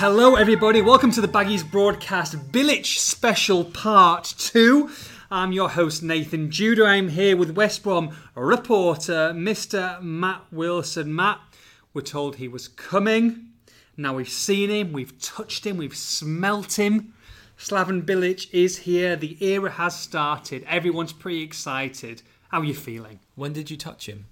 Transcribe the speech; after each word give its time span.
Hello 0.00 0.34
everybody. 0.34 0.80
Welcome 0.80 1.10
to 1.10 1.20
the 1.20 1.28
Baggies 1.28 1.70
broadcast 1.70 2.50
Bilic 2.50 2.86
special 2.86 3.66
part 3.66 4.34
2. 4.38 4.88
I'm 5.30 5.52
your 5.52 5.68
host 5.68 6.02
Nathan 6.02 6.50
Judah. 6.50 6.86
I'm 6.86 7.08
here 7.08 7.36
with 7.36 7.50
West 7.50 7.82
Brom 7.82 8.16
reporter 8.34 9.34
Mr. 9.34 10.00
Matt 10.00 10.40
Wilson. 10.50 11.14
Matt, 11.14 11.40
we're 11.92 12.00
told 12.00 12.36
he 12.36 12.48
was 12.48 12.66
coming. 12.66 13.50
Now 13.94 14.14
we've 14.14 14.26
seen 14.26 14.70
him, 14.70 14.94
we've 14.94 15.20
touched 15.20 15.66
him, 15.66 15.76
we've 15.76 15.94
smelt 15.94 16.78
him. 16.78 17.12
Slaven 17.58 18.00
Bilic 18.00 18.48
is 18.54 18.78
here. 18.78 19.16
The 19.16 19.36
era 19.44 19.72
has 19.72 20.00
started. 20.00 20.64
Everyone's 20.66 21.12
pretty 21.12 21.42
excited. 21.42 22.22
How 22.48 22.60
are 22.60 22.64
you 22.64 22.72
feeling? 22.72 23.20
When 23.34 23.52
did 23.52 23.70
you 23.70 23.76
touch 23.76 24.08
him? 24.08 24.24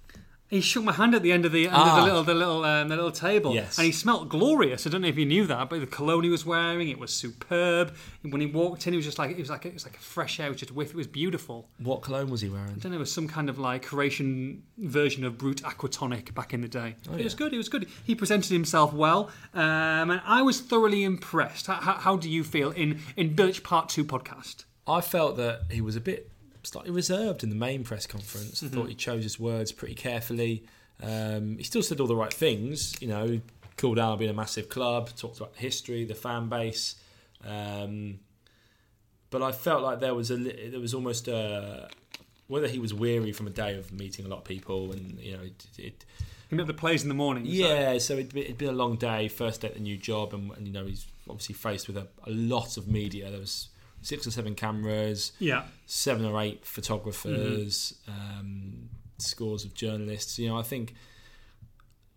He 0.49 0.61
shook 0.61 0.83
my 0.83 0.93
hand 0.93 1.13
at 1.13 1.21
the 1.21 1.31
end 1.31 1.45
of 1.45 1.51
the 1.51 1.65
end 1.67 1.75
of 1.75 1.81
Ah. 1.81 1.95
the 1.99 2.03
little 2.05 2.23
the 2.23 2.33
little 2.33 2.65
um, 2.65 2.87
the 2.89 2.95
little 2.95 3.11
table, 3.11 3.53
Yes. 3.53 3.77
and 3.77 3.85
he 3.85 3.91
smelt 3.91 4.29
glorious. 4.29 4.87
I 4.87 4.89
don't 4.89 5.01
know 5.01 5.07
if 5.07 5.17
you 5.17 5.25
knew 5.25 5.45
that, 5.45 5.69
but 5.69 5.79
the 5.79 5.85
cologne 5.85 6.23
he 6.23 6.29
was 6.31 6.43
wearing, 6.43 6.89
it 6.89 6.97
was 6.97 7.13
superb. 7.13 7.93
When 8.23 8.41
he 8.41 8.47
walked 8.47 8.87
in, 8.87 8.93
he 8.93 8.97
was 8.97 9.05
just 9.05 9.19
like 9.19 9.29
it 9.29 9.37
was 9.37 9.51
like 9.51 9.67
it 9.67 9.73
was 9.75 9.85
like 9.85 9.95
a 9.97 9.99
fresh 9.99 10.39
air, 10.39 10.47
it 10.47 10.49
was 10.49 10.59
just 10.59 10.71
whiff. 10.71 10.89
It 10.89 10.95
was 10.95 11.05
beautiful. 11.05 11.69
What 11.77 12.01
cologne 12.01 12.31
was 12.31 12.41
he 12.41 12.49
wearing? 12.49 12.71
I 12.71 12.79
don't 12.79 12.91
know, 12.91 12.97
it 12.97 12.99
was 12.99 13.11
some 13.13 13.27
kind 13.27 13.47
of 13.47 13.59
like 13.59 13.85
Croatian 13.85 14.63
version 14.79 15.23
of 15.23 15.37
Brut 15.37 15.57
Aquatonic 15.57 16.33
back 16.33 16.51
in 16.53 16.61
the 16.61 16.67
day. 16.67 16.95
it 17.15 17.23
was 17.23 17.35
Oh, 17.35 17.37
good. 17.37 17.53
It 17.53 17.57
was 17.57 17.69
good. 17.69 17.87
He 18.03 18.15
presented 18.15 18.51
himself 18.51 18.91
well, 18.91 19.29
um, 19.53 20.09
and 20.09 20.21
I 20.25 20.41
was 20.41 20.61
thoroughly 20.61 21.03
impressed. 21.03 21.67
How, 21.67 21.75
how, 21.75 21.93
how 21.93 22.15
do 22.17 22.27
you 22.27 22.43
feel 22.43 22.71
in 22.71 23.01
in 23.15 23.35
Birch 23.35 23.61
Part 23.61 23.87
Two 23.89 24.03
podcast? 24.03 24.65
I 24.87 25.01
felt 25.01 25.37
that 25.37 25.65
he 25.69 25.81
was 25.81 25.95
a 25.95 26.01
bit 26.01 26.31
slightly 26.63 26.91
reserved 26.91 27.43
in 27.43 27.49
the 27.49 27.55
main 27.55 27.83
press 27.83 28.05
conference. 28.05 28.61
Mm-hmm. 28.61 28.67
I 28.67 28.69
thought 28.81 28.89
he 28.89 28.95
chose 28.95 29.23
his 29.23 29.39
words 29.39 29.71
pretty 29.71 29.95
carefully. 29.95 30.63
Um, 31.01 31.57
he 31.57 31.63
still 31.63 31.81
said 31.83 31.99
all 31.99 32.07
the 32.07 32.15
right 32.15 32.33
things, 32.33 33.01
you 33.01 33.07
know, 33.07 33.39
called 33.77 33.97
Albion 33.99 34.29
a 34.31 34.33
massive 34.33 34.67
club, 34.69 35.09
talked 35.15 35.37
about 35.37 35.53
the 35.53 35.59
history, 35.61 36.03
the 36.05 36.15
fan 36.15 36.49
base. 36.49 36.95
Um, 37.47 38.19
but 39.29 39.41
I 39.41 39.51
felt 39.51 39.83
like 39.83 39.99
there 39.99 40.13
was 40.15 40.31
a 40.31 40.37
there 40.37 40.79
was 40.79 40.93
almost 40.93 41.27
a 41.27 41.87
whether 42.47 42.67
he 42.67 42.79
was 42.79 42.93
weary 42.93 43.31
from 43.31 43.47
a 43.47 43.51
day 43.51 43.77
of 43.77 43.91
meeting 43.93 44.25
a 44.25 44.27
lot 44.27 44.39
of 44.39 44.43
people 44.43 44.91
and 44.91 45.19
you 45.19 45.33
know 45.37 45.43
it, 45.43 45.65
it 45.77 46.05
He 46.49 46.55
met 46.55 46.65
the 46.67 46.73
plays 46.73 47.03
in 47.03 47.09
the 47.09 47.15
morning. 47.15 47.45
so- 47.45 47.51
Yeah, 47.51 47.97
so 47.99 48.13
it'd, 48.15 48.33
be, 48.33 48.41
it'd 48.41 48.57
been 48.57 48.69
a 48.69 48.73
long 48.73 48.95
day, 48.95 49.27
first 49.27 49.61
day 49.61 49.67
at 49.67 49.75
the 49.75 49.79
new 49.79 49.97
job, 49.97 50.33
and, 50.33 50.51
and 50.53 50.65
you 50.67 50.73
know 50.73 50.85
he's 50.85 51.05
obviously 51.29 51.53
faced 51.55 51.87
with 51.87 51.95
a, 51.97 52.07
a 52.25 52.31
lot 52.31 52.75
of 52.75 52.87
media. 52.87 53.29
There 53.29 53.39
was 53.39 53.69
six 54.01 54.25
or 54.25 54.31
seven 54.31 54.55
cameras, 54.55 55.31
yeah. 55.39 55.63
seven 55.85 56.25
or 56.25 56.39
eight 56.41 56.65
photographers, 56.65 57.95
um, 58.07 58.89
scores 59.17 59.65
of 59.65 59.73
journalists. 59.73 60.39
You 60.39 60.49
know, 60.49 60.57
I 60.57 60.63
think 60.63 60.93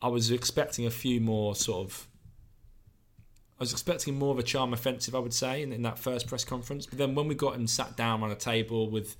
I 0.01 0.09
was 0.09 0.31
expecting 0.31 0.87
a 0.87 0.91
few 0.91 1.21
more 1.21 1.55
sort 1.55 1.87
of. 1.87 2.07
I 3.59 3.63
was 3.63 3.73
expecting 3.73 4.19
more 4.19 4.33
of 4.33 4.39
a 4.41 4.43
charm 4.43 4.73
offensive, 4.73 5.15
I 5.15 5.21
would 5.21 5.35
say, 5.35 5.63
in, 5.63 5.73
in 5.73 5.83
that 5.83 5.97
first 5.99 6.27
press 6.27 6.45
conference. 6.45 6.85
But 6.87 6.99
then 6.99 7.15
when 7.15 7.29
we 7.29 7.37
got 7.37 7.55
him 7.55 7.69
sat 7.69 7.97
down 7.97 8.23
on 8.25 8.31
a 8.33 8.35
table 8.35 8.91
with, 8.91 9.17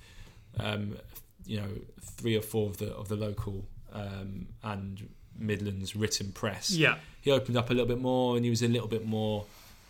um, 0.59 0.97
you 1.45 1.57
know, 1.61 1.69
three 2.01 2.35
or 2.37 2.41
four 2.41 2.69
of 2.69 2.77
the 2.77 2.93
of 2.93 3.07
the 3.07 3.15
local 3.15 3.65
um, 3.93 4.47
and 4.63 5.07
Midlands 5.37 5.95
written 5.95 6.31
press, 6.33 6.71
Yeah. 6.71 6.95
he 7.21 7.31
opened 7.31 7.55
up 7.55 7.69
a 7.69 7.73
little 7.73 7.87
bit 7.87 8.01
more 8.01 8.35
and 8.35 8.43
he 8.43 8.49
was 8.49 8.61
a 8.61 8.67
little 8.67 8.87
bit 8.89 9.05
more 9.05 9.45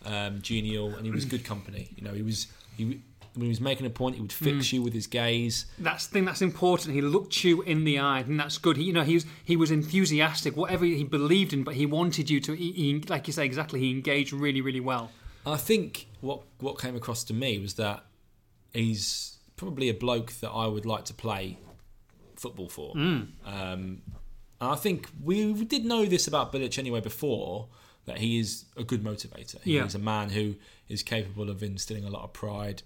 um, 0.06 0.42
genial 0.42 0.90
and 0.96 1.06
he 1.06 1.12
was 1.12 1.26
good 1.26 1.44
company. 1.44 1.90
You 1.96 2.04
know, 2.04 2.14
he 2.14 2.22
was 2.22 2.48
he 2.78 3.02
when 3.34 3.44
he 3.44 3.50
was 3.50 3.62
making 3.62 3.86
a 3.86 3.90
point, 3.90 4.16
he 4.16 4.22
would 4.22 4.32
fix 4.32 4.72
you 4.72 4.84
with 4.84 4.94
his 4.94 5.08
gaze. 5.08 5.66
That's 5.80 6.06
the 6.06 6.14
thing 6.14 6.26
that's 6.26 6.42
important. 6.42 6.94
He 6.94 7.02
looked 7.02 7.44
you 7.44 7.64
in 7.64 7.84
the 7.84 7.98
eye, 7.98 8.20
and 8.20 8.40
that's 8.40 8.60
good. 8.60 8.78
He, 8.78 8.84
you 8.84 8.94
know, 8.94 9.04
he 9.04 9.16
was 9.16 9.26
he 9.44 9.56
was 9.56 9.72
enthusiastic, 9.72 10.56
whatever 10.56 10.86
he 10.86 11.04
believed 11.04 11.52
in, 11.52 11.64
but 11.64 11.74
he 11.76 11.86
wanted 11.86 12.30
you 12.30 12.40
to. 12.42 12.54
He, 12.54 12.72
he, 12.74 13.00
like 13.10 13.28
you 13.28 13.34
say, 13.34 13.46
exactly. 13.46 13.80
He 13.80 13.92
engaged 13.92 14.34
really, 14.34 14.62
really 14.62 14.80
well. 14.80 15.12
I 15.46 15.58
think 15.58 16.08
what 16.22 16.42
what 16.60 16.80
came 16.80 16.96
across 16.96 17.24
to 17.26 17.34
me 17.34 17.58
was 17.58 17.74
that 17.76 18.06
he's 18.72 19.38
probably 19.56 19.90
a 19.90 19.94
bloke 19.94 20.34
that 20.34 20.50
I 20.50 20.68
would 20.68 20.86
like 20.86 21.06
to 21.06 21.14
play 21.14 21.58
football 22.36 22.70
for. 22.70 22.92
Um, 22.96 23.32
and 23.46 24.72
I 24.72 24.76
think 24.76 25.10
we, 25.22 25.52
we 25.52 25.66
did 25.66 25.86
know 25.86 26.06
this 26.06 26.28
about 26.28 26.54
Bilic 26.54 26.80
anyway 26.80 27.02
before 27.02 27.68
that 28.06 28.18
he 28.18 28.38
is 28.40 28.66
a 28.78 28.84
good 28.84 29.04
motivator. 29.04 29.62
He 29.62 29.76
Yeah. 29.76 29.86
is 29.86 29.96
a 29.96 30.00
man 30.00 30.30
who 30.30 30.56
is 30.90 31.04
capable 31.04 31.50
of 31.50 31.64
instilling 31.64 32.04
a 32.06 32.10
lot 32.10 32.24
of 32.24 32.34
pride 32.34 32.82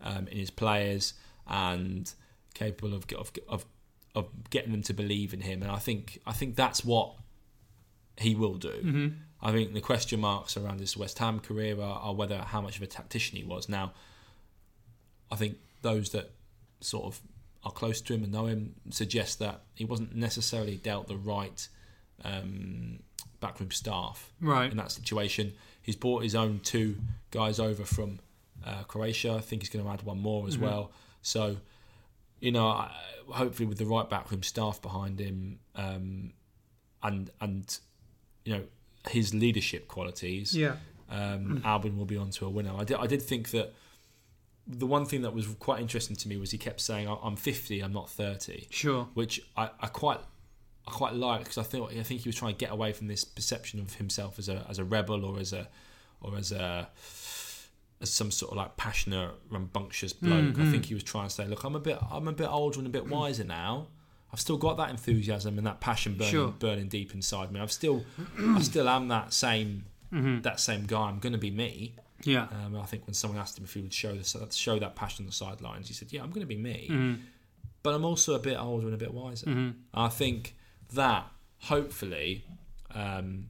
um, 0.00 0.26
in 0.28 0.38
his 0.38 0.50
players 0.50 1.14
and 1.46 2.12
capable 2.54 2.94
of, 2.94 3.04
of 3.16 3.32
of 3.48 3.64
of 4.14 4.28
getting 4.50 4.72
them 4.72 4.82
to 4.82 4.92
believe 4.92 5.32
in 5.32 5.40
him. 5.40 5.62
And 5.62 5.70
I 5.70 5.78
think 5.78 6.20
I 6.26 6.32
think 6.32 6.56
that's 6.56 6.84
what 6.84 7.14
he 8.18 8.34
will 8.34 8.54
do. 8.54 9.12
I 9.40 9.50
think 9.52 9.72
the 9.74 9.80
question 9.80 10.20
marks 10.20 10.56
around 10.56 10.80
his 10.80 10.96
West 10.96 11.18
Ham 11.18 11.40
career 11.40 11.80
are, 11.80 11.98
are 12.00 12.14
whether 12.14 12.38
how 12.38 12.60
much 12.60 12.76
of 12.76 12.82
a 12.82 12.86
tactician 12.86 13.36
he 13.38 13.44
was. 13.44 13.68
Now, 13.68 13.92
I 15.30 15.36
think 15.36 15.56
those 15.82 16.10
that 16.10 16.30
sort 16.80 17.06
of 17.06 17.20
are 17.64 17.72
close 17.72 18.00
to 18.02 18.14
him 18.14 18.22
and 18.22 18.32
know 18.32 18.46
him 18.46 18.74
suggest 18.90 19.38
that 19.38 19.62
he 19.74 19.84
wasn't 19.84 20.14
necessarily 20.14 20.76
dealt 20.76 21.08
the 21.08 21.16
right 21.16 21.66
um, 22.24 23.00
backroom 23.40 23.70
staff 23.70 24.32
Right. 24.40 24.70
in 24.70 24.76
that 24.76 24.90
situation. 24.92 25.52
He's 25.80 25.96
brought 25.96 26.22
his 26.22 26.34
own 26.34 26.60
two 26.62 26.96
guys 27.30 27.58
over 27.58 27.84
from 27.84 28.20
uh, 28.64 28.84
Croatia. 28.84 29.32
I 29.34 29.40
think 29.40 29.62
he's 29.62 29.68
going 29.70 29.84
to 29.84 29.90
add 29.90 30.02
one 30.02 30.20
more 30.20 30.46
as 30.46 30.56
well. 30.56 30.92
So, 31.22 31.56
you 32.40 32.52
know, 32.52 32.86
hopefully 33.28 33.66
with 33.66 33.78
the 33.78 33.86
right 33.86 34.08
backroom 34.08 34.42
staff 34.42 34.80
behind 34.80 35.18
him, 35.18 35.58
um, 35.74 36.32
and 37.02 37.30
and 37.40 37.78
you 38.44 38.54
know 38.54 38.62
his 39.08 39.34
leadership 39.34 39.88
qualities, 39.88 40.56
Yeah. 40.56 40.76
um, 41.10 41.60
Albion 41.64 41.96
will 41.96 42.04
be 42.04 42.16
on 42.16 42.30
to 42.30 42.46
a 42.46 42.48
winner. 42.50 42.72
I 42.76 42.84
did, 42.84 42.96
I 42.98 43.06
did 43.08 43.22
think 43.22 43.50
that 43.50 43.72
the 44.66 44.86
one 44.86 45.04
thing 45.06 45.22
that 45.22 45.34
was 45.34 45.46
quite 45.58 45.80
interesting 45.80 46.14
to 46.16 46.28
me 46.28 46.36
was 46.36 46.52
he 46.52 46.58
kept 46.58 46.80
saying, 46.80 47.08
"I- 47.08 47.18
"I'm 47.22 47.34
50, 47.34 47.80
I'm 47.80 47.92
not 47.92 48.08
30," 48.08 48.68
Sure. 48.70 49.08
which 49.14 49.40
I, 49.56 49.70
I 49.80 49.88
quite 49.88 50.20
I 50.86 50.90
quite 50.90 51.14
like 51.14 51.40
because 51.40 51.58
I 51.58 51.62
think 51.62 51.90
I 51.90 52.02
think 52.02 52.22
he 52.22 52.28
was 52.28 52.36
trying 52.36 52.54
to 52.54 52.58
get 52.58 52.72
away 52.72 52.92
from 52.92 53.06
this 53.06 53.24
perception 53.24 53.80
of 53.80 53.94
himself 53.94 54.38
as 54.38 54.48
a 54.48 54.66
as 54.68 54.78
a 54.78 54.84
rebel 54.84 55.24
or 55.24 55.38
as 55.38 55.52
a 55.52 55.68
or 56.20 56.36
as 56.36 56.52
a 56.52 56.88
as 58.00 58.10
some 58.10 58.30
sort 58.30 58.50
of 58.50 58.56
like 58.58 58.76
passionate, 58.76 59.30
rambunctious 59.48 60.12
bloke. 60.12 60.56
Mm, 60.56 60.66
I 60.66 60.70
think 60.70 60.84
mm. 60.84 60.86
he 60.86 60.94
was 60.94 61.04
trying 61.04 61.28
to 61.28 61.34
say, 61.34 61.46
"Look, 61.46 61.64
I'm 61.64 61.76
a 61.76 61.80
bit 61.80 61.98
I'm 62.10 62.26
a 62.26 62.32
bit 62.32 62.48
older 62.48 62.78
and 62.78 62.86
a 62.86 62.90
bit 62.90 63.04
mm. 63.04 63.10
wiser 63.10 63.44
now." 63.44 63.88
I've 64.32 64.40
still 64.40 64.56
got 64.56 64.78
that 64.78 64.88
enthusiasm 64.88 65.58
and 65.58 65.66
that 65.66 65.80
passion 65.80 66.14
burning, 66.14 66.30
Sure. 66.30 66.48
burning 66.48 66.88
deep 66.88 67.14
inside 67.14 67.52
me. 67.52 67.60
I've 67.60 67.70
still, 67.70 68.02
I 68.38 68.62
still 68.62 68.88
am 68.88 69.08
that 69.08 69.34
same, 69.34 69.84
mm-hmm. 70.10 70.40
that 70.40 70.58
same 70.58 70.86
guy. 70.86 71.02
I'm 71.02 71.18
going 71.18 71.34
to 71.34 71.38
be 71.38 71.50
me. 71.50 71.96
Yeah. 72.24 72.46
Um, 72.64 72.80
I 72.80 72.86
think 72.86 73.06
when 73.06 73.12
someone 73.12 73.38
asked 73.38 73.58
him 73.58 73.64
if 73.64 73.74
he 73.74 73.82
would 73.82 73.92
show 73.92 74.14
this, 74.14 74.34
show 74.52 74.78
that 74.78 74.96
passion 74.96 75.24
on 75.24 75.26
the 75.26 75.32
sidelines, 75.32 75.88
he 75.88 75.94
said, 75.94 76.12
"Yeah, 76.12 76.22
I'm 76.22 76.30
going 76.30 76.40
to 76.40 76.46
be 76.46 76.56
me, 76.56 76.88
mm-hmm. 76.90 77.20
but 77.82 77.94
I'm 77.94 78.06
also 78.06 78.34
a 78.34 78.38
bit 78.38 78.58
older 78.58 78.86
and 78.86 78.94
a 78.94 78.98
bit 78.98 79.12
wiser." 79.12 79.46
Mm-hmm. 79.46 79.70
I 79.92 80.08
think 80.08 80.54
that 80.94 81.26
hopefully 81.60 82.44
um, 82.94 83.48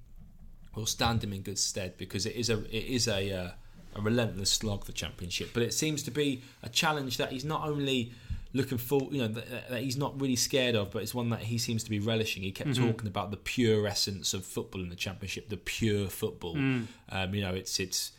will 0.74 0.86
stand 0.86 1.22
him 1.24 1.32
in 1.32 1.42
good 1.42 1.58
stead 1.58 1.96
because 1.98 2.26
it 2.26 2.36
is 2.36 2.50
a 2.50 2.58
it 2.74 2.84
is 2.86 3.08
a 3.08 3.32
uh, 3.32 3.50
a 3.94 4.00
relentless 4.00 4.50
slog 4.50 4.86
the 4.86 4.92
championship, 4.92 5.50
but 5.52 5.62
it 5.62 5.74
seems 5.74 6.02
to 6.04 6.10
be 6.10 6.42
a 6.62 6.68
challenge 6.68 7.18
that 7.18 7.30
he's 7.32 7.44
not 7.44 7.66
only 7.68 8.12
looking 8.54 8.76
for, 8.78 9.08
you 9.10 9.18
know, 9.18 9.28
that, 9.28 9.68
that 9.70 9.80
he's 9.82 9.96
not 9.96 10.18
really 10.20 10.36
scared 10.36 10.74
of, 10.74 10.90
but 10.90 11.02
it's 11.02 11.14
one 11.14 11.30
that 11.30 11.40
he 11.40 11.56
seems 11.58 11.82
to 11.84 11.88
be 11.90 11.98
relishing. 11.98 12.42
He 12.42 12.52
kept 12.52 12.74
talking 12.76 13.06
about 13.08 13.30
the 13.30 13.36
pure 13.38 13.86
essence 13.86 14.34
of 14.34 14.44
football 14.44 14.82
in 14.82 14.88
the 14.90 14.96
championship, 14.96 15.48
the 15.50 15.56
pure 15.58 16.08
football. 16.08 16.56
Um, 16.56 16.86
you 17.34 17.40
know, 17.42 17.54
it's 17.54 17.78
it's 17.80 18.12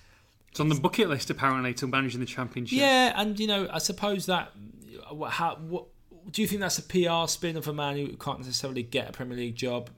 It's 0.52 0.60
on 0.60 0.70
the 0.70 0.76
bucket 0.76 1.10
list 1.10 1.30
apparently 1.32 1.74
to 1.76 1.88
manage 1.88 2.14
in 2.14 2.20
the 2.20 2.26
championship. 2.28 2.78
yeah, 2.78 3.14
and 3.20 3.40
you 3.40 3.48
know, 3.48 3.68
I 3.72 3.80
suppose 3.80 4.26
that 4.28 4.52
what- 5.12 5.32
how 5.32 5.56
what 5.56 5.86
do 6.32 6.42
you 6.42 6.48
think 6.48 6.62
that's 6.62 6.78
a 6.78 6.84
PR 6.84 7.28
spin 7.28 7.58
of 7.58 7.68
a 7.68 7.74
man 7.74 7.98
who 7.98 8.16
can't 8.18 8.40
necessarily 8.40 8.84
get 8.84 9.10
a 9.10 9.12
Premier 9.12 9.38
League 9.38 9.56
job? 9.56 9.90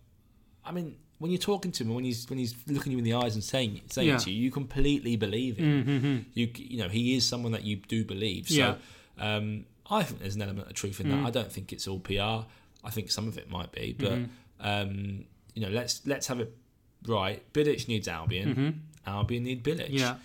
I 0.63 0.71
mean, 0.71 0.95
when 1.19 1.31
you're 1.31 1.39
talking 1.39 1.71
to 1.71 1.83
him, 1.83 1.93
when 1.93 2.03
he's 2.03 2.29
when 2.29 2.39
he's 2.39 2.55
looking 2.67 2.91
you 2.91 2.97
in 2.97 3.03
the 3.03 3.13
eyes 3.13 3.35
and 3.35 3.43
saying 3.43 3.81
saying 3.89 4.07
Yeah. 4.07 4.15
it 4.15 4.21
to 4.21 4.31
you, 4.31 4.43
you 4.43 4.51
completely 4.51 5.15
believe 5.15 5.57
him. 5.57 5.83
Mm-hmm, 5.83 5.89
mm-hmm. 5.89 6.29
You 6.33 6.49
you 6.55 6.77
know, 6.77 6.89
he 6.89 7.15
is 7.15 7.25
someone 7.25 7.51
that 7.53 7.63
you 7.63 7.77
do 7.77 8.03
believe. 8.03 8.49
So, 8.49 8.55
Yeah. 8.55 8.75
um, 9.35 9.65
I 9.89 10.03
think 10.03 10.19
there's 10.21 10.35
an 10.35 10.41
element 10.41 10.67
of 10.67 10.73
truth 10.73 10.99
in 10.99 11.09
that. 11.09 11.17
Mm. 11.17 11.25
I 11.27 11.29
don't 11.29 11.51
think 11.51 11.71
it's 11.71 11.87
all 11.87 11.99
PR. 11.99 12.47
I 12.83 12.89
think 12.89 13.11
some 13.11 13.27
of 13.27 13.37
it 13.37 13.49
might 13.49 13.71
be, 13.71 13.95
but 13.97 14.13
mm-hmm. 14.13 14.27
um, 14.59 15.25
you 15.53 15.61
know, 15.61 15.69
let's 15.69 16.05
let's 16.05 16.27
have 16.27 16.39
it 16.39 16.55
right. 17.07 17.41
Bilic 17.53 17.87
needs 17.87 18.07
Albion. 18.07 18.83
Albion 19.05 19.43
need 19.43 19.63
Bilic. 19.63 19.87
Yeah. 19.89 20.15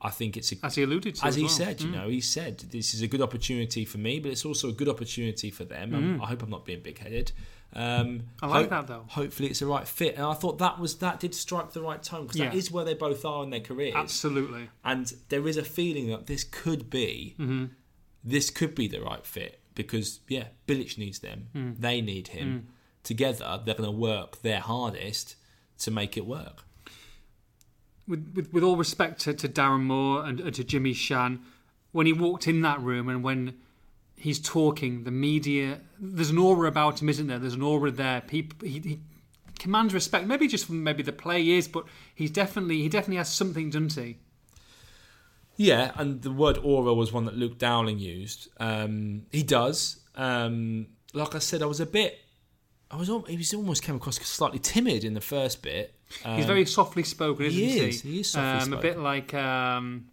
I 0.00 0.10
think 0.10 0.36
it's 0.36 0.52
a 0.52 0.56
As 0.62 0.76
he 0.76 0.82
alluded 0.84 1.16
to. 1.16 1.26
as 1.26 1.34
he 1.34 1.42
well. 1.42 1.48
said, 1.50 1.80
you 1.80 1.90
know, 1.90 2.08
he 2.08 2.20
said 2.20 2.58
this 2.70 2.94
is 2.94 3.02
a 3.02 3.08
good 3.08 3.20
opportunity 3.20 3.84
for 3.84 3.98
me, 3.98 4.20
but 4.20 4.30
it's 4.30 4.44
also 4.44 4.68
a 4.68 4.72
good 4.72 4.88
opportunity 4.88 5.50
for 5.50 5.64
them. 5.64 5.94
Um, 5.94 6.20
I 6.22 6.26
hope 6.26 6.42
I'm 6.42 6.50
not 6.50 6.64
being 6.64 6.82
big-headed. 6.82 7.32
Um, 7.74 8.22
I 8.40 8.46
like 8.46 8.70
that, 8.70 8.86
though. 8.86 9.04
Hopefully, 9.08 9.48
it's 9.50 9.58
the 9.58 9.66
right 9.66 9.86
fit, 9.86 10.14
and 10.16 10.24
I 10.24 10.32
thought 10.34 10.58
that 10.58 10.78
was 10.78 10.96
that 10.98 11.20
did 11.20 11.34
strike 11.34 11.72
the 11.72 11.82
right 11.82 12.02
tone 12.02 12.22
because 12.22 12.38
that 12.38 12.52
Yeah. 12.54 12.58
is 12.58 12.70
where 12.70 12.84
they 12.84 12.94
both 12.94 13.24
are 13.24 13.42
in 13.44 13.50
their 13.50 13.60
careers, 13.60 13.94
Absolutely. 13.96 14.70
and 14.84 15.12
there 15.28 15.46
is 15.46 15.56
a 15.58 15.64
feeling 15.64 16.06
that 16.08 16.26
this 16.28 16.44
could 16.44 16.88
be 16.88 17.34
Mm-hmm. 17.38 17.66
this 18.24 18.48
could 18.50 18.74
be 18.74 18.86
the 18.88 19.00
right 19.02 19.24
fit 19.26 19.60
because 19.74 20.20
yeah, 20.28 20.44
Bilic 20.66 20.96
needs 20.96 21.18
them, 21.18 21.48
Mm. 21.54 21.78
they 21.78 22.00
need 22.00 22.28
him. 22.28 22.68
Together, 23.04 23.60
they're 23.64 23.74
going 23.74 23.88
to 23.90 23.96
work 23.96 24.42
their 24.42 24.60
hardest 24.60 25.36
to 25.80 25.90
make 25.90 26.16
it 26.16 26.24
work. 26.26 26.64
With, 28.08 28.32
with, 28.34 28.52
with 28.52 28.64
all 28.64 28.76
respect 28.76 29.20
to, 29.20 29.34
to 29.34 29.48
Darren 29.48 29.82
Moore 29.82 30.24
and, 30.24 30.40
and 30.40 30.54
to 30.54 30.64
Jimmy 30.64 30.92
Shan, 30.92 31.40
when 31.92 32.06
he 32.06 32.12
walked 32.12 32.48
in 32.48 32.62
that 32.62 32.80
room 32.80 33.08
and 33.08 33.22
when 33.22 33.58
he's 34.16 34.38
talking, 34.38 35.04
the 35.04 35.10
media, 35.10 35.80
there's 35.98 36.30
an 36.30 36.38
aura 36.38 36.68
about 36.68 37.00
him, 37.00 37.08
isn't 37.08 37.26
there? 37.26 37.38
There's 37.38 37.54
an 37.54 37.62
aura 37.62 37.90
there. 37.90 38.20
People, 38.22 38.68
he, 38.68 38.80
he 38.80 39.00
commands 39.58 39.94
respect. 39.94 40.26
Maybe 40.26 40.48
just 40.48 40.66
from 40.66 40.82
maybe 40.82 41.02
the 41.02 41.12
play 41.12 41.48
is, 41.50 41.68
but 41.68 41.84
he's 42.14 42.30
definitely 42.30 42.82
he 42.82 42.88
definitely 42.88 43.16
has 43.16 43.32
something, 43.32 43.70
doesn't 43.70 43.94
he? 43.94 44.18
Yeah, 45.56 45.90
and 45.96 46.22
the 46.22 46.30
word 46.30 46.58
aura 46.58 46.94
was 46.94 47.12
one 47.12 47.24
that 47.24 47.36
Luke 47.36 47.58
Dowling 47.58 47.98
used. 47.98 48.48
Um, 48.60 49.26
he 49.32 49.42
does. 49.42 50.00
Um, 50.14 50.86
like 51.12 51.34
I 51.34 51.40
said, 51.40 51.62
I 51.62 51.66
was 51.66 51.80
a 51.80 51.86
bit. 51.86 52.18
I 52.90 52.96
was. 52.96 53.08
He 53.28 53.36
was 53.36 53.52
almost 53.54 53.82
came 53.82 53.96
across 53.96 54.16
slightly 54.16 54.60
timid 54.60 55.04
in 55.04 55.14
the 55.14 55.20
first 55.20 55.62
bit. 55.62 55.97
Um, 56.24 56.36
He's 56.36 56.46
very 56.46 56.64
softly 56.64 57.02
spoken, 57.02 57.46
isn't 57.46 57.58
he 57.60 57.70
he? 57.70 57.88
is, 57.88 58.00
he 58.02 58.20
is 58.20 58.30
softly 58.30 58.72
um, 58.72 58.78
A 58.78 58.82
bit 58.82 58.98
like 58.98 59.34
um, 59.34 60.06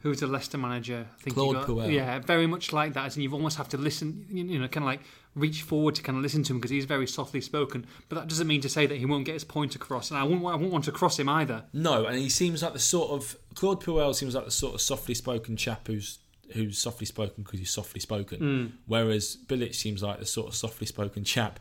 who's 0.00 0.20
the 0.20 0.26
Leicester 0.26 0.58
manager? 0.58 1.06
I 1.18 1.22
think 1.22 1.34
Claude 1.36 1.56
got- 1.56 1.66
Puel. 1.66 1.92
Yeah, 1.92 2.18
very 2.20 2.46
much 2.46 2.72
like 2.72 2.94
that. 2.94 3.14
And 3.14 3.22
you 3.22 3.32
almost 3.32 3.56
have 3.58 3.68
to 3.70 3.76
listen. 3.76 4.24
You 4.30 4.44
you 4.44 4.58
know, 4.58 4.68
kind 4.68 4.84
of 4.84 4.88
like 4.88 5.00
reach 5.34 5.62
forward 5.62 5.94
to 5.96 6.02
kind 6.02 6.16
of 6.16 6.22
listen 6.22 6.42
to 6.44 6.52
him 6.54 6.58
because 6.58 6.70
he's 6.70 6.86
very 6.86 7.06
softly 7.06 7.42
spoken. 7.42 7.86
But 8.08 8.16
that 8.16 8.28
doesn't 8.28 8.46
mean 8.46 8.62
to 8.62 8.68
say 8.70 8.86
that 8.86 8.96
he 8.96 9.04
won't 9.04 9.26
get 9.26 9.34
his 9.34 9.44
point 9.44 9.74
across. 9.74 10.10
And 10.10 10.18
I 10.18 10.22
won't. 10.22 10.40
I 10.42 10.56
won't 10.56 10.72
want 10.72 10.84
to 10.86 10.92
cross 10.92 11.18
him 11.18 11.28
either. 11.28 11.64
No, 11.72 12.06
and 12.06 12.16
he 12.18 12.28
seems 12.30 12.62
like 12.62 12.72
the 12.72 12.78
sort 12.78 13.10
of 13.10 13.36
Claude 13.54 13.82
Puel 13.82 14.14
seems 14.14 14.34
like 14.34 14.46
the 14.46 14.50
sort 14.50 14.74
of 14.74 14.80
softly 14.80 15.14
spoken 15.14 15.56
chap 15.56 15.86
who's 15.86 16.18
who's 16.52 16.78
softly 16.78 17.06
spoken 17.06 17.42
because 17.42 17.58
he's 17.58 17.70
softly 17.70 18.00
spoken. 18.00 18.38
Mm. 18.40 18.72
Whereas 18.86 19.36
Bilic 19.46 19.74
seems 19.74 20.02
like 20.02 20.18
the 20.20 20.26
sort 20.26 20.46
of 20.48 20.54
softly 20.54 20.86
spoken 20.86 21.24
chap 21.24 21.58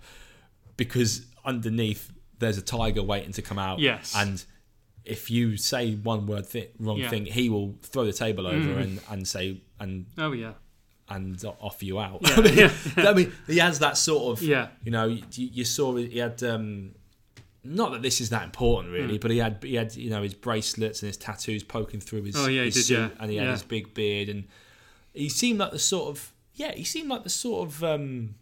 because 0.77 1.25
underneath 1.43 2.11
there's 2.39 2.57
a 2.57 2.61
tiger 2.61 3.03
waiting 3.03 3.31
to 3.33 3.41
come 3.41 3.59
out. 3.59 3.79
Yes. 3.79 4.13
and 4.15 4.43
if 5.03 5.29
you 5.29 5.55
say 5.55 5.93
one 5.95 6.25
word 6.25 6.45
thi- 6.47 6.69
wrong 6.79 6.97
Yeah. 6.97 7.09
thing, 7.09 7.25
he 7.27 7.47
will 7.49 7.75
throw 7.83 8.05
the 8.05 8.13
table 8.13 8.47
over 8.47 8.75
Mm. 8.75 8.81
and, 8.83 8.99
and 9.11 9.27
say 9.27 9.61
and 9.79 10.07
Oh 10.17 10.31
yeah. 10.31 10.53
and 11.09 11.43
offer 11.61 11.85
you 11.85 11.99
out. 11.99 12.21
Yeah, 12.23 12.33
I, 12.37 12.41
mean, 12.41 12.57
yeah. 12.57 13.09
I 13.09 13.13
mean, 13.13 13.31
he 13.45 13.57
has 13.59 13.77
that 13.79 13.97
sort 13.97 14.37
of 14.37 14.43
Yeah. 14.43 14.69
you 14.83 14.91
know, 14.91 15.05
you, 15.05 15.21
you 15.33 15.63
saw 15.65 15.95
he 15.95 16.17
had. 16.17 16.41
Um, 16.43 16.95
not 17.67 17.91
that 17.93 18.03
this 18.03 18.21
is 18.21 18.29
that 18.29 18.43
important, 18.43 18.93
really, 18.93 19.17
but 19.17 19.31
he 19.31 19.37
had 19.39 19.57
he 19.63 19.73
had 19.75 19.95
you 19.95 20.09
know 20.11 20.21
his 20.21 20.35
bracelets 20.35 21.01
and 21.01 21.07
his 21.07 21.17
tattoos 21.17 21.63
poking 21.63 21.99
through 21.99 22.21
his, 22.23 22.35
Oh, 22.35 22.47
yeah, 22.47 22.63
his 22.63 22.75
did, 22.75 22.83
suit, 22.83 23.11
and 23.19 23.31
he 23.31 23.37
had 23.37 23.49
his 23.49 23.63
big 23.63 23.93
beard, 23.95 24.29
and 24.29 24.43
he 25.13 25.29
seemed 25.29 25.57
like 25.59 25.71
the 25.71 25.79
sort 25.79 26.09
of 26.09 26.31
yeah, 26.53 26.73
he 26.73 26.83
seemed 26.83 27.09
like 27.09 27.23
the 27.23 27.29
sort 27.29 27.67
of 27.67 27.83
um, 27.83 28.35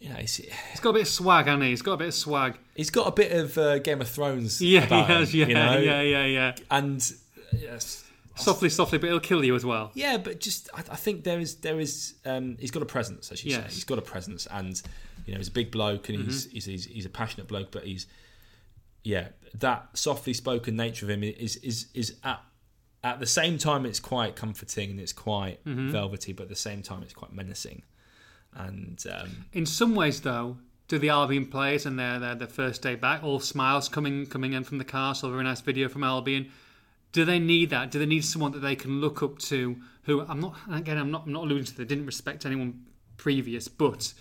you 0.00 0.08
know, 0.10 0.14
he's, 0.16 0.36
He's 0.36 0.80
got 0.80 0.90
a 0.90 0.92
bit 0.94 1.02
of 1.02 1.08
swag, 1.08 1.46
hasn't 1.46 1.62
he? 1.64 1.70
He's 1.70 1.82
got 1.82 1.92
a 1.92 1.96
bit 1.96 2.08
of 2.08 2.14
swag. 2.14 2.56
he's 2.76 2.90
got 2.90 3.08
a 3.08 3.12
bit 3.12 3.32
of 3.32 3.58
uh, 3.58 3.78
Game 3.80 4.00
of 4.00 4.08
Thrones, 4.08 4.60
Yeah, 4.62 4.86
he 4.86 5.02
has. 5.02 5.32
him, 5.34 5.40
Yeah, 5.40 5.46
you 5.48 5.54
know? 5.54 5.78
yeah, 5.78 6.00
yeah, 6.02 6.24
yeah. 6.26 6.54
and 6.70 7.12
yes, 7.52 8.04
Softly, 8.36 8.68
softly, 8.68 8.98
but 8.98 9.08
he'll 9.08 9.18
kill 9.18 9.44
you 9.44 9.56
as 9.56 9.64
well. 9.66 9.90
Yeah, 9.94 10.16
but 10.16 10.38
just 10.38 10.70
I, 10.72 10.78
I 10.92 10.96
think 10.96 11.24
there 11.24 11.40
is 11.40 11.56
there 11.56 11.80
is 11.80 12.14
um, 12.24 12.56
he's 12.60 12.70
got 12.70 12.84
a 12.84 12.86
presence, 12.86 13.32
as 13.32 13.44
you 13.44 13.50
say. 13.50 13.64
He's 13.68 13.82
got 13.82 13.98
a 13.98 14.02
presence, 14.02 14.46
and 14.52 14.80
you 15.26 15.32
know 15.34 15.38
he's 15.38 15.48
a 15.48 15.50
big 15.50 15.72
bloke, 15.72 16.08
and 16.08 16.20
he's, 16.22 16.44
Mm-hmm. 16.46 16.54
he's 16.54 16.64
he's 16.66 16.84
he's 16.84 17.04
a 17.04 17.08
passionate 17.10 17.48
bloke, 17.48 17.72
but 17.72 17.82
he's 17.82 18.06
yeah 19.02 19.28
that 19.54 19.88
softly 19.94 20.32
spoken 20.34 20.76
nature 20.76 21.04
of 21.06 21.10
him 21.10 21.24
is 21.24 21.56
is 21.56 21.86
is 21.94 22.14
at 22.22 22.40
at 23.02 23.18
the 23.18 23.26
same 23.26 23.58
time 23.58 23.84
it's 23.86 23.98
quite 24.00 24.36
comforting 24.36 24.90
and 24.90 25.00
it's 25.00 25.12
quite 25.12 25.64
Mm-hmm. 25.64 25.90
velvety, 25.90 26.32
but 26.32 26.44
at 26.44 26.48
the 26.48 26.54
same 26.54 26.80
time 26.82 27.02
it's 27.02 27.14
quite 27.14 27.32
menacing, 27.32 27.82
and 28.54 29.02
um, 29.10 29.46
In 29.52 29.66
some 29.66 29.94
ways, 29.94 30.20
though, 30.20 30.58
do 30.88 30.98
the 30.98 31.10
Albion 31.10 31.46
players 31.46 31.86
and 31.86 31.98
their, 31.98 32.18
their 32.18 32.34
their 32.34 32.48
first 32.48 32.82
day 32.82 32.94
back, 32.94 33.22
all 33.22 33.40
smiles 33.40 33.88
coming 33.88 34.26
coming 34.26 34.54
in 34.54 34.64
from 34.64 34.78
the 34.78 34.84
castle, 34.84 35.30
very 35.30 35.44
nice 35.44 35.60
video 35.60 35.88
from 35.88 36.02
Albion. 36.02 36.50
Do 37.12 37.24
they 37.24 37.38
need 37.38 37.70
that? 37.70 37.90
Do 37.90 37.98
they 37.98 38.06
need 38.06 38.24
someone 38.24 38.52
that 38.52 38.60
they 38.60 38.76
can 38.76 39.00
look 39.00 39.22
up 39.22 39.38
to? 39.40 39.76
Who 40.04 40.22
I'm 40.26 40.40
not 40.40 40.56
again. 40.70 40.98
I'm 40.98 41.10
not. 41.10 41.26
I'm 41.26 41.32
not 41.32 41.44
alluding 41.44 41.66
to. 41.66 41.76
They 41.76 41.84
didn't 41.84 42.06
respect 42.06 42.46
anyone 42.46 42.86
previous, 43.16 43.68
but 43.68 44.12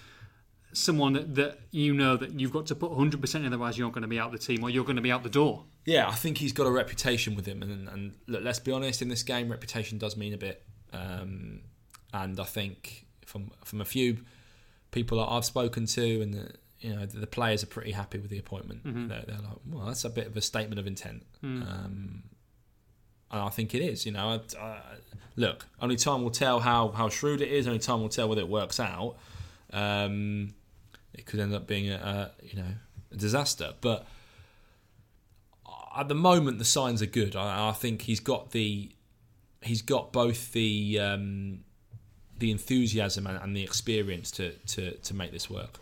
someone 0.74 1.14
that, 1.14 1.36
that 1.36 1.60
you 1.72 1.94
know 1.94 2.18
that 2.18 2.40
you've 2.40 2.52
got 2.52 2.66
to 2.68 2.76
put 2.76 2.92
100 2.92 3.22
percent 3.22 3.46
in, 3.46 3.54
otherwise 3.54 3.78
you're 3.78 3.88
not 3.88 3.94
going 3.94 4.04
to 4.04 4.08
be 4.08 4.20
out 4.20 4.32
the 4.32 4.38
team 4.38 4.64
or 4.64 4.70
you're 4.70 4.84
going 4.84 4.98
to 4.98 5.02
be 5.02 5.12
out 5.12 5.24
the 5.24 5.30
door. 5.30 5.66
Yeah, 5.86 6.10
I 6.10 6.16
think 6.16 6.38
he's 6.38 6.52
got 6.52 6.68
a 6.68 6.72
reputation 6.72 7.36
with 7.36 7.46
him, 7.46 7.62
and, 7.64 7.88
and 7.88 8.16
look, 8.28 8.44
let's 8.44 8.60
be 8.60 8.74
honest, 8.74 9.02
in 9.02 9.08
this 9.08 9.24
game, 9.24 9.50
reputation 9.50 9.98
does 9.98 10.18
mean 10.18 10.34
a 10.34 10.38
bit. 10.38 10.66
Um, 10.92 11.62
and 12.14 12.40
I 12.40 12.44
think 12.44 13.07
from 13.28 13.52
from 13.64 13.82
a 13.82 13.86
few 13.86 14.18
people 14.92 15.20
that 15.20 15.30
I've 15.32 15.46
spoken 15.46 15.86
to, 15.86 16.22
and 16.22 16.34
the, 16.34 16.52
you 16.80 16.96
know, 16.96 17.06
the, 17.06 17.20
the 17.20 17.28
players 17.28 17.62
are 17.62 17.68
pretty 17.68 17.92
happy 17.92 18.18
with 18.18 18.32
the 18.32 18.40
appointment. 18.40 18.82
They're, 19.10 19.24
they're 19.28 19.36
like, 19.36 19.58
well, 19.70 19.86
that's 19.86 20.06
a 20.06 20.10
bit 20.10 20.28
of 20.28 20.38
a 20.38 20.42
statement 20.42 20.80
of 20.80 20.88
intent. 20.88 21.24
Um, 21.62 22.24
and 23.30 23.42
I 23.42 23.50
think 23.50 23.76
it 23.76 23.82
is. 23.82 24.06
You 24.06 24.14
know, 24.14 24.42
I, 24.58 24.60
I, 24.60 24.80
look, 25.36 25.66
only 25.82 25.98
time 25.98 26.24
will 26.24 26.32
tell 26.32 26.62
how 26.62 26.90
how 26.90 27.10
shrewd 27.10 27.42
it 27.42 27.52
is. 27.52 27.68
Only 27.68 27.80
time 27.80 28.02
will 28.02 28.10
tell 28.10 28.30
whether 28.30 28.42
it 28.42 28.48
works 28.50 28.80
out. 28.80 29.18
Um, 29.74 30.54
it 31.14 31.26
could 31.26 31.42
end 31.42 31.54
up 31.54 31.68
being 31.68 31.92
a, 31.92 31.96
a 31.96 32.46
you 32.46 32.58
know 32.58 32.72
a 33.12 33.16
disaster, 33.18 33.74
but 33.82 34.08
at 35.98 36.08
the 36.08 36.16
moment 36.16 36.60
the 36.60 36.66
signs 36.66 37.02
are 37.02 37.08
good. 37.08 37.36
I, 37.36 37.70
I 37.70 37.72
think 37.74 38.04
he's 38.04 38.22
got 38.22 38.52
the 38.52 38.92
he's 39.62 39.82
got 39.82 40.14
both 40.14 40.54
the 40.54 41.00
um, 41.00 41.60
the 42.40 42.52
enthusiasm 42.52 43.28
and, 43.28 43.40
and 43.42 43.56
the 43.56 43.64
experience 43.64 44.32
to, 44.32 44.52
to, 44.68 44.92
to 44.98 45.14
make 45.14 45.32
this 45.32 45.50
work. 45.50 45.80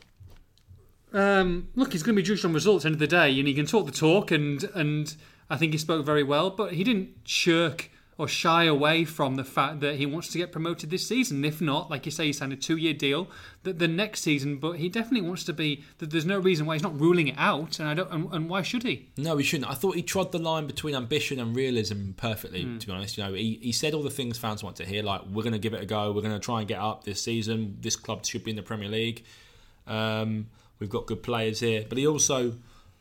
Um, 1.14 1.70
look, 1.76 1.94
he's 1.94 2.04
going 2.04 2.16
to 2.16 2.22
be 2.22 2.26
judged 2.26 2.46
on 2.46 2.54
results. 2.54 2.86
End 2.86 2.96
of 2.96 3.00
the 3.00 3.08
day, 3.08 3.38
and 3.40 3.48
he 3.48 3.54
can 3.54 3.66
talk 3.66 3.86
the 3.86 3.92
talk, 3.92 4.32
and 4.32 4.64
and 4.76 5.16
I 5.50 5.56
think 5.56 5.72
he 5.72 5.78
spoke 5.78 6.06
very 6.06 6.24
well. 6.24 6.50
But 6.50 6.74
he 6.74 6.84
didn't 6.84 7.10
shirk 7.24 7.90
or 8.18 8.28
shy 8.28 8.64
away 8.64 9.04
from 9.04 9.36
the 9.36 9.44
fact 9.44 9.82
that 9.82 9.96
he 9.96 10.06
wants 10.06 10.30
to 10.30 10.38
get 10.38 10.52
promoted 10.52 10.90
this 10.90 11.06
season. 11.06 11.44
If 11.44 11.60
not, 11.60 11.90
like 11.90 12.06
you 12.06 12.12
say, 12.12 12.28
he 12.28 12.34
signed 12.34 12.54
a 12.54 12.56
two-year 12.56 12.94
deal 12.94 13.28
that 13.64 13.80
the 13.80 13.88
next 13.88 14.22
season. 14.22 14.58
But 14.58 14.74
he 14.74 14.88
definitely 14.88 15.28
wants 15.28 15.44
to 15.46 15.54
be. 15.54 15.84
That 15.98 16.12
there's 16.12 16.26
no 16.26 16.40
reason 16.40 16.66
why 16.66 16.76
he's 16.76 16.84
not 16.84 17.00
ruling 17.00 17.28
it 17.28 17.36
out, 17.38 17.80
and 17.80 17.90
I 17.90 17.94
don't. 17.94 18.12
And, 18.12 18.34
and 18.34 18.50
why 18.50 18.62
should 18.62 18.84
he? 18.84 19.10
No, 19.18 19.36
he 19.38 19.44
shouldn't. 19.44 19.70
I 19.70 19.74
thought 19.74 19.96
he 19.96 20.04
trod 20.04 20.32
the 20.32 20.40
line 20.40 20.68
between 20.68 20.96
ambition 20.96 21.40
and 21.40 21.56
realism 21.56 22.12
perfectly. 22.12 22.64
Hmm. 22.64 22.78
To 22.78 22.88
be 22.88 22.94
honest, 22.94 23.18
you 23.18 23.24
know, 23.24 23.34
he, 23.34 23.60
he 23.62 23.72
said 23.72 23.94
all 23.94 24.04
the 24.04 24.10
things 24.10 24.38
fans 24.38 24.64
want 24.64 24.78
to 24.78 24.86
hear, 24.86 25.04
like 25.04 25.22
we're 25.26 25.44
going 25.44 25.54
to 25.54 25.60
give 25.60 25.74
it 25.74 25.82
a 25.82 25.86
go, 25.86 26.12
we're 26.12 26.22
going 26.22 26.34
to 26.34 26.40
try 26.40 26.60
and 26.60 26.68
get 26.68 26.80
up 26.80 27.04
this 27.04 27.22
season. 27.22 27.78
This 27.82 27.96
club 27.96 28.26
should 28.26 28.44
be 28.44 28.52
in 28.52 28.58
the 28.58 28.64
Premier 28.64 28.90
League. 28.90 29.26
Um, 29.88 30.48
we've 30.80 30.90
got 30.90 31.06
good 31.06 31.22
players 31.22 31.60
here, 31.60 31.86
but 31.88 31.98
he 31.98 32.08
also, 32.08 32.54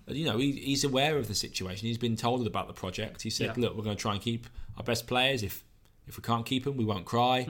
you 0.09 0.27
know, 0.27 0.39
he, 0.39 0.53
he's 0.53 0.85
aware 0.85 1.17
of 1.17 1.29
the 1.29 1.35
situation. 1.35 1.89
He's 1.89 1.99
been 1.99 2.17
told 2.17 2.47
about 2.47 2.67
the 2.67 2.75
project. 2.75 3.23
He 3.23 3.31
said, 3.31 3.57
Yeah. 3.57 3.63
"Look, 3.63 3.77
we're 3.77 3.85
going 3.85 3.97
to 3.97 4.01
try 4.01 4.13
and 4.13 4.21
keep 4.23 4.47
our 4.77 4.85
best 4.85 5.07
players. 5.07 5.43
If 5.43 5.65
if 6.07 6.17
we 6.19 6.23
can't 6.23 6.45
keep 6.45 6.65
them, 6.65 6.77
we 6.77 6.85
won't 6.85 7.07
cry. 7.07 7.47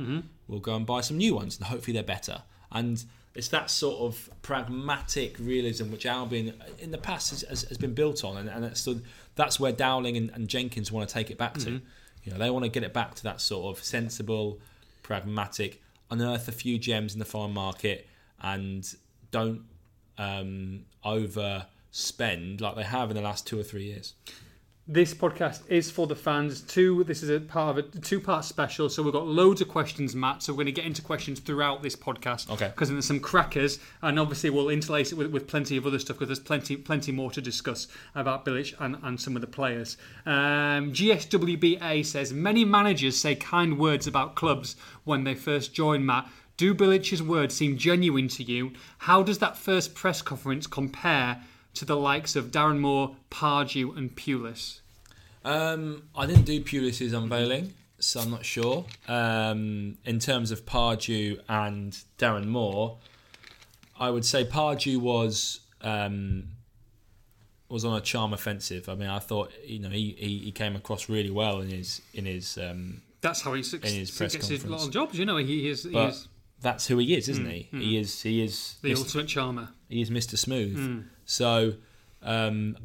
We'll 0.46 0.60
go 0.60 0.76
and 0.76 0.86
buy 0.86 1.00
some 1.00 1.16
new 1.18 1.34
ones, 1.34 1.56
and 1.56 1.66
hopefully 1.66 1.94
they're 1.94 2.02
better." 2.02 2.42
And 2.70 3.02
it's 3.34 3.48
that 3.48 3.70
sort 3.70 4.00
of 4.00 4.30
pragmatic 4.42 5.36
realism 5.40 5.90
which 5.90 6.06
Albion 6.06 6.54
in 6.78 6.92
the 6.92 6.98
past 6.98 7.30
has, 7.30 7.42
has, 7.42 7.62
has 7.62 7.78
been 7.78 7.94
built 7.94 8.24
on, 8.24 8.36
and, 8.36 8.48
and 8.48 8.76
sort 8.76 8.98
that's 9.34 9.58
where 9.58 9.72
Dowling 9.72 10.16
and, 10.16 10.30
and 10.30 10.48
Jenkins 10.48 10.92
want 10.92 11.08
to 11.08 11.12
take 11.12 11.30
it 11.30 11.38
back 11.38 11.54
to. 11.58 11.80
You 12.24 12.32
know, 12.32 12.38
they 12.38 12.48
want 12.50 12.64
to 12.64 12.70
get 12.70 12.82
it 12.84 12.92
back 12.94 13.14
to 13.16 13.22
that 13.24 13.40
sort 13.40 13.76
of 13.76 13.84
sensible, 13.84 14.58
pragmatic, 15.02 15.82
unearth 16.10 16.48
a 16.48 16.52
few 16.52 16.78
gems 16.78 17.12
in 17.12 17.18
the 17.18 17.24
foreign 17.24 17.52
market, 17.52 18.06
and 18.40 18.88
don't 19.30 19.62
um, 20.16 20.84
overspend 21.94 22.60
like 22.60 22.76
they 22.76 22.82
have 22.82 23.10
in 23.10 23.16
the 23.16 23.22
last 23.22 23.46
two 23.46 23.58
or 23.58 23.62
three 23.62 23.84
years. 23.84 24.14
This 24.86 25.14
podcast 25.14 25.62
is 25.70 25.90
for 25.90 26.06
the 26.06 26.14
fans. 26.14 26.60
Two. 26.60 27.04
This 27.04 27.22
is 27.22 27.30
a 27.30 27.40
part 27.40 27.78
of 27.78 27.86
a 27.86 28.00
two-part 28.00 28.44
special. 28.44 28.90
So 28.90 29.02
we've 29.02 29.14
got 29.14 29.26
loads 29.26 29.62
of 29.62 29.68
questions, 29.68 30.14
Matt. 30.14 30.42
So 30.42 30.52
we're 30.52 30.58
going 30.58 30.66
to 30.66 30.72
get 30.72 30.84
into 30.84 31.00
questions 31.00 31.40
throughout 31.40 31.82
this 31.82 31.96
podcast. 31.96 32.50
Okay. 32.50 32.66
Because 32.68 32.90
there's 32.90 33.06
some 33.06 33.20
crackers, 33.20 33.78
and 34.02 34.20
obviously 34.20 34.50
we'll 34.50 34.68
interlace 34.68 35.10
it 35.10 35.14
with, 35.14 35.30
with 35.30 35.46
plenty 35.46 35.78
of 35.78 35.86
other 35.86 35.98
stuff 35.98 36.18
because 36.18 36.28
there's 36.28 36.46
plenty, 36.46 36.76
plenty 36.76 37.12
more 37.12 37.30
to 37.30 37.40
discuss 37.40 37.88
about 38.14 38.44
Bilic 38.44 38.74
and, 38.78 38.98
and 39.02 39.18
some 39.18 39.36
of 39.36 39.40
the 39.40 39.48
players. 39.48 39.96
Um, 40.26 40.92
GSWBA 40.92 42.04
says 42.04 42.34
many 42.34 42.66
managers 42.66 43.16
say 43.16 43.34
kind 43.36 43.78
words 43.78 44.06
about 44.06 44.34
clubs 44.34 44.76
when 45.04 45.24
they 45.24 45.34
first 45.34 45.72
join. 45.72 46.04
Matt, 46.04 46.28
do 46.58 46.74
Bilic's 46.74 47.22
words 47.22 47.54
seem 47.54 47.78
genuine 47.78 48.28
to 48.28 48.42
you? 48.42 48.72
How 48.98 49.22
does 49.22 49.38
that 49.38 49.56
first 49.56 49.94
press 49.94 50.20
conference 50.20 50.66
compare? 50.66 51.40
To 51.74 51.84
the 51.84 51.96
likes 51.96 52.36
of 52.36 52.50
Darren 52.50 52.78
Moore, 52.78 53.16
Pardew, 53.30 53.96
and 53.96 54.14
Pulis. 54.14 54.80
Um, 55.44 56.04
I 56.16 56.24
didn't 56.26 56.44
do 56.44 56.60
Pulis's 56.60 57.12
unveiling, 57.12 57.74
so 57.98 58.20
I'm 58.20 58.30
not 58.30 58.44
sure. 58.44 58.86
Um, 59.08 59.98
in 60.04 60.18
terms 60.20 60.50
of 60.50 60.64
Pardew 60.64 61.40
and 61.48 61.92
Darren 62.18 62.46
Moore, 62.46 62.98
I 63.98 64.10
would 64.10 64.24
say 64.24 64.44
Pardew 64.44 64.98
was 64.98 65.60
um, 65.82 66.44
was 67.68 67.84
on 67.84 67.96
a 67.96 68.00
charm 68.00 68.32
offensive. 68.32 68.88
I 68.88 68.94
mean, 68.94 69.08
I 69.08 69.18
thought 69.18 69.52
you 69.66 69.80
know 69.80 69.90
he, 69.90 70.14
he, 70.18 70.38
he 70.38 70.52
came 70.52 70.76
across 70.76 71.08
really 71.08 71.30
well 71.30 71.60
in 71.60 71.68
his 71.70 72.00
in 72.14 72.24
his. 72.26 72.56
Um, 72.56 73.02
That's 73.20 73.40
how 73.42 73.52
he 73.54 73.62
suc- 73.62 73.84
In 73.84 73.94
his 73.94 74.10
press 74.10 74.32
gets 74.32 74.48
his 74.48 74.60
conference. 74.62 74.82
lot 74.82 74.86
of 74.88 74.92
jobs. 74.94 75.18
You 75.18 75.26
know, 75.26 75.36
he 75.38 75.68
is, 75.68 75.82
he 75.82 75.96
is 75.96 76.28
that's 76.64 76.88
who 76.88 76.98
he 76.98 77.14
is, 77.14 77.28
isn't 77.28 77.48
he? 77.48 77.68
He 77.70 77.96
is 77.96 78.22
he 78.22 78.42
is 78.42 78.76
the 78.82 78.92
Mr. 78.92 78.98
ultimate 78.98 79.28
charmer. 79.28 79.68
he 79.88 80.00
is 80.00 80.10
Mr. 80.10 80.36
Smooth. 80.36 80.76
Hmm. 80.76 81.00
So, 81.24 81.74
um, 82.22 82.76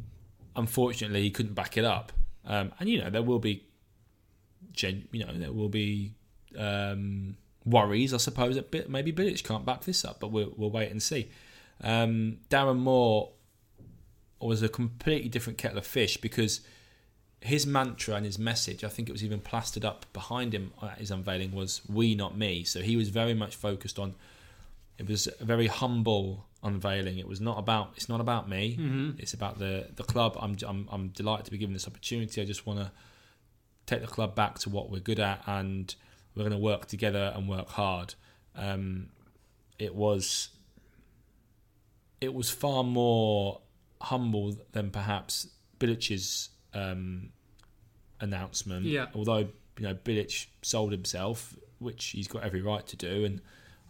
unfortunately, 0.56 1.24
he 1.24 1.32
couldn't 1.32 1.56
back 1.56 1.78
it 1.78 1.86
up. 1.86 2.12
Um, 2.46 2.72
and 2.80 2.90
you 2.90 3.02
know 3.02 3.10
there 3.10 3.24
will 3.24 3.40
be, 3.40 3.64
gen, 4.72 5.08
you 5.12 5.26
know 5.26 5.34
there 5.34 5.52
will 5.52 5.70
be 5.70 6.14
um, 6.58 7.38
worries, 7.66 8.14
I 8.14 8.18
suppose, 8.18 8.56
that 8.56 8.72
bit, 8.72 8.90
maybe 8.90 9.12
Bilic 9.12 9.44
can't 9.44 9.66
back 9.66 9.84
this 9.84 10.04
up, 10.06 10.20
but 10.20 10.32
we'll, 10.32 10.54
we'll 10.58 10.72
wait 10.72 10.92
and 10.92 11.02
see. 11.02 11.30
Um, 11.82 12.38
Darren 12.50 12.78
Moore 12.80 13.32
was 14.42 14.62
a 14.62 14.70
completely 14.70 15.30
different 15.30 15.58
kettle 15.58 15.78
of 15.78 15.86
fish 15.86 16.18
because 16.18 16.62
his 17.42 17.66
mantra 17.66 18.16
and 18.16 18.26
his 18.26 18.38
message, 18.38 18.84
I 18.84 18.90
think 18.90 19.08
it 19.08 19.12
was 19.12 19.24
even 19.24 19.40
plastered 19.40 19.86
up 19.86 20.06
behind 20.12 20.54
him 20.54 20.72
at 20.82 20.98
his 20.98 21.12
unveiling, 21.12 21.54
was 21.54 21.82
"We, 21.88 22.16
not 22.16 22.38
me." 22.38 22.64
So 22.64 22.82
he 22.82 22.96
was 22.96 23.10
very 23.10 23.34
much 23.34 23.56
focused 23.56 23.98
on. 23.98 24.16
It 24.98 25.08
was 25.08 25.28
a 25.40 25.46
very 25.46 25.68
humble 25.68 26.46
unveiling. 26.62 27.18
It 27.18 27.28
was 27.28 27.40
not 27.40 27.58
about. 27.58 27.92
It's 27.96 28.10
not 28.10 28.20
about 28.20 28.50
me. 28.50 28.78
Mm-hmm. 28.80 29.12
It's 29.20 29.34
about 29.34 29.60
the 29.60 29.88
the 29.96 30.04
club. 30.04 30.38
I'm 30.40 30.58
I'm, 30.68 30.88
I'm 30.92 31.08
delighted 31.10 31.46
to 31.46 31.52
be 31.52 31.58
given 31.58 31.74
this 31.74 31.88
opportunity. 31.88 32.42
I 32.42 32.46
just 32.46 32.66
want 32.66 32.80
to 32.80 32.92
take 33.86 34.02
the 34.02 34.08
club 34.08 34.36
back 34.36 34.60
to 34.60 34.70
what 34.70 34.90
we're 34.90 35.00
good 35.00 35.20
at, 35.20 35.42
and 35.46 35.96
we're 36.36 36.44
going 36.44 36.52
to 36.52 36.58
work 36.58 36.88
together 36.88 37.32
and 37.36 37.48
work 37.48 37.70
hard. 37.70 38.16
Um, 38.56 39.10
it 39.78 39.96
was. 39.96 40.50
It 42.20 42.34
was 42.34 42.50
far 42.50 42.84
more 42.84 43.62
humble 44.02 44.58
than 44.74 44.90
perhaps 44.90 45.48
Bilic's 45.80 46.50
um, 46.74 47.30
announcement. 48.20 48.86
Yeah. 48.86 49.08
Although 49.14 49.50
you 49.78 49.84
know 49.84 49.96
Bilic 49.96 50.48
sold 50.62 50.92
himself, 50.92 51.56
which 51.80 52.08
he's 52.08 52.28
got 52.28 52.44
every 52.44 52.62
right 52.62 52.86
to 52.88 52.96
do, 52.96 53.26
and 53.26 53.42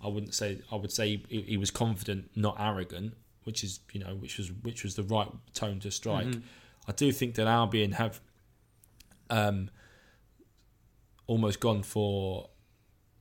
I 0.03 0.07
wouldn't 0.07 0.33
say 0.33 0.61
I 0.71 0.75
would 0.75 0.91
say 0.91 1.21
he, 1.29 1.41
he 1.41 1.57
was 1.57 1.71
confident, 1.71 2.31
not 2.35 2.55
arrogant, 2.59 3.15
which 3.43 3.63
is 3.63 3.79
you 3.91 3.99
know 3.99 4.15
which 4.15 4.37
was 4.37 4.51
which 4.51 4.83
was 4.83 4.95
the 4.95 5.03
right 5.03 5.29
tone 5.53 5.79
to 5.81 5.91
strike. 5.91 6.27
Mm-hmm. 6.27 6.39
I 6.87 6.91
do 6.93 7.11
think 7.11 7.35
that 7.35 7.47
Albion 7.47 7.93
have 7.93 8.19
um, 9.29 9.69
almost 11.27 11.59
gone 11.59 11.83
for 11.83 12.49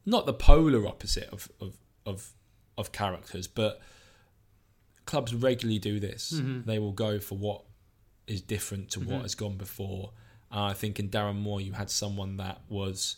not 0.06 0.26
the 0.26 0.32
polar 0.32 0.86
opposite 0.86 1.28
of 1.30 1.50
of 1.60 1.76
of, 2.06 2.30
of 2.76 2.92
characters, 2.92 3.46
but 3.46 3.80
clubs 5.04 5.34
regularly 5.34 5.78
do 5.78 5.98
this. 5.98 6.34
Mm-hmm. 6.34 6.68
They 6.68 6.78
will 6.78 6.92
go 6.92 7.18
for 7.18 7.36
what 7.36 7.62
is 8.28 8.40
different 8.42 8.90
to 8.90 9.00
what 9.00 9.22
has 9.22 9.34
gone 9.34 9.56
before. 9.56 10.10
I 10.50 10.72
think 10.72 10.98
in 10.98 11.08
Darren 11.10 11.36
Moore, 11.36 11.60
you 11.60 11.72
had 11.72 11.90
someone 11.90 12.36
that 12.38 12.60
was 12.68 13.16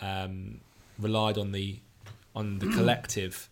um, 0.00 0.60
relied 0.98 1.38
on 1.38 1.52
the 1.52 1.80
on 2.34 2.58
the 2.58 2.66
collective 2.76 3.48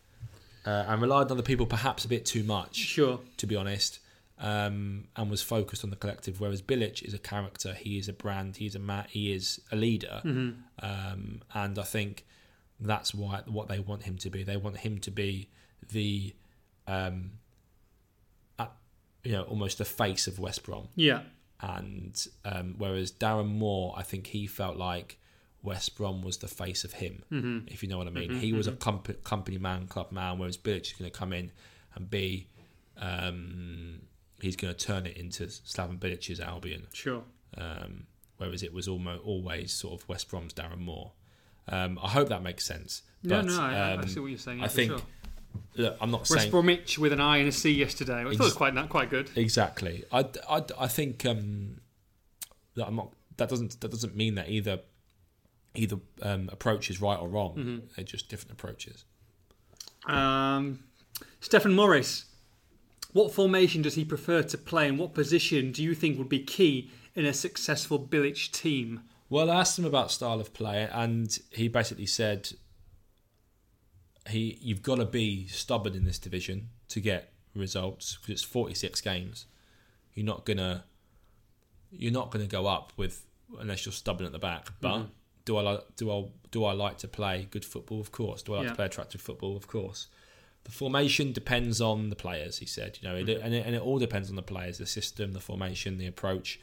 uh, 0.66 0.84
and 0.88 1.00
relied 1.02 1.30
on 1.30 1.36
the 1.36 1.42
people 1.42 1.66
perhaps 1.66 2.04
a 2.04 2.08
bit 2.08 2.24
too 2.26 2.42
much 2.42 2.74
Sure. 2.76 3.20
to 3.36 3.46
be 3.46 3.54
honest, 3.56 3.98
um, 4.38 5.04
and 5.16 5.30
was 5.30 5.42
focused 5.42 5.84
on 5.84 5.90
the 5.90 5.96
collective. 5.96 6.40
Whereas 6.40 6.60
Bilic 6.62 7.02
is 7.02 7.14
a 7.14 7.18
character, 7.18 7.74
he 7.74 7.98
is 7.98 8.08
a 8.08 8.12
brand, 8.12 8.56
he 8.56 8.66
is 8.66 8.74
a 8.74 8.78
ma- 8.78 9.04
he 9.08 9.32
is 9.32 9.60
a 9.70 9.76
leader, 9.76 10.20
um, 10.82 11.42
and 11.54 11.78
I 11.78 11.82
think 11.84 12.24
that's 12.80 13.14
why 13.14 13.42
what 13.46 13.68
they 13.68 13.78
want 13.78 14.02
him 14.04 14.16
to 14.18 14.30
be. 14.30 14.42
They 14.42 14.56
want 14.56 14.78
him 14.78 14.98
to 15.00 15.10
be 15.10 15.50
the, 15.92 16.34
um, 16.86 17.32
you 19.24 19.32
know, 19.32 19.42
almost 19.42 19.78
the 19.78 19.84
face 19.84 20.26
of 20.26 20.38
West 20.38 20.62
Brom. 20.64 20.88
Yeah. 20.96 21.20
And 21.60 22.26
um, 22.44 22.74
whereas 22.78 23.12
Darren 23.12 23.48
Moore, 23.48 23.94
I 23.96 24.02
think 24.02 24.28
he 24.28 24.46
felt 24.46 24.76
like 24.76 25.18
West 25.62 25.96
Brom 25.96 26.22
was 26.22 26.38
the 26.38 26.48
face 26.48 26.84
of 26.84 26.94
him, 26.94 27.22
Mm-hmm. 27.30 27.68
if 27.68 27.82
you 27.82 27.88
know 27.90 27.98
what 27.98 28.06
I 28.06 28.10
mean. 28.10 28.30
he 28.38 28.52
was 28.54 28.66
a 28.66 28.72
comp- 28.72 29.22
company 29.24 29.58
man, 29.58 29.86
club 29.86 30.10
man, 30.10 30.38
whereas 30.38 30.56
Bilic 30.56 30.82
is 30.86 30.92
going 30.92 31.10
to 31.10 31.18
come 31.18 31.32
in 31.34 31.52
and 31.94 32.08
be, 32.08 32.46
um, 32.96 34.00
he's 34.40 34.56
going 34.56 34.72
to 34.74 34.86
turn 34.86 35.06
it 35.06 35.16
into 35.16 35.44
Slaven 35.46 35.98
Bilic's 35.98 36.40
Albion. 36.40 36.86
Sure. 36.92 37.22
Um, 37.58 38.06
whereas 38.38 38.62
it 38.62 38.72
was 38.72 38.88
almost 38.88 39.22
always 39.24 39.72
sort 39.72 40.00
of 40.00 40.08
West 40.08 40.30
Brom's 40.30 40.54
Darren 40.54 40.78
Moore. 40.78 41.12
Um, 41.68 41.98
I 42.02 42.08
hope 42.08 42.28
that 42.30 42.42
makes 42.42 42.64
sense. 42.64 43.02
No, 43.22 43.36
But, 43.42 43.46
no, 43.46 43.60
I, 43.60 43.74
I 43.74 43.92
um, 43.96 44.08
see 44.08 44.18
what 44.20 44.28
you're 44.28 44.38
saying. 44.38 44.58
yeah, 44.60 44.64
I 44.64 44.68
for 44.68 44.74
think 44.74 44.92
sure. 44.92 45.00
Look, 45.76 45.96
I'm 46.00 46.10
not 46.10 46.20
West 46.20 46.32
saying 46.32 46.50
Bromwich 46.50 46.98
with 46.98 47.12
an 47.12 47.20
I 47.20 47.38
and 47.38 47.48
a 47.48 47.52
C 47.52 47.72
yesterday. 47.72 48.20
I 48.20 48.24
thought 48.24 48.32
it 48.32 48.38
was 48.38 48.52
quite 48.52 48.88
quite 48.88 49.10
good. 49.10 49.30
Exactly. 49.36 50.04
I, 50.12 50.26
I, 50.48 50.64
I 50.78 50.86
think 50.86 51.24
um, 51.26 51.80
that 52.74 52.86
I'm 52.86 52.96
not. 52.96 53.12
That 53.36 53.48
doesn't 53.48 53.80
that 53.80 53.90
doesn't 53.90 54.16
mean 54.16 54.34
that 54.34 54.48
either 54.48 54.80
either 55.74 55.96
um, 56.22 56.48
approach 56.52 56.90
is 56.90 57.00
right 57.00 57.18
or 57.18 57.28
wrong. 57.28 57.54
Mm-hmm. 57.56 57.78
They're 57.96 58.04
just 58.04 58.28
different 58.28 58.52
approaches. 58.52 59.04
Um, 60.06 60.80
Stefan 61.40 61.74
Morris, 61.74 62.26
what 63.12 63.32
formation 63.32 63.82
does 63.82 63.94
he 63.94 64.04
prefer 64.04 64.42
to 64.42 64.58
play, 64.58 64.88
and 64.88 64.98
what 64.98 65.14
position 65.14 65.72
do 65.72 65.82
you 65.82 65.94
think 65.94 66.18
would 66.18 66.28
be 66.28 66.40
key 66.40 66.90
in 67.14 67.24
a 67.24 67.32
successful 67.32 67.98
Bilic 67.98 68.50
team? 68.52 69.02
Well, 69.28 69.50
I 69.50 69.60
asked 69.60 69.78
him 69.78 69.84
about 69.84 70.10
style 70.10 70.40
of 70.40 70.52
play, 70.52 70.88
and 70.92 71.38
he 71.50 71.68
basically 71.68 72.06
said 72.06 72.50
he 74.28 74.58
you've 74.60 74.82
got 74.82 74.96
to 74.96 75.04
be 75.06 75.46
stubborn 75.46 75.94
in 75.94 76.04
this 76.04 76.18
division 76.18 76.68
to 76.88 77.00
get 77.00 77.32
results 77.54 78.16
because 78.16 78.30
it's 78.30 78.42
46 78.42 79.00
games. 79.00 79.46
You're 80.14 80.26
not 80.26 80.44
gonna 80.44 80.84
you're 81.90 82.12
not 82.12 82.30
gonna 82.30 82.46
go 82.46 82.66
up 82.66 82.92
with 82.96 83.24
unless 83.58 83.84
you're 83.86 83.92
stubborn 83.92 84.26
at 84.26 84.32
the 84.32 84.38
back. 84.38 84.68
But 84.80 85.06
do 85.44 85.56
I 85.56 85.62
like 85.62 85.80
do 85.96 86.10
I 86.10 86.24
do 86.50 86.64
I 86.64 86.72
like 86.72 86.98
to 86.98 87.08
play 87.08 87.48
good 87.50 87.64
football? 87.64 88.00
Of 88.00 88.12
course. 88.12 88.42
Do 88.42 88.54
I 88.54 88.58
like 88.58 88.64
Yeah. 88.64 88.70
to 88.70 88.76
play 88.76 88.86
attractive 88.86 89.20
football? 89.20 89.56
Of 89.56 89.66
course. 89.66 90.08
The 90.64 90.70
formation 90.70 91.32
depends 91.32 91.80
on 91.80 92.10
the 92.10 92.16
players. 92.16 92.58
He 92.58 92.66
said, 92.66 92.98
you 93.00 93.08
know, 93.08 93.16
it, 93.16 93.28
and, 93.30 93.54
it, 93.54 93.64
and 93.64 93.74
it 93.74 93.80
all 93.80 93.98
depends 93.98 94.28
on 94.28 94.36
the 94.36 94.42
players, 94.42 94.76
the 94.76 94.84
system, 94.84 95.32
the 95.32 95.40
formation, 95.40 95.96
the 95.96 96.06
approach. 96.06 96.60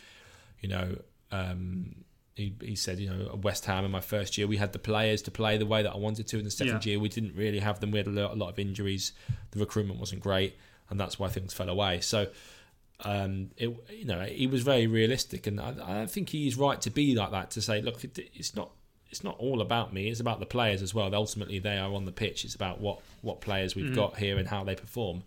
You 0.62 0.70
know, 0.70 0.98
um, 1.32 1.96
he, 2.38 2.54
he 2.62 2.76
said, 2.76 3.00
you 3.00 3.10
know, 3.10 3.38
West 3.44 3.66
Ham 3.66 3.84
in 3.84 3.92
my 3.92 4.00
first 4.00 4.38
year, 4.38 4.48
we 4.48 4.58
had 4.58 4.72
the 4.72 4.80
players 4.80 5.22
to 5.24 5.32
play 5.32 5.58
the 5.58 5.66
way 5.66 5.84
that 5.84 5.92
I 5.92 5.98
wanted 5.98 6.28
to. 6.28 6.38
In 6.40 6.46
the 6.46 6.52
second 6.52 6.86
Yeah. 6.86 6.92
year, 6.92 7.00
we 7.00 7.10
didn't 7.10 7.36
really 7.36 7.60
have 7.60 7.80
them. 7.82 7.92
We 7.92 7.98
had 7.98 8.08
a 8.08 8.12
lot, 8.12 8.32
a 8.32 8.36
lot 8.36 8.50
of 8.50 8.60
injuries. 8.60 9.12
The 9.52 9.60
recruitment 9.60 10.00
wasn't 10.00 10.22
great, 10.22 10.56
and 10.90 11.00
that's 11.00 11.20
why 11.20 11.28
things 11.30 11.54
fell 11.54 11.68
away. 11.70 12.00
So, 12.02 12.28
um, 13.04 13.52
it, 13.58 13.70
you 13.92 14.06
know, 14.06 14.22
he 14.22 14.48
was 14.48 14.64
very 14.64 14.88
realistic, 14.88 15.46
and 15.48 15.60
I, 15.62 16.02
I 16.04 16.06
think 16.06 16.30
he's 16.30 16.56
right 16.58 16.82
to 16.82 16.90
be 16.90 17.16
like 17.16 17.32
that. 17.32 17.52
To 17.52 17.62
say, 17.62 17.82
look, 17.82 18.04
it, 18.04 18.18
it's 18.34 18.56
not. 18.56 18.72
It's 19.10 19.24
not 19.24 19.38
all 19.40 19.62
about 19.62 19.94
me. 19.94 20.10
It's 20.10 20.20
about 20.20 20.42
the 20.42 20.46
players 20.46 20.82
as 20.82 20.94
well. 20.94 21.16
Ultimately, 21.16 21.60
they 21.60 21.78
are 21.78 21.94
on 21.94 22.04
the 22.04 22.12
pitch. 22.12 22.44
It's 22.44 22.56
about 22.56 22.82
what, 22.82 23.00
what 23.22 23.40
players 23.40 23.74
we've 23.74 23.96
got 23.96 24.18
here 24.18 24.38
and 24.38 24.46
how 24.46 24.66
they 24.66 24.76
perform. 24.76 25.24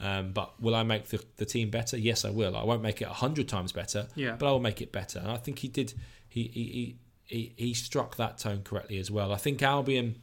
Um, 0.00 0.32
but 0.32 0.60
will 0.60 0.74
I 0.74 0.82
make 0.82 1.06
the, 1.10 1.22
the 1.36 1.44
team 1.44 1.70
better? 1.70 1.96
Yes, 1.96 2.24
I 2.24 2.30
will. 2.30 2.56
I 2.56 2.64
won't 2.64 2.82
make 2.82 3.00
it 3.00 3.04
a 3.04 3.12
hundred 3.12 3.48
times 3.48 3.70
better, 3.70 4.08
Yeah. 4.16 4.34
but 4.36 4.48
I 4.48 4.50
will 4.50 4.58
make 4.58 4.82
it 4.82 4.90
better. 4.90 5.20
And 5.20 5.28
I 5.30 5.36
think 5.36 5.60
he 5.60 5.68
did. 5.68 5.94
He 6.30 6.44
he, 6.54 6.96
he 7.26 7.52
he 7.56 7.74
struck 7.74 8.16
that 8.16 8.38
tone 8.38 8.62
correctly 8.62 8.96
as 8.98 9.10
well. 9.10 9.32
I 9.32 9.36
think 9.36 9.62
Albion, 9.62 10.14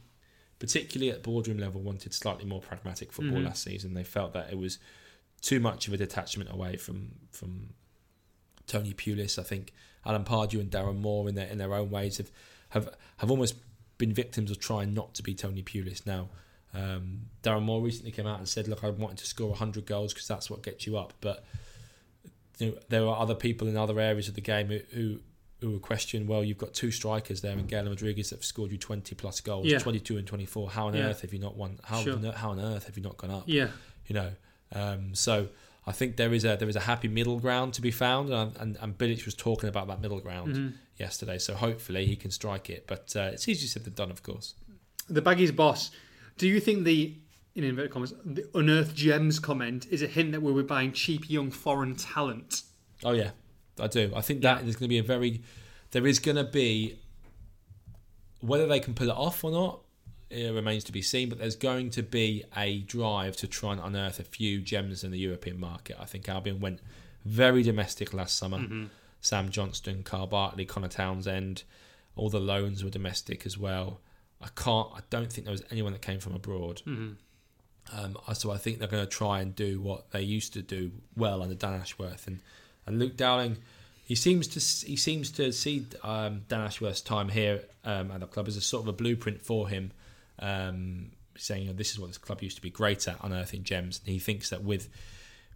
particularly 0.58 1.12
at 1.12 1.22
boardroom 1.22 1.58
level, 1.58 1.80
wanted 1.80 2.12
slightly 2.12 2.44
more 2.44 2.60
pragmatic 2.60 3.12
football 3.12 3.38
Mhm. 3.38 3.44
last 3.44 3.62
season. 3.62 3.94
They 3.94 4.02
felt 4.04 4.32
that 4.32 4.50
it 4.50 4.58
was 4.58 4.78
too 5.40 5.60
much 5.60 5.86
of 5.86 5.94
a 5.94 5.96
detachment 5.96 6.50
away 6.50 6.76
from 6.76 7.12
from 7.30 7.74
Tony 8.66 8.92
Pulis. 8.92 9.38
I 9.38 9.42
think 9.44 9.72
Alan 10.04 10.24
Pardew 10.24 10.58
and 10.60 10.70
Darren 10.70 10.98
Moore, 10.98 11.28
in 11.28 11.34
their 11.36 11.46
in 11.46 11.58
their 11.58 11.72
own 11.74 11.90
ways, 11.90 12.16
have 12.18 12.30
have 12.70 12.88
have 13.18 13.30
almost 13.30 13.54
been 13.98 14.12
victims 14.12 14.50
of 14.50 14.58
trying 14.58 14.94
not 14.94 15.14
to 15.14 15.22
be 15.22 15.34
Tony 15.34 15.62
Pulis. 15.62 16.06
Now, 16.06 16.30
um, 16.72 17.26
Darren 17.42 17.62
Moore 17.62 17.82
recently 17.82 18.12
came 18.12 18.26
out 18.26 18.38
and 18.38 18.48
said, 18.48 18.66
"Look, 18.68 18.82
I 18.82 18.90
wanted 18.90 19.18
to 19.18 19.26
score 19.26 19.54
hundred 19.54 19.86
goals 19.86 20.12
because 20.14 20.26
that's 20.28 20.48
what 20.50 20.62
gets 20.62 20.86
you 20.86 20.96
up." 20.96 21.12
But 21.20 21.44
you 22.58 22.70
know, 22.72 22.78
there 22.88 23.06
are 23.06 23.18
other 23.20 23.34
people 23.34 23.68
in 23.68 23.76
other 23.76 24.00
areas 24.00 24.28
of 24.28 24.34
the 24.34 24.40
game 24.40 24.68
who. 24.68 24.78
who 24.92 25.20
who 25.60 25.72
would 25.72 25.82
question, 25.82 26.26
well, 26.26 26.44
you've 26.44 26.58
got 26.58 26.72
two 26.72 26.90
strikers 26.90 27.40
there 27.40 27.58
in 27.58 27.66
Gayle 27.66 27.80
and 27.80 27.88
Rodriguez 27.88 28.30
that 28.30 28.36
have 28.36 28.44
scored 28.44 28.70
you 28.70 28.78
20 28.78 29.14
plus 29.16 29.40
goals, 29.40 29.66
Yeah. 29.66 29.78
22 29.78 30.16
and 30.16 30.26
24. 30.26 30.70
How 30.70 30.86
on 30.86 30.94
Yeah. 30.94 31.06
earth 31.08 31.22
have 31.22 31.32
you 31.32 31.40
not 31.40 31.56
won? 31.56 31.80
How, 31.82 32.02
Sure. 32.02 32.14
on, 32.14 32.24
earth- 32.24 32.36
how 32.36 32.50
on 32.50 32.60
earth 32.60 32.84
have 32.86 32.96
you 32.96 33.02
not 33.02 33.16
gone 33.16 33.30
up? 33.30 33.44
Yeah. 33.46 33.70
you 34.06 34.14
know. 34.14 34.32
Um, 34.72 35.14
so 35.14 35.48
I 35.86 35.92
think 35.92 36.16
there 36.16 36.32
is 36.32 36.44
a 36.44 36.56
there 36.56 36.68
is 36.68 36.76
a 36.76 36.80
happy 36.80 37.08
middle 37.08 37.38
ground 37.40 37.74
to 37.74 37.82
be 37.82 37.90
found, 37.90 38.30
and 38.30 38.56
and, 38.56 38.76
and 38.80 38.96
Bilic 38.96 39.24
was 39.26 39.34
talking 39.34 39.68
about 39.68 39.86
that 39.88 40.00
middle 40.00 40.20
ground 40.20 40.54
Mhm. 40.54 40.72
yesterday. 40.98 41.38
So 41.38 41.54
hopefully 41.54 42.06
he 42.06 42.16
can 42.16 42.30
strike 42.30 42.70
it, 42.70 42.86
but 42.86 43.14
uh, 43.16 43.30
it's 43.34 43.46
easier 43.48 43.68
said 43.68 43.84
than 43.84 43.94
done, 43.94 44.10
of 44.10 44.22
course. 44.22 44.54
The 45.08 45.20
Baggies 45.22 45.54
boss, 45.54 45.90
do 46.38 46.46
you 46.48 46.60
think 46.60 46.84
the, 46.84 47.16
in 47.54 47.64
inverted 47.64 47.90
commas, 47.90 48.14
the 48.24 48.48
unearthed 48.54 48.94
gems 48.94 49.38
comment 49.38 49.86
is 49.90 50.00
a 50.02 50.06
hint 50.06 50.32
that 50.32 50.40
we'll 50.40 50.54
be 50.54 50.62
buying 50.62 50.92
cheap 50.92 51.28
young 51.28 51.50
foreign 51.50 51.94
talent? 51.96 52.62
Oh 53.04 53.12
yeah, 53.12 53.30
I 53.80 53.86
do. 53.86 54.12
I 54.14 54.20
think 54.20 54.42
that 54.42 54.62
Yeah. 54.62 54.68
is 54.68 54.76
going 54.76 54.86
to 54.86 54.88
be 54.88 54.98
a 54.98 55.02
very 55.02 55.42
there 55.90 56.06
is 56.06 56.18
going 56.18 56.36
to 56.36 56.44
be 56.44 56.98
whether 58.40 58.66
they 58.66 58.80
can 58.80 58.94
pull 58.94 59.08
it 59.08 59.16
off 59.16 59.42
or 59.44 59.50
not. 59.50 59.80
It 60.30 60.52
remains 60.52 60.84
to 60.84 60.92
be 60.92 61.00
seen, 61.00 61.30
but 61.30 61.38
there's 61.38 61.56
going 61.56 61.90
to 61.90 62.02
be 62.02 62.44
a 62.56 62.80
drive 62.80 63.36
to 63.38 63.46
try 63.48 63.72
and 63.72 63.80
unearth 63.80 64.20
a 64.20 64.24
few 64.24 64.60
gems 64.60 65.02
in 65.02 65.10
the 65.10 65.18
European 65.18 65.58
market. 65.58 65.96
I 65.98 66.04
think 66.04 66.28
Albion 66.28 66.60
went 66.60 66.80
very 67.24 67.62
domestic 67.62 68.12
last 68.12 68.36
summer. 68.36 68.88
Sam 69.20 69.48
Johnstone, 69.48 70.02
Kyle 70.02 70.26
Bartley, 70.26 70.64
Connor 70.66 70.88
Townsend, 70.88 71.62
all 72.14 72.28
the 72.28 72.38
loans 72.38 72.84
were 72.84 72.90
domestic 72.90 73.46
as 73.46 73.56
well. 73.56 74.00
I 74.40 74.48
can't. 74.54 74.88
I 74.94 75.00
don't 75.10 75.32
think 75.32 75.46
there 75.46 75.52
was 75.52 75.64
anyone 75.70 75.92
that 75.94 76.02
came 76.02 76.20
from 76.20 76.34
abroad. 76.34 76.82
Mhm. 76.86 77.16
Um, 77.92 78.18
so 78.34 78.50
I 78.50 78.58
think 78.58 78.78
they're 78.78 78.86
going 78.86 79.02
to 79.04 79.10
try 79.10 79.40
and 79.40 79.56
do 79.56 79.80
what 79.80 80.10
they 80.10 80.20
used 80.22 80.52
to 80.52 80.62
do 80.62 80.92
well 81.16 81.42
under 81.42 81.54
Dan 81.54 81.72
Ashworth 81.80 82.26
and 82.26 82.40
and 82.88 82.98
Luke 82.98 83.16
Dowling. 83.16 83.58
he 84.08 84.14
seems 84.14 84.48
to 84.48 84.86
he 84.86 84.96
seems 84.96 85.30
to 85.32 85.52
see 85.52 85.86
um, 86.02 86.42
Dan 86.48 86.62
Ashworth's 86.62 87.02
time 87.02 87.28
here 87.28 87.60
um, 87.84 88.10
at 88.10 88.20
the 88.20 88.26
club 88.26 88.48
as 88.48 88.56
a 88.56 88.62
sort 88.62 88.82
of 88.84 88.88
a 88.88 88.92
blueprint 88.94 89.42
for 89.42 89.68
him, 89.68 89.92
um, 90.38 91.10
saying 91.36 91.62
you 91.64 91.68
know, 91.68 91.74
this 91.74 91.92
is 91.92 92.00
what 92.00 92.06
this 92.06 92.16
club 92.16 92.42
used 92.42 92.56
to 92.56 92.62
be 92.62 92.70
great 92.70 93.06
at, 93.06 93.22
unearthing 93.22 93.64
gems. 93.64 94.00
And 94.02 94.08
he 94.12 94.18
thinks 94.18 94.48
that 94.48 94.64
with 94.64 94.88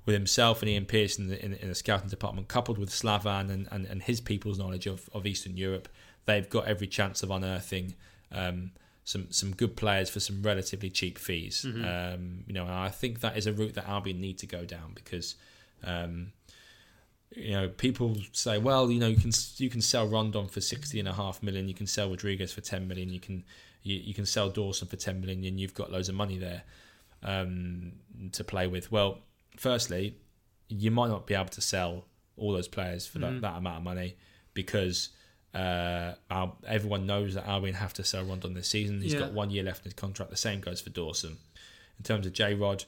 with 0.05 0.13
himself 0.15 0.61
and 0.61 0.69
Ian 0.69 0.85
Pearce 0.85 1.19
in 1.19 1.29
the, 1.29 1.43
in, 1.43 1.55
in 1.55 1.69
the 1.69 1.75
scouting 1.75 2.11
department, 2.11 2.49
coupled 2.49 2.77
with 2.77 2.91
Slaven 2.91 3.51
and, 3.51 3.69
and, 3.71 3.87
and 3.87 4.03
his 4.03 4.21
people's 4.21 4.59
knowledge 4.59 4.87
of, 4.87 5.09
of 5.15 5.27
Eastern 5.27 5.57
Europe, 5.57 5.89
they've 6.27 6.51
got 6.51 6.67
every 6.67 6.89
chance 6.89 7.23
of 7.23 7.31
unearthing 7.31 7.95
um, 8.33 8.73
some 9.05 9.31
some 9.31 9.53
good 9.53 9.77
players 9.77 10.11
for 10.11 10.21
some 10.21 10.43
relatively 10.43 10.91
cheap 10.91 11.19
fees. 11.19 11.65
Mm-hmm. 11.67 11.85
Um, 11.85 12.45
you 12.47 12.53
know, 12.53 12.67
I 12.69 12.91
think 12.91 13.21
that 13.21 13.39
is 13.39 13.47
a 13.47 13.53
route 13.53 13.75
that 13.75 13.89
Albion 13.89 14.21
need 14.21 14.39
to 14.39 14.47
go 14.47 14.67
down 14.67 14.93
because. 14.95 15.37
Um, 15.85 16.33
you 17.37 17.53
know, 17.53 17.69
people 17.69 18.17
say, 18.33 18.59
well, 18.59 18.91
you 18.91 18.99
know, 19.01 19.09
you 19.09 19.17
can 19.17 19.33
you 19.57 19.71
can 19.71 19.81
sell 19.81 20.07
Rondon 20.07 20.49
for 20.49 20.61
sixty 20.61 20.99
and 20.99 21.09
a 21.09 21.13
half 21.13 21.43
million, 21.43 21.69
you 21.69 21.75
can 21.75 21.87
sell 21.87 22.11
Rodriguez 22.11 22.53
for 22.53 22.61
ten 22.61 22.87
million, 22.89 23.09
you 23.11 23.21
can 23.21 23.45
you, 23.83 23.97
you 23.97 24.15
can 24.15 24.27
sell 24.27 24.49
Dawson 24.51 24.89
for 24.89 24.97
ten 24.97 25.21
million, 25.21 25.45
and 25.45 25.59
you've 25.61 25.75
got 25.75 25.91
loads 25.91 26.09
of 26.09 26.15
money 26.15 26.39
there 26.39 26.63
um, 27.23 27.93
to 28.33 28.45
play 28.45 28.67
with. 28.67 28.91
Well, 28.93 29.19
firstly, 29.57 30.17
you 30.69 30.91
might 30.91 31.09
not 31.09 31.27
be 31.27 31.35
able 31.35 31.47
to 31.51 31.61
sell 31.61 32.05
all 32.37 32.53
those 32.53 32.69
players 32.69 33.07
for 33.07 33.19
that, 33.19 33.41
that 33.43 33.57
amount 33.57 33.77
of 33.77 33.83
money 33.83 34.17
because 34.55 35.11
uh, 35.55 36.13
our, 36.31 36.53
everyone 36.67 37.07
knows 37.07 37.35
that 37.35 37.47
Albion 37.47 37.75
have 37.75 37.93
to 37.95 38.05
sell 38.05 38.25
Rondon 38.25 38.55
this 38.55 38.69
season. 38.69 39.01
He's 39.03 39.13
Yeah. 39.13 39.21
got 39.21 39.33
one 39.33 39.51
year 39.51 39.63
left 39.63 39.81
in 39.81 39.85
his 39.85 39.95
contract. 39.95 40.31
The 40.31 40.37
same 40.37 40.61
goes 40.61 40.81
for 40.81 40.91
Dawson. 40.91 41.37
In 41.99 42.05
terms 42.05 42.27
of 42.27 42.33
J 42.33 42.55
Rod, 42.55 42.85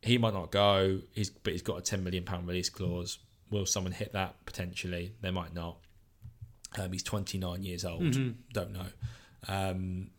he 0.00 0.16
might 0.16 0.32
not 0.32 0.50
go. 0.52 1.00
He's 1.12 1.28
but 1.30 1.52
he's 1.52 1.62
got 1.62 1.78
a 1.78 1.82
ten 1.82 2.04
million 2.04 2.24
pound 2.24 2.46
release 2.46 2.70
clause. 2.70 3.18
Will 3.50 3.66
someone 3.66 3.92
hit 3.92 4.12
that 4.12 4.34
potentially? 4.44 5.12
They 5.20 5.30
might 5.30 5.54
not. 5.54 5.78
Um, 6.78 6.92
he's 6.92 7.02
twenty 7.02 7.38
nine 7.38 7.62
years 7.62 7.84
old. 7.84 8.12
Don't 8.52 8.72
know. 8.72 8.86
Um, 9.46 10.10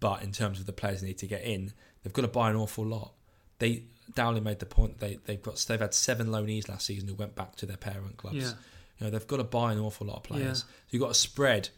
but 0.00 0.22
in 0.22 0.32
terms 0.32 0.58
of 0.60 0.66
the 0.66 0.72
players 0.72 1.00
they 1.00 1.08
need 1.08 1.18
to 1.18 1.26
get 1.26 1.42
in, 1.42 1.72
they've 2.02 2.12
got 2.12 2.22
to 2.22 2.28
buy 2.28 2.50
an 2.50 2.56
awful 2.56 2.84
lot. 2.84 3.12
They 3.58 3.84
Dowling 4.14 4.42
made 4.42 4.58
the 4.58 4.66
point 4.66 4.98
they 4.98 5.18
they've 5.24 5.40
got 5.40 5.56
they've 5.68 5.80
had 5.80 5.94
seven 5.94 6.26
loanees 6.28 6.68
last 6.68 6.86
season 6.86 7.08
who 7.08 7.14
went 7.14 7.34
back 7.36 7.54
to 7.56 7.66
their 7.66 7.76
parent 7.76 8.16
clubs. 8.16 8.36
Yeah. 8.36 8.52
You 8.98 9.06
know 9.06 9.10
they've 9.10 9.26
got 9.26 9.36
to 9.38 9.44
buy 9.44 9.72
an 9.72 9.78
awful 9.78 10.06
lot 10.08 10.16
of 10.16 10.22
players. 10.24 10.42
Yeah. 10.42 10.52
So 10.54 10.64
you've 10.90 11.02
got 11.02 11.08
to 11.08 11.14
spread 11.14 11.68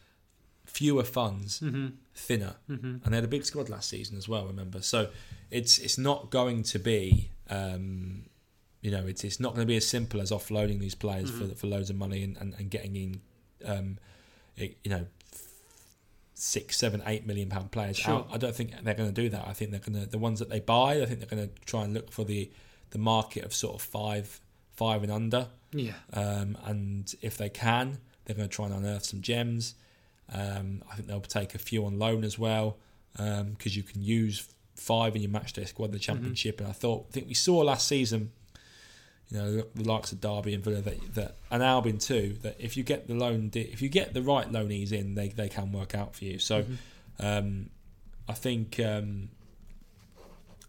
fewer 0.64 1.05
funds 1.05 1.61
Mm-hmm. 1.61 1.88
thinner, 2.14 2.55
and 2.69 3.03
they 3.05 3.17
had 3.17 3.25
a 3.25 3.29
big 3.29 3.45
squad 3.45 3.69
last 3.69 3.91
season 3.91 4.17
as 4.17 4.29
well. 4.29 4.47
Remember, 4.47 4.81
so 4.81 5.11
it's 5.50 5.79
it's 5.79 5.99
not 5.99 6.31
going 6.31 6.62
to 6.64 6.79
be. 6.79 7.31
Um, 7.50 8.25
you 8.85 8.91
know, 8.91 9.05
it's 9.07 9.25
it's 9.25 9.41
not 9.41 9.55
going 9.55 9.67
to 9.67 9.71
be 9.75 9.76
as 9.76 9.87
simple 9.87 10.21
as 10.21 10.31
offloading 10.31 10.79
these 10.79 10.95
players 10.95 11.31
Mm-hmm. 11.31 11.49
for 11.50 11.55
for 11.57 11.67
loads 11.67 11.88
of 11.91 11.97
money 11.97 12.23
and, 12.23 12.37
and, 12.37 12.55
and 12.59 12.71
getting 12.71 12.95
in, 13.05 13.21
um, 13.64 13.99
it- 14.57 14.76
you 14.85 14.91
know, 14.91 15.07
six, 16.35 16.76
seven, 16.76 17.03
eight 17.07 17.26
million 17.26 17.49
pound 17.49 17.71
players 17.71 17.97
Sure. 17.97 18.14
out. 18.14 18.29
I 18.33 18.38
don't 18.38 18.55
think 18.55 18.73
they're 18.83 18.95
going 18.95 19.12
to 19.12 19.23
do 19.23 19.29
that. 19.31 19.47
I 19.47 19.53
think 19.53 19.71
they're 19.71 19.81
going 19.81 20.00
to 20.05 20.07
the 20.09 20.19
ones 20.19 20.38
that 20.41 20.50
they 20.50 20.61
buy. 20.61 21.00
I 21.00 21.07
think 21.07 21.21
they're 21.21 21.29
going 21.37 21.49
to 21.49 21.55
try 21.64 21.85
and 21.85 21.95
look 21.95 22.11
for 22.11 22.25
the 22.25 22.50
the 22.91 22.99
market 22.99 23.45
of 23.45 23.55
sort 23.55 23.75
of 23.75 23.82
five 23.82 24.41
five 24.73 25.02
and 25.02 25.11
under. 25.13 25.49
Yeah. 25.73 25.93
Um, 26.13 26.56
and 26.65 27.13
if 27.23 27.37
they 27.37 27.49
can, 27.49 27.99
they're 28.25 28.37
going 28.37 28.49
to 28.49 28.54
try 28.54 28.67
and 28.67 28.75
unearth 28.75 29.04
some 29.06 29.23
gems. 29.23 29.75
Um, 30.32 30.82
I 30.91 30.97
think 30.97 31.08
they'll 31.08 31.21
take 31.21 31.54
a 31.54 31.58
few 31.58 31.85
on 31.87 31.99
loan 31.99 32.25
as 32.25 32.39
well 32.39 32.78
because 33.17 33.76
you 33.76 33.82
can 33.85 34.02
use 34.02 34.49
five 34.75 35.15
in 35.15 35.23
your 35.23 35.30
matchday 35.30 35.67
squad 35.69 35.87
in 35.87 35.91
the 35.93 35.99
championship. 35.99 36.58
And 36.61 36.69
I 36.69 36.73
thought, 36.73 37.06
I 37.08 37.13
think 37.13 37.28
we 37.28 37.35
saw 37.35 37.58
last 37.58 37.87
season, 37.87 38.32
you 39.34 39.40
know, 39.40 39.50
the, 39.50 39.66
the 39.75 39.82
likes 39.82 40.12
of 40.12 40.20
Derby 40.20 40.54
and 40.54 40.62
Villa 40.62 40.80
that, 40.80 41.14
that 41.14 41.36
and 41.50 41.60
Albion 41.60 41.99
too. 41.99 42.36
That 42.42 42.54
if 42.60 42.76
you 42.76 42.84
get 42.84 43.08
the 43.08 43.14
loan, 43.14 43.50
if 43.52 43.82
you 43.82 43.88
get 43.88 44.14
the 44.14 44.23
right 44.23 44.50
loanees 44.50 44.92
in, 44.92 45.16
they 45.16 45.28
they 45.28 45.49
can 45.49 45.73
work 45.73 45.92
out 45.92 46.14
for 46.14 46.25
you. 46.25 46.38
So 46.38 46.64
um, 47.18 47.70
I 48.28 48.34
think 48.34 48.78
um, 48.78 49.30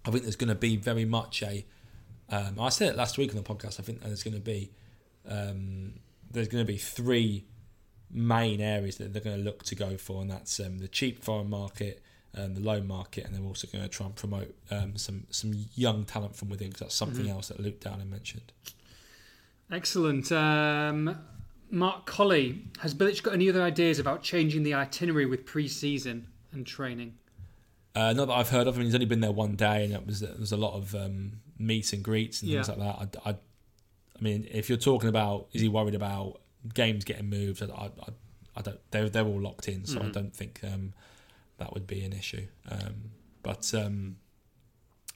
I 0.04 0.10
think 0.10 0.24
there's 0.24 0.36
going 0.36 0.50
to 0.50 0.56
be 0.56 0.78
very 0.78 1.06
much 1.06 1.44
a. 1.44 1.64
Um, 2.28 2.60
I 2.60 2.70
said 2.70 2.90
it 2.90 2.96
last 2.96 3.20
week 3.20 3.30
on 3.30 3.36
the 3.36 3.44
podcast. 3.44 3.80
I 3.80 3.84
think 3.84 4.02
there's 4.02 4.24
going 4.24 4.34
to 4.34 4.42
be 4.42 4.72
um, 5.30 6.00
there's 6.32 6.48
going 6.48 6.66
to 6.66 6.68
be 6.68 6.80
three 6.80 7.46
main 8.10 8.62
areas 8.62 8.98
that 8.98 9.14
they're 9.14 9.22
going 9.22 9.38
to 9.38 9.44
look 9.44 9.62
to 9.66 9.76
go 9.76 9.96
for, 9.96 10.24
and 10.24 10.32
that's 10.32 10.60
um, 10.60 10.80
the 10.80 10.88
cheap 10.88 11.24
foreign 11.24 11.52
market, 11.52 12.02
um, 12.36 12.54
the 12.54 12.62
loan 12.62 12.88
market, 12.88 13.26
and 13.26 13.34
they're 13.34 13.44
also 13.44 13.68
going 13.68 13.84
to 13.84 13.90
try 13.90 14.06
and 14.06 14.16
promote 14.16 14.56
um, 14.72 14.98
some 14.98 15.26
some 15.30 15.54
young 15.76 16.04
talent 16.04 16.36
from 16.36 16.50
within 16.50 16.70
because 16.70 16.82
that's 16.82 16.96
something 16.96 17.30
else 17.30 17.48
that 17.48 17.60
Luke 17.60 17.80
Dowling 17.80 18.10
mentioned. 18.10 18.52
Excellent. 19.72 20.32
Um, 20.32 21.18
Mark 21.72 22.06
Colley, 22.06 22.62
has 22.80 22.94
Bilic 22.94 23.24
got 23.24 23.34
any 23.34 23.50
other 23.50 23.64
ideas 23.64 24.00
about 24.00 24.22
changing 24.22 24.64
the 24.64 24.74
itinerary 24.74 25.26
with 25.26 25.46
pre-season 25.46 26.28
and 26.52 26.66
training? 26.66 27.16
Uh, 27.96 28.14
not 28.14 28.28
that 28.28 28.34
I've 28.34 28.50
heard 28.50 28.68
of 28.68 28.78
him. 28.78 28.84
He's 28.84 28.94
only 28.94 29.06
been 29.06 29.22
there 29.22 29.32
one 29.32 29.56
day, 29.56 29.86
and 29.86 29.94
it 29.94 30.06
was 30.06 30.20
there 30.20 30.36
was 30.38 30.52
a 30.52 30.58
lot 30.58 30.76
of 30.76 30.94
um, 30.94 31.40
meet 31.58 31.94
and 31.94 32.04
greets 32.04 32.42
and 32.42 32.52
things 32.52 32.70
like 32.70 32.78
that. 32.78 33.20
I, 33.26 33.30
I, 33.30 33.34
I 33.34 34.22
mean, 34.22 34.48
if 34.52 34.70
you're 34.70 34.78
talking 34.78 35.10
about 35.10 35.48
is 35.54 35.62
he 35.62 35.68
worried 35.68 35.96
about 35.96 36.42
games 36.74 37.06
getting 37.06 37.30
moved, 37.30 37.64
I, 37.64 37.66
I, 37.74 37.90
I 38.56 38.62
don't. 38.62 38.80
They're 38.92 39.10
they're 39.10 39.26
all 39.26 39.42
locked 39.42 39.68
in, 39.68 39.86
so 39.86 40.02
I 40.02 40.10
don't 40.10 40.36
think 40.36 40.60
um, 40.64 40.94
that 41.58 41.74
would 41.74 41.88
be 41.88 42.04
an 42.04 42.14
issue. 42.14 42.48
Um, 42.70 43.12
but 43.44 43.74
um, 43.74 44.18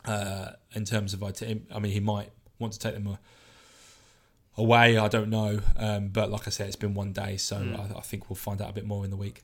uh, 0.06 0.52
in 0.74 0.86
terms 0.86 1.14
of, 1.14 1.24
I 1.24 1.80
mean, 1.80 1.92
he 1.92 2.00
might 2.00 2.32
want 2.60 2.74
to 2.74 2.80
take 2.80 2.94
them 2.94 3.18
away. 4.58 4.98
I 4.98 5.08
don't 5.08 5.30
know, 5.30 5.60
um, 5.78 6.10
but 6.10 6.30
like 6.30 6.48
I 6.48 6.52
said, 6.52 6.68
it's 6.68 6.76
been 6.76 6.94
one 6.94 7.12
day, 7.12 7.38
so 7.38 7.58
I, 7.58 7.98
I 7.98 8.02
think 8.02 8.30
we'll 8.30 8.36
find 8.38 8.62
out 8.62 8.70
a 8.70 8.74
bit 8.74 8.86
more 8.86 9.04
in 9.04 9.12
the 9.12 9.18
week. 9.18 9.42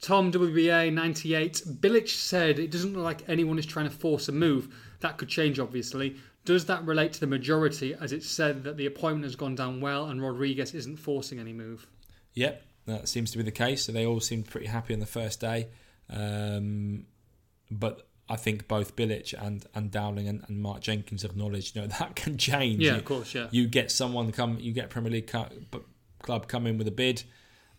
Tom 0.00 0.30
WBA 0.30 0.92
98. 0.92 1.62
Bilic 1.80 2.08
said 2.08 2.58
it 2.58 2.70
doesn't 2.70 2.94
look 2.94 3.02
like 3.02 3.28
anyone 3.28 3.58
is 3.58 3.66
trying 3.66 3.88
to 3.88 3.94
force 3.94 4.28
a 4.28 4.32
move. 4.32 4.74
That 5.00 5.18
could 5.18 5.28
change, 5.28 5.58
obviously. 5.58 6.16
Does 6.44 6.66
that 6.66 6.84
relate 6.84 7.12
to 7.14 7.20
the 7.20 7.26
majority, 7.26 7.94
as 8.00 8.12
it's 8.12 8.28
said 8.28 8.64
that 8.64 8.76
the 8.76 8.86
appointment 8.86 9.24
has 9.24 9.36
gone 9.36 9.54
down 9.54 9.80
well 9.80 10.06
and 10.06 10.22
Rodriguez 10.22 10.72
isn't 10.72 10.96
forcing 10.98 11.38
any 11.38 11.52
move? 11.52 11.86
Yep, 12.34 12.62
that 12.86 13.08
seems 13.08 13.30
to 13.32 13.38
be 13.38 13.44
the 13.44 13.50
case. 13.50 13.84
So 13.84 13.92
they 13.92 14.06
all 14.06 14.20
seemed 14.20 14.46
pretty 14.46 14.66
happy 14.66 14.94
on 14.94 15.00
the 15.00 15.06
first 15.06 15.40
day. 15.40 15.68
Um, 16.10 17.06
but 17.70 18.06
I 18.28 18.36
think 18.36 18.68
both 18.68 18.96
Bilic 18.96 19.34
and, 19.40 19.64
and 19.74 19.90
Dowling 19.90 20.28
and, 20.28 20.42
and 20.48 20.60
Mark 20.60 20.80
Jenkins 20.80 21.24
acknowledged, 21.24 21.74
you 21.76 21.82
know, 21.82 21.88
that 21.98 22.16
can 22.16 22.36
change. 22.38 22.80
Yeah, 22.82 22.92
You- 22.92 22.98
of 22.98 23.04
course, 23.04 23.34
yeah. 23.34 23.48
You 23.50 23.66
get 23.66 23.90
someone 23.90 24.32
come, 24.32 24.58
you 24.60 24.72
get 24.72 24.90
Premier 24.90 25.10
League 25.12 25.26
cu- 25.26 25.80
club 26.22 26.48
come 26.48 26.66
in 26.66 26.78
with 26.78 26.88
a 26.88 26.92
bid, 26.92 27.22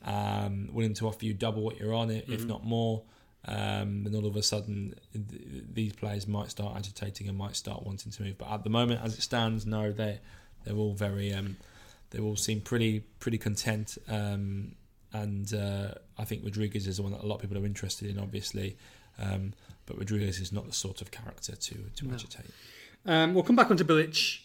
um, 0.05 0.69
willing 0.71 0.93
to 0.95 1.07
offer 1.07 1.25
you 1.25 1.33
double 1.33 1.61
what 1.63 1.79
you're 1.79 1.93
on, 1.93 2.09
it, 2.09 2.25
if 2.29 2.45
not 2.45 2.63
more. 2.63 3.03
Um, 3.45 4.03
then 4.03 4.13
all 4.15 4.25
of 4.25 4.35
a 4.35 4.43
sudden, 4.43 4.95
th- 5.13 5.41
these 5.73 5.93
players 5.93 6.27
might 6.27 6.49
start 6.51 6.75
agitating 6.75 7.29
and 7.29 7.37
might 7.37 7.55
start 7.55 7.85
wanting 7.85 8.11
to 8.11 8.23
move. 8.23 8.37
But 8.37 8.49
at 8.51 8.63
the 8.63 8.69
moment, 8.69 9.01
as 9.03 9.17
it 9.17 9.21
stands, 9.21 9.65
no, 9.65 9.91
they 9.91 10.19
they're 10.65 10.75
all 10.75 10.93
very 10.93 11.33
um, 11.33 11.55
they 12.09 12.19
all 12.19 12.35
seem 12.35 12.59
pretty 12.59 12.99
pretty 13.19 13.37
content. 13.37 13.97
Um, 14.09 14.75
and 15.13 15.53
uh, 15.53 15.91
I 16.17 16.23
think 16.25 16.43
Rodriguez 16.43 16.87
is 16.87 16.97
the 16.97 17.03
one 17.03 17.11
that 17.11 17.21
a 17.21 17.25
lot 17.25 17.35
of 17.35 17.41
people 17.41 17.57
are 17.57 17.65
interested 17.65 18.09
in, 18.09 18.19
obviously. 18.19 18.77
Um, 19.17 19.53
but 19.85 19.97
Rodriguez 19.97 20.39
is 20.39 20.51
not 20.51 20.67
the 20.67 20.73
sort 20.73 21.01
of 21.01 21.11
character 21.11 21.55
to 21.55 21.75
to 21.95 22.11
agitate. 22.11 22.51
Um, 23.05 23.33
we'll 23.33 23.43
come 23.43 23.55
back 23.55 23.71
onto 23.71 23.83
Bilic 23.83 24.39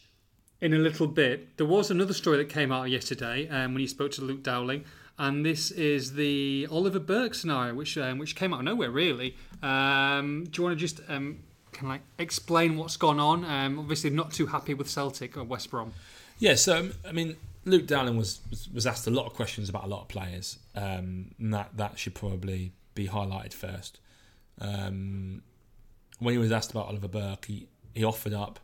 in 0.60 0.72
a 0.72 0.78
little 0.78 1.06
bit. 1.06 1.56
There 1.58 1.66
was 1.66 1.90
another 1.90 2.14
story 2.14 2.38
that 2.38 2.48
came 2.48 2.72
out 2.72 2.88
yesterday 2.88 3.48
um, 3.48 3.74
when 3.74 3.80
he 3.80 3.86
spoke 3.86 4.12
to 4.12 4.22
Luke 4.22 4.42
Dowling, 4.42 4.84
and 5.18 5.44
this 5.44 5.70
is 5.70 6.14
the 6.14 6.66
Oliver 6.70 6.98
Burke 6.98 7.34
scenario, 7.34 7.74
which 7.74 7.98
um, 7.98 8.18
which 8.18 8.34
came 8.34 8.54
out 8.54 8.60
of 8.60 8.64
nowhere, 8.64 8.90
really. 8.90 9.36
Um, 9.62 10.44
do 10.44 10.58
you 10.58 10.64
want 10.64 10.78
to 10.78 10.80
just 10.80 11.00
um, 11.08 11.40
kind 11.72 11.84
of 11.84 11.90
like 11.90 12.02
explain 12.18 12.76
what's 12.76 12.96
gone 12.96 13.20
on? 13.20 13.44
Um, 13.44 13.78
obviously, 13.78 14.10
not 14.10 14.32
too 14.32 14.46
happy 14.46 14.74
with 14.74 14.88
Celtic 14.88 15.36
or 15.36 15.44
West 15.44 15.70
Brom. 15.70 15.92
Yeah, 16.38 16.54
so 16.54 16.90
I 17.06 17.12
mean, 17.12 17.36
Luke 17.64 17.86
Dowling 17.86 18.16
was, 18.16 18.40
was 18.50 18.68
was 18.70 18.86
asked 18.86 19.06
a 19.06 19.10
lot 19.10 19.26
of 19.26 19.34
questions 19.34 19.68
about 19.68 19.84
a 19.84 19.86
lot 19.86 20.02
of 20.02 20.08
players, 20.08 20.58
um, 20.74 21.30
and 21.38 21.54
that 21.54 21.76
that 21.76 21.98
should 21.98 22.14
probably 22.14 22.72
be 22.94 23.08
highlighted 23.08 23.52
first. 23.52 24.00
Um, 24.60 25.42
when 26.18 26.32
he 26.32 26.38
was 26.38 26.52
asked 26.52 26.70
about 26.70 26.86
Oliver 26.86 27.08
Burke, 27.08 27.46
he, 27.46 27.68
he 27.94 28.04
offered 28.04 28.32
up 28.32 28.60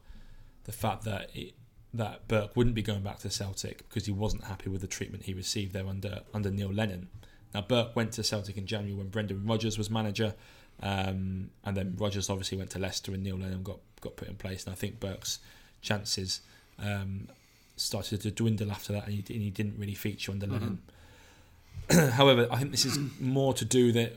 the 0.64 0.72
fact 0.72 1.04
that 1.04 1.30
it, 1.34 1.54
that 1.92 2.28
Burke 2.28 2.54
wouldn't 2.54 2.76
be 2.76 2.82
going 2.82 3.02
back 3.02 3.18
to 3.20 3.30
Celtic 3.30 3.88
because 3.88 4.06
he 4.06 4.12
wasn't 4.12 4.44
happy 4.44 4.70
with 4.70 4.80
the 4.82 4.86
treatment 4.86 5.24
he 5.24 5.34
received 5.34 5.72
there 5.72 5.86
under 5.86 6.20
under 6.34 6.50
Neil 6.50 6.72
Lennon. 6.72 7.08
Now 7.54 7.62
Burke 7.62 7.96
went 7.96 8.12
to 8.12 8.22
Celtic 8.22 8.56
in 8.56 8.66
January 8.66 8.94
when 8.94 9.08
Brendan 9.08 9.44
Rodgers 9.46 9.78
was 9.78 9.90
manager, 9.90 10.34
um, 10.82 11.50
and 11.64 11.76
then 11.76 11.96
Rodgers 11.98 12.30
obviously 12.30 12.58
went 12.58 12.70
to 12.70 12.78
Leicester 12.78 13.12
and 13.12 13.22
Neil 13.22 13.38
Lennon 13.38 13.62
got 13.62 13.80
got 14.00 14.16
put 14.16 14.28
in 14.28 14.36
place. 14.36 14.64
And 14.64 14.72
I 14.72 14.76
think 14.76 15.00
Burke's 15.00 15.38
chances 15.80 16.42
um, 16.78 17.28
started 17.80 18.20
to 18.22 18.30
dwindle 18.30 18.70
after 18.70 18.92
that, 18.92 19.06
and 19.06 19.14
he, 19.14 19.34
and 19.34 19.42
he 19.42 19.50
didn't 19.50 19.78
really 19.78 19.94
feature 19.94 20.32
under 20.32 20.46
Lennon. 20.46 20.82
However, 21.90 22.46
I 22.50 22.58
think 22.58 22.70
this 22.70 22.84
is 22.84 22.98
more 23.18 23.54
to 23.54 23.64
do 23.64 23.92
that. 23.92 24.16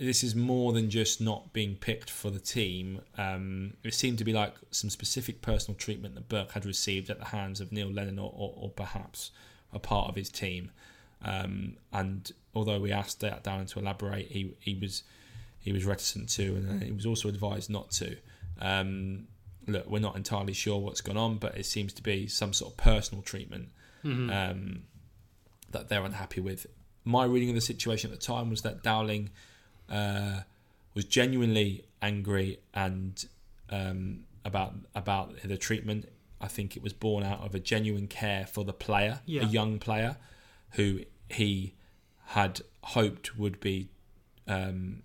This 0.00 0.24
is 0.24 0.34
more 0.34 0.72
than 0.72 0.90
just 0.90 1.20
not 1.20 1.52
being 1.52 1.76
picked 1.76 2.10
for 2.10 2.30
the 2.30 2.40
team. 2.40 3.00
Um, 3.16 3.74
it 3.84 3.94
seemed 3.94 4.18
to 4.18 4.24
be 4.24 4.32
like 4.32 4.54
some 4.72 4.90
specific 4.90 5.40
personal 5.40 5.78
treatment 5.78 6.16
that 6.16 6.28
Burke 6.28 6.50
had 6.52 6.66
received 6.66 7.10
at 7.10 7.20
the 7.20 7.26
hands 7.26 7.60
of 7.60 7.70
Neil 7.70 7.88
Lennon, 7.90 8.18
or, 8.18 8.32
or, 8.34 8.52
or 8.56 8.70
perhaps 8.70 9.30
a 9.72 9.78
part 9.78 10.08
of 10.08 10.16
his 10.16 10.28
team. 10.28 10.72
Um, 11.24 11.76
and 11.92 12.30
although 12.54 12.80
we 12.80 12.90
asked 12.92 13.20
that 13.20 13.44
Dowling 13.44 13.66
to 13.66 13.78
elaborate, 13.78 14.26
he 14.28 14.56
he 14.60 14.74
was 14.74 15.04
he 15.60 15.72
was 15.72 15.84
reticent 15.84 16.28
to, 16.30 16.56
and 16.56 16.82
he 16.82 16.92
was 16.92 17.06
also 17.06 17.28
advised 17.28 17.70
not 17.70 17.90
to. 17.92 18.16
Um, 18.60 19.28
look, 19.66 19.86
we're 19.88 19.98
not 19.98 20.16
entirely 20.16 20.52
sure 20.52 20.78
what's 20.78 21.00
gone 21.00 21.16
on, 21.16 21.36
but 21.38 21.56
it 21.56 21.66
seems 21.66 21.92
to 21.94 22.02
be 22.02 22.26
some 22.28 22.52
sort 22.52 22.72
of 22.72 22.76
personal 22.76 23.22
treatment 23.22 23.68
Mm-hmm. 24.04 24.30
um, 24.30 24.82
that 25.70 25.88
they're 25.88 26.04
unhappy 26.04 26.40
with. 26.40 26.66
My 27.04 27.24
reading 27.24 27.48
of 27.48 27.54
the 27.54 27.60
situation 27.62 28.12
at 28.12 28.20
the 28.20 28.24
time 28.26 28.50
was 28.50 28.60
that 28.62 28.82
Dowling 28.82 29.30
uh, 29.90 30.40
was 30.94 31.04
genuinely 31.06 31.84
angry 32.02 32.58
and 32.74 33.24
um, 33.70 34.24
about 34.44 34.74
about 34.94 35.34
the 35.42 35.56
treatment. 35.56 36.06
I 36.40 36.48
think 36.48 36.76
it 36.76 36.82
was 36.82 36.92
born 36.92 37.24
out 37.24 37.40
of 37.40 37.54
a 37.54 37.58
genuine 37.60 38.06
care 38.06 38.46
for 38.46 38.62
the 38.64 38.74
player, 38.74 39.20
Yeah. 39.24 39.42
a 39.42 39.46
young 39.46 39.78
player 39.78 40.16
who 40.72 41.00
he 41.30 41.72
had 42.26 42.60
hoped 42.82 43.38
would 43.38 43.58
be 43.60 43.88
um, 44.46 45.02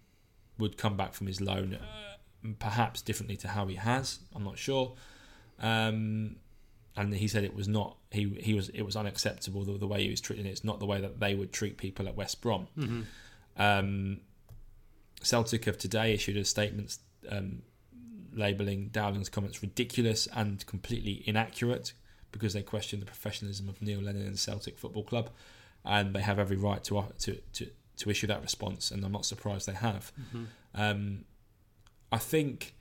would 0.58 0.78
come 0.78 0.98
back 0.98 1.13
from 1.13 1.28
his 1.28 1.39
loan, 1.39 1.78
perhaps 2.60 3.02
differently 3.02 3.38
to 3.38 3.47
how 3.49 3.67
he 3.67 3.75
has. 3.75 4.19
I'm 4.36 4.43
not 4.43 4.58
sure. 4.58 4.95
Um, 5.60 6.38
and 6.95 7.13
he 7.13 7.28
said 7.28 7.43
it 7.43 7.56
was 7.56 7.67
not 7.67 7.97
he 8.12 8.28
he 8.39 8.54
was 8.54 8.69
it 8.69 8.82
was 8.82 8.95
unacceptable 8.95 9.63
the, 9.63 9.78
the 9.78 9.88
way 9.88 10.04
he 10.04 10.10
was 10.10 10.21
treated. 10.21 10.45
It's 10.45 10.63
not 10.63 10.80
the 10.80 10.86
way 10.86 10.99
that 10.99 11.19
they 11.19 11.36
would 11.36 11.54
treat 11.54 11.78
people 11.78 12.08
at 12.08 12.15
West 12.15 12.41
Brom. 12.41 12.67
Mm-hmm. 12.78 13.02
Um, 13.62 14.21
Celtic 15.21 15.67
of 15.67 15.78
today 15.78 16.13
issued 16.13 16.38
a 16.38 16.45
statement 16.45 16.97
um, 17.30 17.62
labelling 18.34 18.89
Dowling's 18.89 19.30
comments 19.30 19.62
ridiculous 19.62 20.28
and 20.34 20.65
completely 20.65 21.23
inaccurate 21.25 21.93
because 22.32 22.54
they 22.54 22.62
question 22.62 22.99
the 22.99 23.06
professionalism 23.06 23.69
of 23.69 23.82
Neil 23.82 24.02
Lennon 24.02 24.28
and 24.28 24.39
Celtic 24.39 24.78
Football 24.78 25.04
Club, 25.04 25.30
and 25.84 26.13
they 26.13 26.21
have 26.21 26.39
every 26.39 26.58
right 26.58 26.84
to 26.86 27.06
to 27.19 27.36
to, 27.54 27.69
to 27.97 28.10
issue 28.10 28.28
that 28.28 28.41
response, 28.41 28.91
and 28.91 29.04
I'm 29.04 29.12
not 29.12 29.25
surprised 29.25 29.67
they 29.67 29.73
have. 29.73 30.12
Mm-hmm. 30.19 30.43
Um, 30.75 31.25
I 32.12 32.17
think 32.17 32.74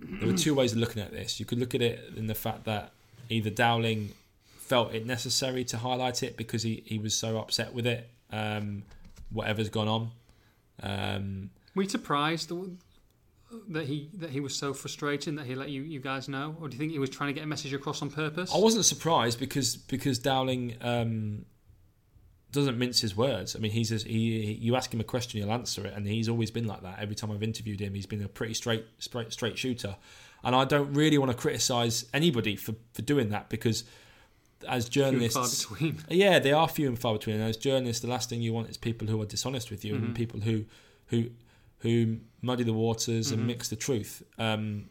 there 0.00 0.28
were 0.28 0.36
two 0.36 0.54
ways 0.54 0.72
of 0.72 0.78
looking 0.78 1.02
at 1.02 1.12
this. 1.12 1.40
You 1.40 1.46
could 1.46 1.58
look 1.58 1.74
at 1.74 1.82
it 1.82 2.00
in 2.16 2.26
the 2.26 2.34
fact 2.34 2.64
that 2.64 2.92
either 3.28 3.50
Dowling 3.50 4.10
felt 4.58 4.94
it 4.94 5.06
necessary 5.06 5.64
to 5.64 5.78
highlight 5.78 6.22
it 6.22 6.36
because 6.36 6.62
he, 6.62 6.82
he 6.86 6.98
was 6.98 7.14
so 7.14 7.38
upset 7.38 7.72
with 7.72 7.86
it, 7.86 8.08
um, 8.32 8.82
whatever's 9.30 9.68
gone 9.68 9.88
on. 9.88 10.10
Um, 10.82 11.50
Were 11.74 11.84
you 11.84 11.88
surprised 11.88 12.52
that 13.68 13.86
he 13.86 14.10
that 14.14 14.30
he 14.30 14.40
was 14.40 14.54
so 14.54 14.74
frustrated 14.74 15.28
and 15.28 15.38
that 15.38 15.46
he 15.46 15.54
let 15.54 15.70
you, 15.70 15.82
you 15.82 16.00
guys 16.00 16.28
know, 16.28 16.56
or 16.60 16.68
do 16.68 16.74
you 16.74 16.78
think 16.78 16.92
he 16.92 16.98
was 16.98 17.10
trying 17.10 17.28
to 17.28 17.32
get 17.32 17.44
a 17.44 17.46
message 17.46 17.72
across 17.72 18.02
on 18.02 18.10
purpose? 18.10 18.52
I 18.54 18.58
wasn't 18.58 18.84
surprised 18.84 19.38
because 19.38 19.76
because 19.76 20.18
Dowling 20.18 20.76
um, 20.80 21.46
doesn't 22.52 22.78
mince 22.78 23.00
his 23.00 23.16
words. 23.16 23.54
I 23.56 23.58
mean, 23.58 23.72
he's 23.72 23.90
a, 23.92 23.96
he, 23.96 24.42
he 24.46 24.52
you 24.54 24.76
ask 24.76 24.92
him 24.92 25.00
a 25.00 25.04
question, 25.04 25.40
he'll 25.40 25.52
answer 25.52 25.84
it, 25.86 25.92
and 25.94 26.06
he's 26.06 26.28
always 26.28 26.50
been 26.50 26.66
like 26.66 26.82
that. 26.82 26.98
Every 27.00 27.14
time 27.14 27.30
I've 27.30 27.42
interviewed 27.42 27.80
him, 27.80 27.94
he's 27.94 28.06
been 28.06 28.22
a 28.22 28.28
pretty 28.28 28.54
straight 28.54 28.84
straight 28.98 29.32
straight 29.32 29.58
shooter, 29.58 29.96
and 30.44 30.54
I 30.54 30.64
don't 30.64 30.92
really 30.94 31.18
want 31.18 31.30
to 31.32 31.36
criticise 31.36 32.06
anybody 32.14 32.56
for 32.56 32.74
for 32.94 33.02
doing 33.02 33.28
that 33.30 33.48
because 33.48 33.84
as 34.66 34.88
Few 34.88 35.04
and 35.04 35.12
journalists, 35.12 35.64
far 35.64 35.76
between. 35.76 35.98
yeah, 36.08 36.38
they 36.38 36.52
are 36.52 36.66
few 36.68 36.88
and 36.88 36.98
far 36.98 37.12
between. 37.12 37.36
And 37.36 37.44
as 37.44 37.56
journalists, 37.56 38.00
the 38.02 38.08
last 38.08 38.30
thing 38.30 38.40
you 38.40 38.52
want 38.54 38.70
is 38.70 38.76
people 38.78 39.06
who 39.06 39.20
are 39.20 39.26
dishonest 39.26 39.70
with 39.70 39.84
you 39.84 39.94
Mhm. 39.94 39.98
and 40.04 40.14
people 40.14 40.40
who 40.40 40.64
who 41.08 41.26
who 41.80 42.18
muddy 42.42 42.64
the 42.64 42.72
waters 42.72 43.28
Mhm. 43.30 43.32
and 43.34 43.46
mix 43.46 43.68
the 43.68 43.76
truth. 43.76 44.22
Um, 44.38 44.88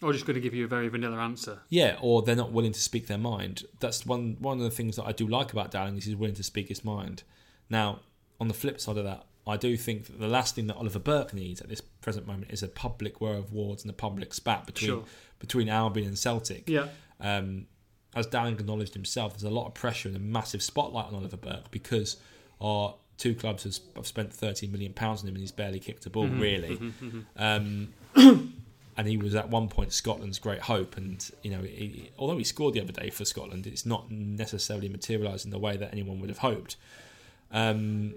Or 0.00 0.12
just 0.12 0.26
going 0.26 0.34
to 0.36 0.40
give 0.40 0.54
you 0.54 0.64
a 0.64 0.68
very 0.68 0.88
vanilla 0.88 1.18
answer. 1.18 1.58
yeah, 1.68 1.96
or 2.00 2.22
they're 2.22 2.36
not 2.36 2.52
willing 2.52 2.72
to 2.72 2.80
speak 2.80 3.06
their 3.08 3.18
mind. 3.18 3.64
That's 3.80 4.06
one 4.06 4.36
one 4.40 4.58
of 4.58 4.62
the 4.64 4.70
things 4.70 4.96
that 4.96 5.04
I 5.04 5.12
do 5.12 5.26
like 5.26 5.52
about 5.52 5.70
Dowling 5.72 5.96
is 5.96 6.04
he's 6.04 6.14
willing 6.16 6.36
to 6.36 6.42
speak 6.44 6.68
his 6.68 6.84
mind. 6.84 7.24
Now, 7.68 8.00
on 8.40 8.48
the 8.48 8.54
flip 8.54 8.80
side 8.80 8.96
of 8.96 9.04
that, 9.04 9.24
I 9.46 9.56
do 9.56 9.76
think 9.76 10.06
that 10.06 10.20
the 10.20 10.28
last 10.28 10.54
thing 10.54 10.66
that 10.68 10.76
Oliver 10.76 10.98
Burke 10.98 11.34
needs 11.34 11.60
at 11.60 11.68
this 11.68 11.80
present 11.80 12.26
moment 12.26 12.50
is 12.50 12.62
a 12.62 12.68
public 12.68 13.20
war 13.20 13.34
of 13.34 13.52
words 13.52 13.82
and 13.82 13.90
a 13.90 13.94
public 13.94 14.32
spat 14.34 14.66
between 14.66 14.88
Sure. 14.90 15.04
between 15.38 15.68
Albion 15.68 16.06
and 16.06 16.18
Celtic. 16.18 16.68
Yeah. 16.68 16.88
Um, 17.20 17.66
as 18.14 18.26
Dowling 18.26 18.54
acknowledged 18.54 18.94
himself, 18.94 19.32
there's 19.32 19.42
a 19.42 19.50
lot 19.50 19.66
of 19.66 19.74
pressure 19.74 20.08
and 20.08 20.16
a 20.16 20.20
massive 20.20 20.62
spotlight 20.62 21.06
on 21.06 21.14
Oliver 21.14 21.36
Burke 21.36 21.70
because 21.70 22.16
our 22.60 22.94
two 23.16 23.34
clubs 23.34 23.64
have, 23.64 24.06
spent 24.06 24.32
13 24.32 24.70
million 24.70 24.92
pounds 24.92 25.22
on 25.22 25.28
him 25.28 25.34
and 25.34 25.40
he's 25.40 25.50
barely 25.52 25.80
kicked 25.80 26.06
a 26.06 26.10
ball, 26.10 26.26
Mhm, 26.28 26.40
really. 26.40 26.76
mhm, 26.76 26.92
mhm. 27.36 27.88
Um, 28.16 28.47
and 28.98 29.06
he 29.06 29.16
was 29.16 29.36
at 29.36 29.48
one 29.48 29.68
point 29.68 29.92
Scotland's 29.92 30.40
great 30.40 30.58
hope. 30.58 30.96
And 30.96 31.24
you 31.42 31.52
know, 31.52 31.62
he, 31.62 32.10
although 32.18 32.36
he 32.36 32.42
scored 32.42 32.74
the 32.74 32.80
other 32.80 32.92
day 32.92 33.10
for 33.10 33.24
Scotland, 33.24 33.64
it's 33.66 33.86
not 33.86 34.10
necessarily 34.10 34.88
materialised 34.88 35.44
in 35.44 35.52
the 35.52 35.58
way 35.58 35.76
that 35.76 35.92
anyone 35.92 36.18
would 36.18 36.28
have 36.28 36.38
hoped. 36.38 36.76
Um, 37.52 38.14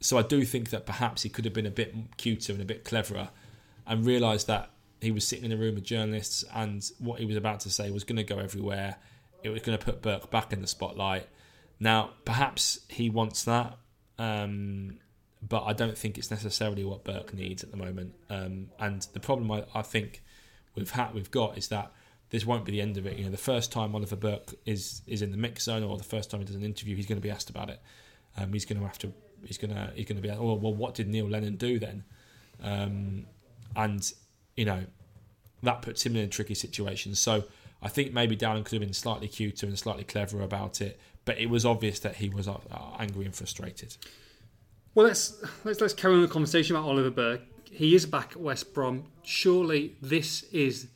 so 0.00 0.16
I 0.16 0.22
do 0.22 0.46
think 0.46 0.70
that 0.70 0.86
perhaps 0.86 1.22
he 1.22 1.28
could 1.28 1.44
have 1.44 1.52
been 1.52 1.66
a 1.66 1.70
bit 1.70 1.94
cuter 2.16 2.54
and 2.54 2.62
a 2.62 2.64
bit 2.64 2.84
cleverer, 2.84 3.28
and 3.86 4.06
realised 4.06 4.46
that 4.46 4.70
he 5.02 5.10
was 5.10 5.28
sitting 5.28 5.44
in 5.44 5.52
a 5.52 5.58
room 5.58 5.74
with 5.74 5.84
journalists, 5.84 6.42
and 6.54 6.90
what 6.98 7.20
he 7.20 7.26
was 7.26 7.36
about 7.36 7.60
to 7.60 7.70
say 7.70 7.90
was 7.90 8.02
going 8.02 8.16
to 8.16 8.24
go 8.24 8.38
everywhere. 8.38 8.96
It 9.42 9.50
was 9.50 9.60
going 9.60 9.76
to 9.76 9.84
put 9.84 10.00
Burke 10.00 10.30
back 10.30 10.54
in 10.54 10.62
the 10.62 10.66
spotlight. 10.66 11.28
Now, 11.78 12.12
perhaps 12.24 12.80
he 12.88 13.10
wants 13.10 13.44
that. 13.44 13.76
Um, 14.18 15.00
but 15.42 15.64
I 15.64 15.72
don't 15.72 15.96
think 15.96 16.18
it's 16.18 16.30
necessarily 16.30 16.84
what 16.84 17.04
Burke 17.04 17.32
needs 17.32 17.62
at 17.62 17.70
the 17.70 17.76
moment. 17.76 18.14
Um, 18.28 18.68
and 18.78 19.06
the 19.12 19.20
problem 19.20 19.50
I, 19.50 19.64
I 19.74 19.82
think 19.82 20.22
we've 20.74 20.90
had 20.90 21.14
we've 21.14 21.30
got 21.30 21.56
is 21.56 21.68
that 21.68 21.92
this 22.30 22.46
won't 22.46 22.64
be 22.64 22.72
the 22.72 22.80
end 22.80 22.96
of 22.96 23.06
it. 23.06 23.16
You 23.16 23.24
know, 23.24 23.30
the 23.30 23.36
first 23.36 23.72
time 23.72 23.94
Oliver 23.94 24.16
Burke 24.16 24.54
is 24.66 25.02
is 25.06 25.22
in 25.22 25.30
the 25.30 25.36
mix 25.36 25.64
zone, 25.64 25.82
or 25.82 25.96
the 25.96 26.04
first 26.04 26.30
time 26.30 26.40
he 26.40 26.46
does 26.46 26.56
an 26.56 26.64
interview, 26.64 26.94
he's 26.96 27.06
going 27.06 27.18
to 27.20 27.22
be 27.22 27.30
asked 27.30 27.50
about 27.50 27.70
it. 27.70 27.80
Um, 28.36 28.52
he's 28.52 28.64
going 28.64 28.80
to 28.80 28.86
have 28.86 28.98
to. 28.98 29.12
He's 29.44 29.58
going 29.58 29.74
to. 29.74 29.92
He's 29.94 30.06
going 30.06 30.20
to 30.20 30.22
be. 30.22 30.30
Oh 30.30 30.54
well, 30.54 30.74
what 30.74 30.94
did 30.94 31.08
Neil 31.08 31.28
Lennon 31.28 31.56
do 31.56 31.78
then? 31.78 32.04
Um, 32.62 33.26
and 33.74 34.12
you 34.56 34.64
know, 34.64 34.84
that 35.62 35.82
puts 35.82 36.04
him 36.04 36.16
in 36.16 36.24
a 36.24 36.28
tricky 36.28 36.54
situation. 36.54 37.14
So 37.14 37.44
I 37.82 37.88
think 37.88 38.12
maybe 38.12 38.36
Dowling 38.36 38.64
could 38.64 38.74
have 38.74 38.82
been 38.82 38.92
slightly 38.92 39.28
cuter 39.28 39.66
and 39.66 39.78
slightly 39.78 40.04
cleverer 40.04 40.42
about 40.42 40.80
it. 40.80 41.00
But 41.24 41.38
it 41.38 41.50
was 41.50 41.66
obvious 41.66 42.00
that 42.00 42.16
he 42.16 42.28
was 42.28 42.48
uh, 42.48 42.58
angry 42.98 43.24
and 43.24 43.34
frustrated. 43.34 43.96
Well, 44.94 45.06
let's 45.06 45.42
let's 45.64 45.80
let's 45.80 45.94
carry 45.94 46.14
on 46.14 46.22
the 46.22 46.28
conversation 46.28 46.74
about 46.74 46.88
Oliver 46.88 47.10
Burke. 47.10 47.42
He 47.70 47.94
is 47.94 48.06
back 48.06 48.32
at 48.32 48.40
West 48.40 48.74
Brom. 48.74 49.04
Surely 49.22 49.96
this 50.02 50.42
is 50.52 50.88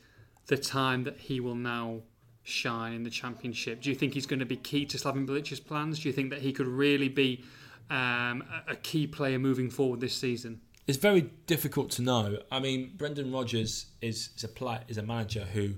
the 0.47 0.57
time 0.57 1.05
that 1.05 1.17
he 1.17 1.39
will 1.39 1.55
now 1.55 2.01
shine 2.43 2.93
in 2.93 3.05
the 3.05 3.11
Championship. 3.11 3.81
Do 3.81 3.91
you 3.91 3.97
think 3.97 4.13
he's 4.15 4.27
going 4.27 4.41
to 4.41 4.47
be 4.47 4.57
key 4.57 4.85
to 4.87 4.99
Slaven 4.99 5.27
Bilic's 5.27 5.61
plans? 5.61 6.01
Do 6.01 6.09
you 6.09 6.13
think 6.13 6.31
that 6.31 6.41
he 6.41 6.53
could 6.53 6.67
really 6.67 7.09
be 7.09 7.45
um, 7.89 8.43
a- 8.69 8.77
key 8.77 9.07
player 9.07 9.39
moving 9.39 9.71
forward 9.71 10.01
this 10.01 10.15
season? 10.15 10.61
It's 10.87 10.99
very 10.99 11.31
difficult 11.47 11.91
to 11.93 12.03
know. 12.03 12.39
I 12.51 12.59
mean, 12.59 12.93
Brendan 12.97 13.33
Rodgers 13.33 13.87
is, 14.03 14.31
is 14.37 14.45
a 14.45 14.49
play, 14.49 14.81
is 14.89 14.99
a 14.99 15.03
manager 15.03 15.47
who 15.55 15.75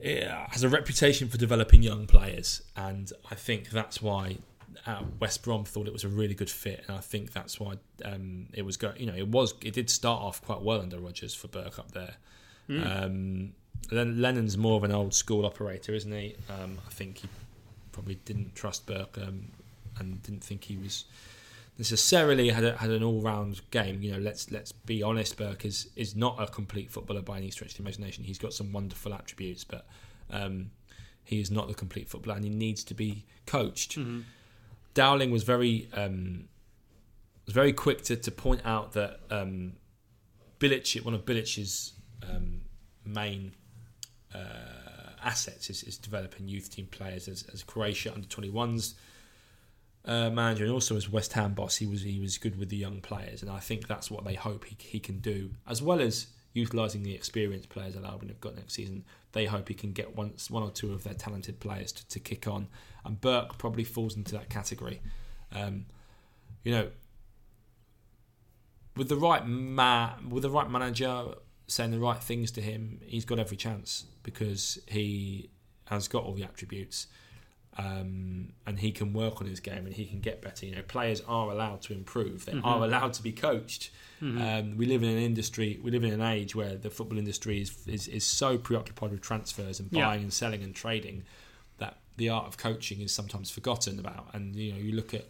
yeah, 0.00 0.46
has 0.50 0.62
a 0.62 0.68
reputation 0.68 1.28
for 1.28 1.38
developing 1.38 1.82
young 1.82 2.06
players, 2.06 2.62
and 2.76 3.10
I 3.30 3.34
think 3.34 3.70
that's 3.70 4.00
why 4.00 4.36
uh, 4.86 5.02
West 5.20 5.42
Brom 5.42 5.64
thought 5.64 5.86
it 5.86 5.92
was 5.92 6.04
a 6.04 6.08
really 6.08 6.34
good 6.34 6.50
fit, 6.50 6.84
and 6.86 6.96
I 6.96 7.00
think 7.00 7.32
that's 7.32 7.58
why 7.58 7.74
um, 8.04 8.48
it 8.52 8.62
was 8.62 8.76
go. 8.76 8.92
You 8.96 9.06
know, 9.06 9.14
it 9.14 9.28
was 9.28 9.54
it 9.62 9.74
did 9.74 9.88
start 9.90 10.20
off 10.22 10.42
quite 10.42 10.60
well 10.62 10.80
under 10.80 10.98
Rodgers 10.98 11.34
for 11.34 11.48
Burke 11.48 11.78
up 11.78 11.92
there. 11.92 12.16
Um, 12.68 13.52
Len- 13.90 14.20
Lennon's 14.20 14.56
more 14.58 14.76
of 14.76 14.84
an 14.84 14.92
old 14.92 15.14
school 15.14 15.46
operator, 15.46 15.94
isn't 15.94 16.10
he? 16.12 16.34
Um, 16.50 16.78
I 16.86 16.90
think 16.90 17.18
he 17.18 17.28
probably 17.92 18.16
didn't 18.16 18.54
trust 18.54 18.86
Burke 18.86 19.16
um, 19.18 19.52
and 19.98 20.22
didn't 20.22 20.42
think 20.42 20.64
he 20.64 20.76
was 20.76 21.04
necessarily 21.78 22.48
had 22.50 22.64
a, 22.64 22.76
had 22.76 22.90
an 22.90 23.02
all 23.02 23.20
round 23.20 23.60
game. 23.70 24.02
You 24.02 24.12
know, 24.12 24.18
let's 24.18 24.50
let's 24.50 24.72
be 24.72 25.02
honest. 25.02 25.36
Burke 25.36 25.64
is 25.64 25.88
is 25.96 26.16
not 26.16 26.36
a 26.40 26.46
complete 26.46 26.90
footballer 26.90 27.22
by 27.22 27.36
any 27.36 27.50
stretch 27.50 27.72
of 27.72 27.76
the 27.76 27.82
imagination. 27.82 28.24
He's 28.24 28.38
got 28.38 28.52
some 28.52 28.72
wonderful 28.72 29.14
attributes, 29.14 29.62
but 29.64 29.86
um, 30.30 30.70
he 31.22 31.40
is 31.40 31.50
not 31.50 31.68
the 31.68 31.74
complete 31.74 32.08
footballer, 32.08 32.36
and 32.36 32.44
he 32.44 32.50
needs 32.50 32.82
to 32.84 32.94
be 32.94 33.24
coached. 33.46 33.96
Dowling 34.96 35.30
was 35.30 35.44
very 35.44 35.88
um, 35.92 36.48
was 37.44 37.54
very 37.54 37.74
quick 37.74 38.02
to, 38.04 38.16
to 38.16 38.30
point 38.30 38.62
out 38.64 38.94
that 38.94 39.20
um, 39.30 39.74
Bilic, 40.58 41.04
one 41.04 41.12
of 41.12 41.26
Bilic's 41.26 41.92
um, 42.28 42.62
main 43.04 43.52
uh, 44.34 44.38
assets 45.22 45.68
is, 45.68 45.82
is 45.82 45.98
developing 45.98 46.48
youth 46.48 46.70
team 46.74 46.86
players 46.86 47.28
as, 47.28 47.44
as 47.52 47.62
Croatia 47.62 48.10
under 48.14 48.26
21s 48.26 48.94
uh, 50.06 50.30
manager 50.30 50.64
and 50.64 50.72
also 50.72 50.96
as 50.96 51.10
West 51.10 51.34
Ham 51.34 51.52
boss. 51.52 51.76
He 51.76 51.86
was 51.86 52.00
he 52.00 52.18
was 52.18 52.38
good 52.38 52.58
with 52.58 52.70
the 52.70 52.76
young 52.76 53.02
players, 53.02 53.42
and 53.42 53.50
I 53.50 53.58
think 53.58 53.86
that's 53.86 54.10
what 54.10 54.24
they 54.24 54.34
hope 54.34 54.64
he, 54.64 54.78
he 54.78 54.98
can 54.98 55.18
do, 55.18 55.50
as 55.68 55.82
well 55.82 56.00
as 56.00 56.28
utilising 56.56 57.02
the 57.02 57.14
experienced 57.14 57.68
players 57.68 57.94
that 57.94 58.04
Albion 58.04 58.28
have 58.28 58.40
got 58.40 58.56
next 58.56 58.74
season. 58.74 59.04
They 59.32 59.44
hope 59.44 59.68
he 59.68 59.74
can 59.74 59.92
get 59.92 60.16
one, 60.16 60.32
one 60.48 60.62
or 60.62 60.70
two 60.70 60.92
of 60.92 61.04
their 61.04 61.14
talented 61.14 61.60
players 61.60 61.92
to, 61.92 62.08
to 62.08 62.18
kick 62.18 62.48
on, 62.48 62.68
and 63.04 63.20
Burke 63.20 63.58
probably 63.58 63.84
falls 63.84 64.16
into 64.16 64.32
that 64.32 64.48
category. 64.48 65.00
Um, 65.54 65.86
you 66.64 66.72
know, 66.72 66.88
with 68.96 69.08
the 69.08 69.16
right 69.16 69.46
ma- 69.46 70.14
with 70.28 70.42
the 70.42 70.50
right 70.50 70.70
manager 70.70 71.26
saying 71.68 71.90
the 71.90 71.98
right 71.98 72.22
things 72.22 72.50
to 72.52 72.60
him, 72.60 73.00
he's 73.04 73.24
got 73.24 73.38
every 73.38 73.56
chance 73.56 74.06
because 74.22 74.78
he 74.86 75.50
has 75.86 76.08
got 76.08 76.24
all 76.24 76.32
the 76.32 76.44
attributes. 76.44 77.06
Um, 77.78 78.52
and 78.66 78.78
he 78.78 78.90
can 78.92 79.12
work 79.12 79.40
on 79.40 79.46
his 79.46 79.60
game 79.60 79.84
and 79.86 79.94
he 79.94 80.06
can 80.06 80.20
get 80.20 80.40
better. 80.42 80.66
You 80.66 80.76
know, 80.76 80.82
players 80.82 81.20
are 81.28 81.50
allowed 81.50 81.82
to 81.82 81.92
improve. 81.92 82.46
They 82.46 82.52
Mm-hmm. 82.52 82.64
are 82.66 82.84
allowed 82.84 83.12
to 83.14 83.22
be 83.22 83.32
coached. 83.32 83.90
Um, 84.22 84.78
we 84.78 84.86
live 84.86 85.02
in 85.02 85.10
an 85.10 85.18
industry, 85.18 85.78
we 85.82 85.90
live 85.90 86.02
in 86.02 86.12
an 86.14 86.22
age 86.22 86.54
where 86.56 86.74
the 86.76 86.88
football 86.88 87.18
industry 87.18 87.60
is 87.60 87.86
is, 87.86 88.08
is 88.08 88.24
so 88.26 88.56
preoccupied 88.56 89.10
with 89.10 89.20
transfers 89.20 89.78
and 89.78 89.90
Yeah. 89.92 90.06
buying 90.06 90.22
and 90.22 90.32
selling 90.32 90.62
and 90.62 90.74
trading 90.74 91.24
that 91.78 91.98
the 92.16 92.30
art 92.30 92.46
of 92.46 92.56
coaching 92.56 93.02
is 93.02 93.12
sometimes 93.12 93.50
forgotten 93.50 93.98
about. 93.98 94.28
And 94.32 94.56
you 94.56 94.72
know, 94.72 94.78
you 94.78 94.92
look 94.92 95.12
at 95.12 95.26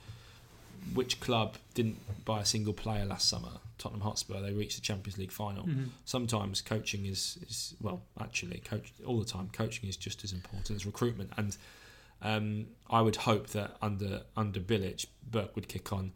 which 0.94 1.18
club 1.18 1.56
didn't 1.74 1.98
buy 2.24 2.40
a 2.42 2.44
single 2.44 2.72
player 2.72 3.04
last 3.04 3.28
summer? 3.28 3.58
Tottenham 3.78 4.02
Hotspur. 4.02 4.40
They 4.40 4.52
reached 4.52 4.76
the 4.76 4.82
Champions 4.82 5.18
League 5.18 5.32
final. 5.32 5.64
Mm-hmm. 5.64 5.84
Sometimes 6.04 6.60
coaching 6.60 7.06
is, 7.06 7.38
is 7.48 7.74
well, 7.80 8.02
actually, 8.20 8.58
coach 8.60 8.92
all 9.04 9.18
the 9.18 9.24
time. 9.26 9.50
Coaching 9.52 9.88
is 9.88 9.96
just 9.96 10.22
as 10.22 10.32
important 10.32 10.70
as 10.76 10.86
recruitment. 10.86 11.30
And 11.36 11.56
um, 12.22 12.66
I 12.88 13.00
would 13.00 13.16
hope 13.16 13.48
that 13.48 13.76
under 13.82 14.22
under 14.36 14.60
Bilic, 14.60 15.06
Burke 15.30 15.54
would 15.54 15.68
kick 15.68 15.92
on. 15.92 16.12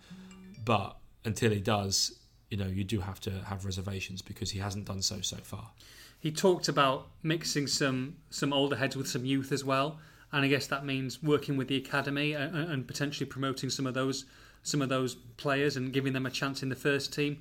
But 0.64 0.96
until 1.24 1.50
he 1.50 1.60
does, 1.60 2.18
you 2.50 2.56
know, 2.56 2.66
you 2.66 2.84
do 2.84 3.00
have 3.00 3.20
to 3.20 3.30
have 3.30 3.64
reservations 3.64 4.22
because 4.22 4.50
he 4.50 4.58
hasn't 4.58 4.86
done 4.86 5.02
so 5.02 5.20
so 5.20 5.36
far. 5.38 5.70
He 6.18 6.30
talked 6.30 6.68
about 6.68 7.08
mixing 7.22 7.66
some 7.66 8.16
some 8.30 8.52
older 8.52 8.76
heads 8.76 8.96
with 8.96 9.08
some 9.08 9.24
youth 9.24 9.52
as 9.52 9.64
well, 9.64 9.98
and 10.32 10.44
I 10.44 10.48
guess 10.48 10.66
that 10.66 10.84
means 10.84 11.22
working 11.22 11.56
with 11.56 11.68
the 11.68 11.76
academy 11.76 12.32
and, 12.32 12.54
and 12.54 12.86
potentially 12.86 13.26
promoting 13.26 13.70
some 13.70 13.86
of 13.86 13.94
those 13.94 14.24
some 14.62 14.82
of 14.82 14.88
those 14.88 15.14
players 15.14 15.76
and 15.76 15.92
giving 15.92 16.12
them 16.12 16.26
a 16.26 16.30
chance 16.30 16.62
in 16.62 16.68
the 16.68 16.76
first 16.76 17.14
team. 17.14 17.38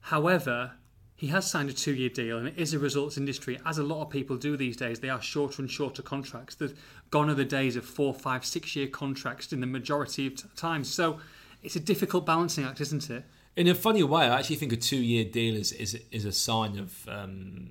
However, 0.00 0.72
he 1.16 1.28
has 1.28 1.50
signed 1.50 1.70
a 1.70 1.72
two-year 1.72 2.10
deal, 2.10 2.36
and 2.38 2.46
it 2.46 2.54
is 2.58 2.74
a 2.74 2.78
results 2.78 3.16
industry, 3.16 3.58
as 3.64 3.78
a 3.78 3.82
lot 3.82 4.02
of 4.02 4.10
people 4.10 4.36
do 4.36 4.56
these 4.56 4.76
days. 4.76 5.00
They 5.00 5.08
are 5.08 5.20
shorter 5.22 5.62
and 5.62 5.70
shorter 5.70 6.02
contracts. 6.02 6.54
There's 6.56 6.74
gone 7.10 7.30
are 7.30 7.34
the 7.34 7.44
days 7.44 7.74
of 7.76 7.84
four, 7.86 8.12
five, 8.12 8.44
six-year 8.44 8.88
contracts 8.88 9.52
in 9.52 9.60
the 9.60 9.66
majority 9.66 10.26
of 10.26 10.36
t- 10.36 10.44
times. 10.56 10.92
So 10.92 11.18
it's 11.62 11.74
a 11.76 11.80
difficult 11.80 12.26
balancing 12.26 12.64
act, 12.64 12.80
isn't 12.82 13.08
it? 13.10 13.24
In 13.56 13.66
a 13.68 13.74
funny 13.74 14.02
way, 14.02 14.24
I 14.24 14.38
actually 14.38 14.56
think 14.56 14.72
a 14.72 14.76
two-year 14.76 15.24
deal 15.24 15.56
is 15.56 15.72
is, 15.72 15.98
is 16.12 16.24
a 16.26 16.32
sign 16.32 16.78
of 16.78 17.08
um, 17.08 17.70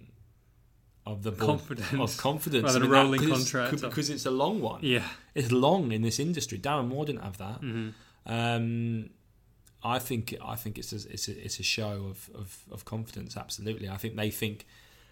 of 1.05 1.21
the 1.21 1.31
board- 1.31 1.59
Confidence. 1.59 1.93
of 2.01 2.17
confidence 2.17 2.63
Rather 2.63 2.79
than 2.79 2.91
I 2.93 3.01
a 3.01 3.03
mean, 3.03 3.11
that- 3.11 3.17
rolling 3.19 3.29
'cause- 3.29 3.51
contract. 3.51 3.81
because 3.83 4.09
it's 4.09 4.25
a 4.25 4.31
long 4.31 4.59
one. 4.61 4.79
Yeah. 4.81 5.07
It's 5.35 5.51
long 5.51 5.91
in 5.91 6.01
this 6.01 6.19
industry. 6.19 6.57
Darren 6.57 6.87
Moore 6.87 7.05
didn't 7.05 7.21
have 7.21 7.37
that. 7.37 7.61
Mm-hmm. 7.61 7.89
Um, 8.25 9.09
I 9.85 9.99
think 9.99 10.35
I 10.43 10.55
think 10.55 10.79
it's 10.79 10.91
a, 10.91 10.95
it's 11.11 11.27
a, 11.27 11.45
it's 11.45 11.59
a 11.59 11.63
show 11.63 12.07
of, 12.09 12.29
of, 12.33 12.57
of 12.71 12.85
confidence. 12.85 13.37
Absolutely, 13.37 13.87
I 13.87 13.97
think 13.97 14.15
they 14.15 14.31
think. 14.31 14.65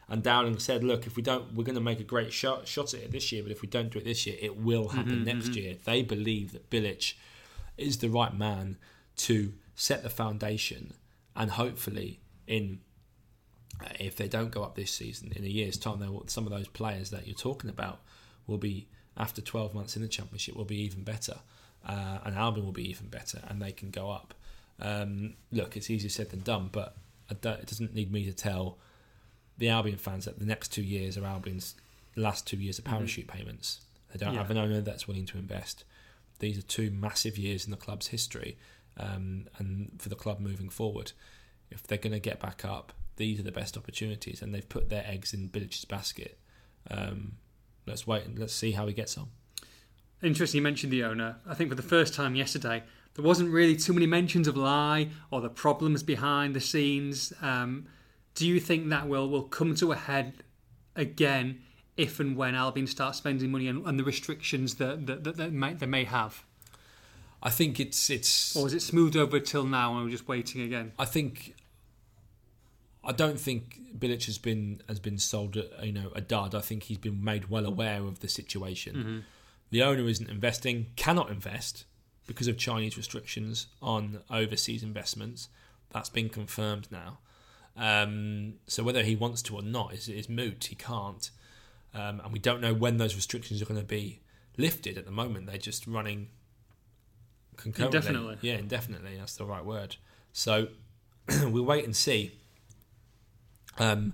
And 0.10 0.24
Dowling 0.24 0.58
said, 0.58 0.84
"Look, 0.84 1.06
if 1.06 1.16
we 1.16 1.22
don't, 1.22 1.54
we're 1.54 1.64
going 1.64 1.76
to 1.76 1.82
make 1.82 2.00
a 2.00 2.04
great 2.04 2.34
shot 2.34 2.68
shot 2.68 2.96
at 2.96 3.02
it 3.02 3.12
this 3.12 3.32
year. 3.32 3.44
But 3.44 3.52
if 3.52 3.62
we 3.62 3.68
don't 3.68 3.92
do 3.92 4.00
it 4.00 4.04
this 4.04 4.26
year, 4.26 4.36
it 4.42 4.58
will 4.58 4.90
happen 4.90 5.24
next 5.24 5.56
year." 5.56 5.76
They 5.86 6.02
believe 6.02 6.54
that 6.54 6.72
Bilic 6.72 7.14
is 7.78 8.00
the 8.00 8.10
right 8.10 8.36
man 8.36 8.78
to 9.18 9.54
set 9.76 10.02
the 10.02 10.10
foundation, 10.10 10.94
and 11.36 11.52
hopefully, 11.52 12.20
in 12.48 12.80
uh, 13.80 13.90
if 14.00 14.16
they 14.16 14.28
don't 14.28 14.50
go 14.50 14.64
up 14.64 14.76
this 14.76 14.92
season, 14.92 15.32
in 15.36 15.44
a 15.44 15.48
year's 15.48 15.78
time, 15.78 16.00
they 16.00 16.08
will, 16.08 16.28
some 16.28 16.48
of 16.48 16.52
those 16.52 16.68
players 16.68 17.12
that 17.12 17.28
you're 17.28 17.36
talking 17.36 17.70
about 17.70 18.00
will 18.48 18.58
be 18.58 18.88
after 19.16 19.40
12 19.40 19.76
months 19.76 19.96
in 19.96 20.02
the 20.02 20.08
championship 20.08 20.56
will 20.56 20.66
be 20.66 20.82
even 20.82 21.04
better, 21.04 21.36
uh, 21.88 22.18
and 22.26 22.36
Albion 22.36 22.66
will 22.66 22.74
be 22.74 22.90
even 22.90 23.08
better, 23.08 23.40
and 23.48 23.62
they 23.62 23.72
can 23.72 23.92
go 23.92 24.10
up. 24.10 24.34
Um, 24.84 25.36
look, 25.52 25.78
it's 25.78 25.90
easier 25.90 26.10
said 26.10 26.30
than 26.30 26.42
done, 26.42 26.70
but 26.72 26.98
I 27.32 27.36
don't- 27.36 27.60
it 27.60 27.68
doesn't 27.68 27.94
need 27.96 28.12
me 28.12 28.26
to 28.26 28.34
tell 28.34 28.78
the 29.58 29.70
Albion 29.70 29.98
fans 29.98 30.26
that 30.26 30.40
the 30.40 30.46
next 30.46 30.72
two 30.74 30.84
years 30.84 31.18
are 31.18 31.26
Albion's 31.26 31.76
last 32.16 32.46
two 32.46 32.58
years 32.58 32.78
of 32.80 32.86
parachute 32.86 33.28
payments. 33.28 33.82
They 34.12 34.20
don't 34.20 34.34
Yeah. 34.34 34.42
have 34.42 34.52
an 34.52 34.58
owner 34.58 34.82
that's 34.82 35.08
willing 35.08 35.26
to 35.28 35.38
invest. 35.38 35.86
These 36.40 36.58
are 36.58 36.64
two 36.64 36.92
massive 36.92 37.38
years 37.38 37.64
in 37.66 37.72
the 37.72 37.78
club's 37.78 38.08
history, 38.08 38.58
um, 38.98 39.48
and 39.58 40.00
for 40.02 40.10
the 40.10 40.16
club 40.16 40.40
moving 40.40 40.70
forward, 40.70 41.14
if 41.72 41.82
they're 41.84 41.98
going 41.98 42.12
to 42.14 42.20
get 42.20 42.40
back 42.40 42.66
up, 42.66 42.94
these 43.16 43.40
are 43.40 43.44
the 43.44 43.52
best 43.52 43.78
opportunities, 43.78 44.42
and 44.42 44.54
they've 44.54 44.68
put 44.68 44.90
their 44.90 45.06
eggs 45.08 45.34
in 45.34 45.48
Bilic's 45.50 45.86
basket. 45.86 46.38
Um, 46.92 47.38
let's 47.86 48.06
wait 48.06 48.26
and 48.26 48.38
let's 48.38 48.54
see 48.54 48.72
how 48.72 48.86
he 48.88 48.94
gets 48.94 49.18
on. 49.18 49.30
Interesting, 50.22 50.60
you 50.60 50.64
mentioned 50.64 50.92
the 50.92 51.04
owner. 51.04 51.40
I 51.46 51.54
think 51.54 51.70
for 51.70 51.76
the 51.76 51.82
first 51.84 52.14
time 52.14 52.36
yesterday, 52.36 52.84
there 53.16 53.24
wasn't 53.24 53.52
really 53.52 53.76
too 53.76 53.94
many 53.94 54.08
mentions 54.08 54.48
of 54.48 54.58
Lai 54.58 55.10
or 55.30 55.42
the 55.42 55.50
problems 55.50 56.02
behind 56.04 56.56
the 56.56 56.62
scenes. 56.62 57.32
Um, 57.42 57.86
do 58.36 58.48
you 58.48 58.60
think 58.60 58.90
that 58.90 59.08
will 59.08 59.30
will 59.30 59.44
come 59.44 59.76
to 59.76 59.92
a 59.92 59.96
head 59.96 60.34
again 60.96 61.62
if 61.96 62.20
and 62.20 62.36
when 62.36 62.56
Albion 62.56 62.88
starts 62.88 63.20
spending 63.20 63.52
money 63.52 63.68
and, 63.68 63.86
and 63.86 64.00
the 64.00 64.04
restrictions 64.04 64.76
that 64.76 65.06
that, 65.06 65.24
that, 65.24 65.38
that 65.38 65.54
may, 65.54 65.74
they 65.74 65.86
may 65.86 66.06
have, 66.06 66.44
I 67.42 67.50
think 67.52 67.80
it's 67.80 68.10
it's. 68.10 68.56
or 68.56 68.66
is 68.68 68.74
it 68.74 68.82
smoothed 68.82 69.16
over 69.16 69.40
till 69.40 69.66
now 69.66 69.96
and 69.96 70.06
we're 70.06 70.12
just 70.12 70.28
waiting 70.28 70.62
again? 70.62 70.94
I 70.98 71.06
think. 71.06 71.56
I 73.06 73.12
don't 73.12 73.38
think 73.38 73.82
Bilic 74.00 74.28
has 74.28 74.38
been 74.38 74.82
has 74.88 75.00
been 75.00 75.18
sold, 75.18 75.58
you 75.84 75.92
know, 75.92 76.10
a 76.16 76.22
dud. 76.22 76.56
I 76.56 76.62
think 76.62 76.84
he's 76.84 76.98
been 76.98 77.22
made 77.22 77.50
well 77.50 77.66
aware 77.66 78.02
of 78.02 78.22
the 78.22 78.30
situation. 78.30 79.26
The 79.72 79.84
owner 79.84 80.08
isn't 80.08 80.30
investing, 80.30 80.88
cannot 80.96 81.30
invest 81.30 81.86
because 82.28 82.48
of 82.48 82.58
Chinese 82.58 82.98
restrictions 82.98 83.68
on 83.82 84.22
overseas 84.30 84.84
investments. 84.84 85.50
That's 85.92 86.10
been 86.10 86.30
confirmed 86.30 86.88
now. 86.92 87.20
Um, 87.76 88.56
so 88.68 88.84
whether 88.84 89.04
he 89.04 89.16
wants 89.16 89.42
to 89.44 89.56
or 89.56 89.62
not 89.62 89.94
is, 89.94 90.08
is 90.08 90.30
moot. 90.30 90.66
He 90.66 90.76
can't, 90.76 91.30
um, 91.94 92.22
and 92.24 92.32
we 92.32 92.40
don't 92.40 92.62
know 92.62 92.74
when 92.74 92.98
those 92.98 93.16
restrictions 93.16 93.62
are 93.62 93.66
going 93.66 93.80
to 93.80 93.86
be 93.86 94.22
lifted. 94.58 94.98
At 94.98 95.06
the 95.06 95.12
moment, 95.12 95.48
they're 95.48 95.58
just 95.58 95.88
running 95.88 96.30
concurrently. 97.58 97.98
Indefinitely. 97.98 98.38
Yeah, 98.42 98.56
indefinitely. 98.56 99.18
That's 99.18 99.36
the 99.36 99.46
right 99.46 99.66
word. 99.66 99.96
So 100.32 100.68
we'll 101.44 101.66
wait 101.66 101.86
and 101.86 101.96
see 101.96 102.34
um, 103.80 104.14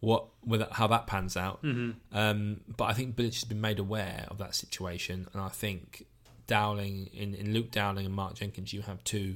what 0.00 0.26
whether 0.42 0.68
how 0.72 0.86
that 0.88 1.06
pans 1.06 1.36
out. 1.36 1.62
Mm-hmm. 1.62 2.16
Um, 2.16 2.60
but 2.76 2.84
I 2.84 2.92
think 2.92 3.16
Bilic 3.16 3.34
has 3.34 3.44
been 3.44 3.60
made 3.60 3.78
aware 3.78 4.26
of 4.28 4.38
that 4.38 4.54
situation, 4.54 5.28
and 5.32 5.42
I 5.42 5.48
think 5.48 6.06
Dowling 6.56 6.96
in, 7.22 7.34
in 7.34 7.46
Luke 7.54 7.70
Dowling 7.70 8.04
and 8.06 8.14
Mark 8.22 8.34
Jenkins, 8.40 8.72
you 8.72 8.82
have 8.82 8.98
two 9.04 9.28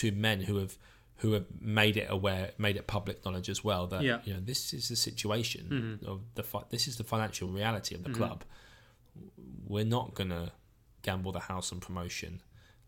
two 0.00 0.12
men 0.12 0.38
who 0.48 0.56
have 0.62 0.74
who 1.22 1.32
have 1.36 1.46
made 1.60 1.96
it 2.02 2.06
aware, 2.16 2.52
made 2.66 2.76
it 2.80 2.86
public 2.86 3.16
knowledge 3.24 3.48
as 3.54 3.60
well 3.68 3.86
that 3.92 4.02
Yeah. 4.02 4.20
you 4.24 4.32
know 4.34 4.40
this 4.50 4.72
is 4.78 4.88
the 4.88 4.96
situation 4.96 5.98
of 6.12 6.18
the 6.38 6.42
fi- 6.42 6.68
this 6.74 6.84
is 6.90 6.94
the 6.96 7.04
financial 7.04 7.48
reality 7.48 7.94
of 7.94 8.02
the 8.04 8.10
club. 8.18 8.38
We're 9.66 9.84
not 9.98 10.14
gonna 10.14 10.52
gamble 11.02 11.32
the 11.32 11.40
house 11.52 11.72
on 11.72 11.80
promotion 11.80 12.40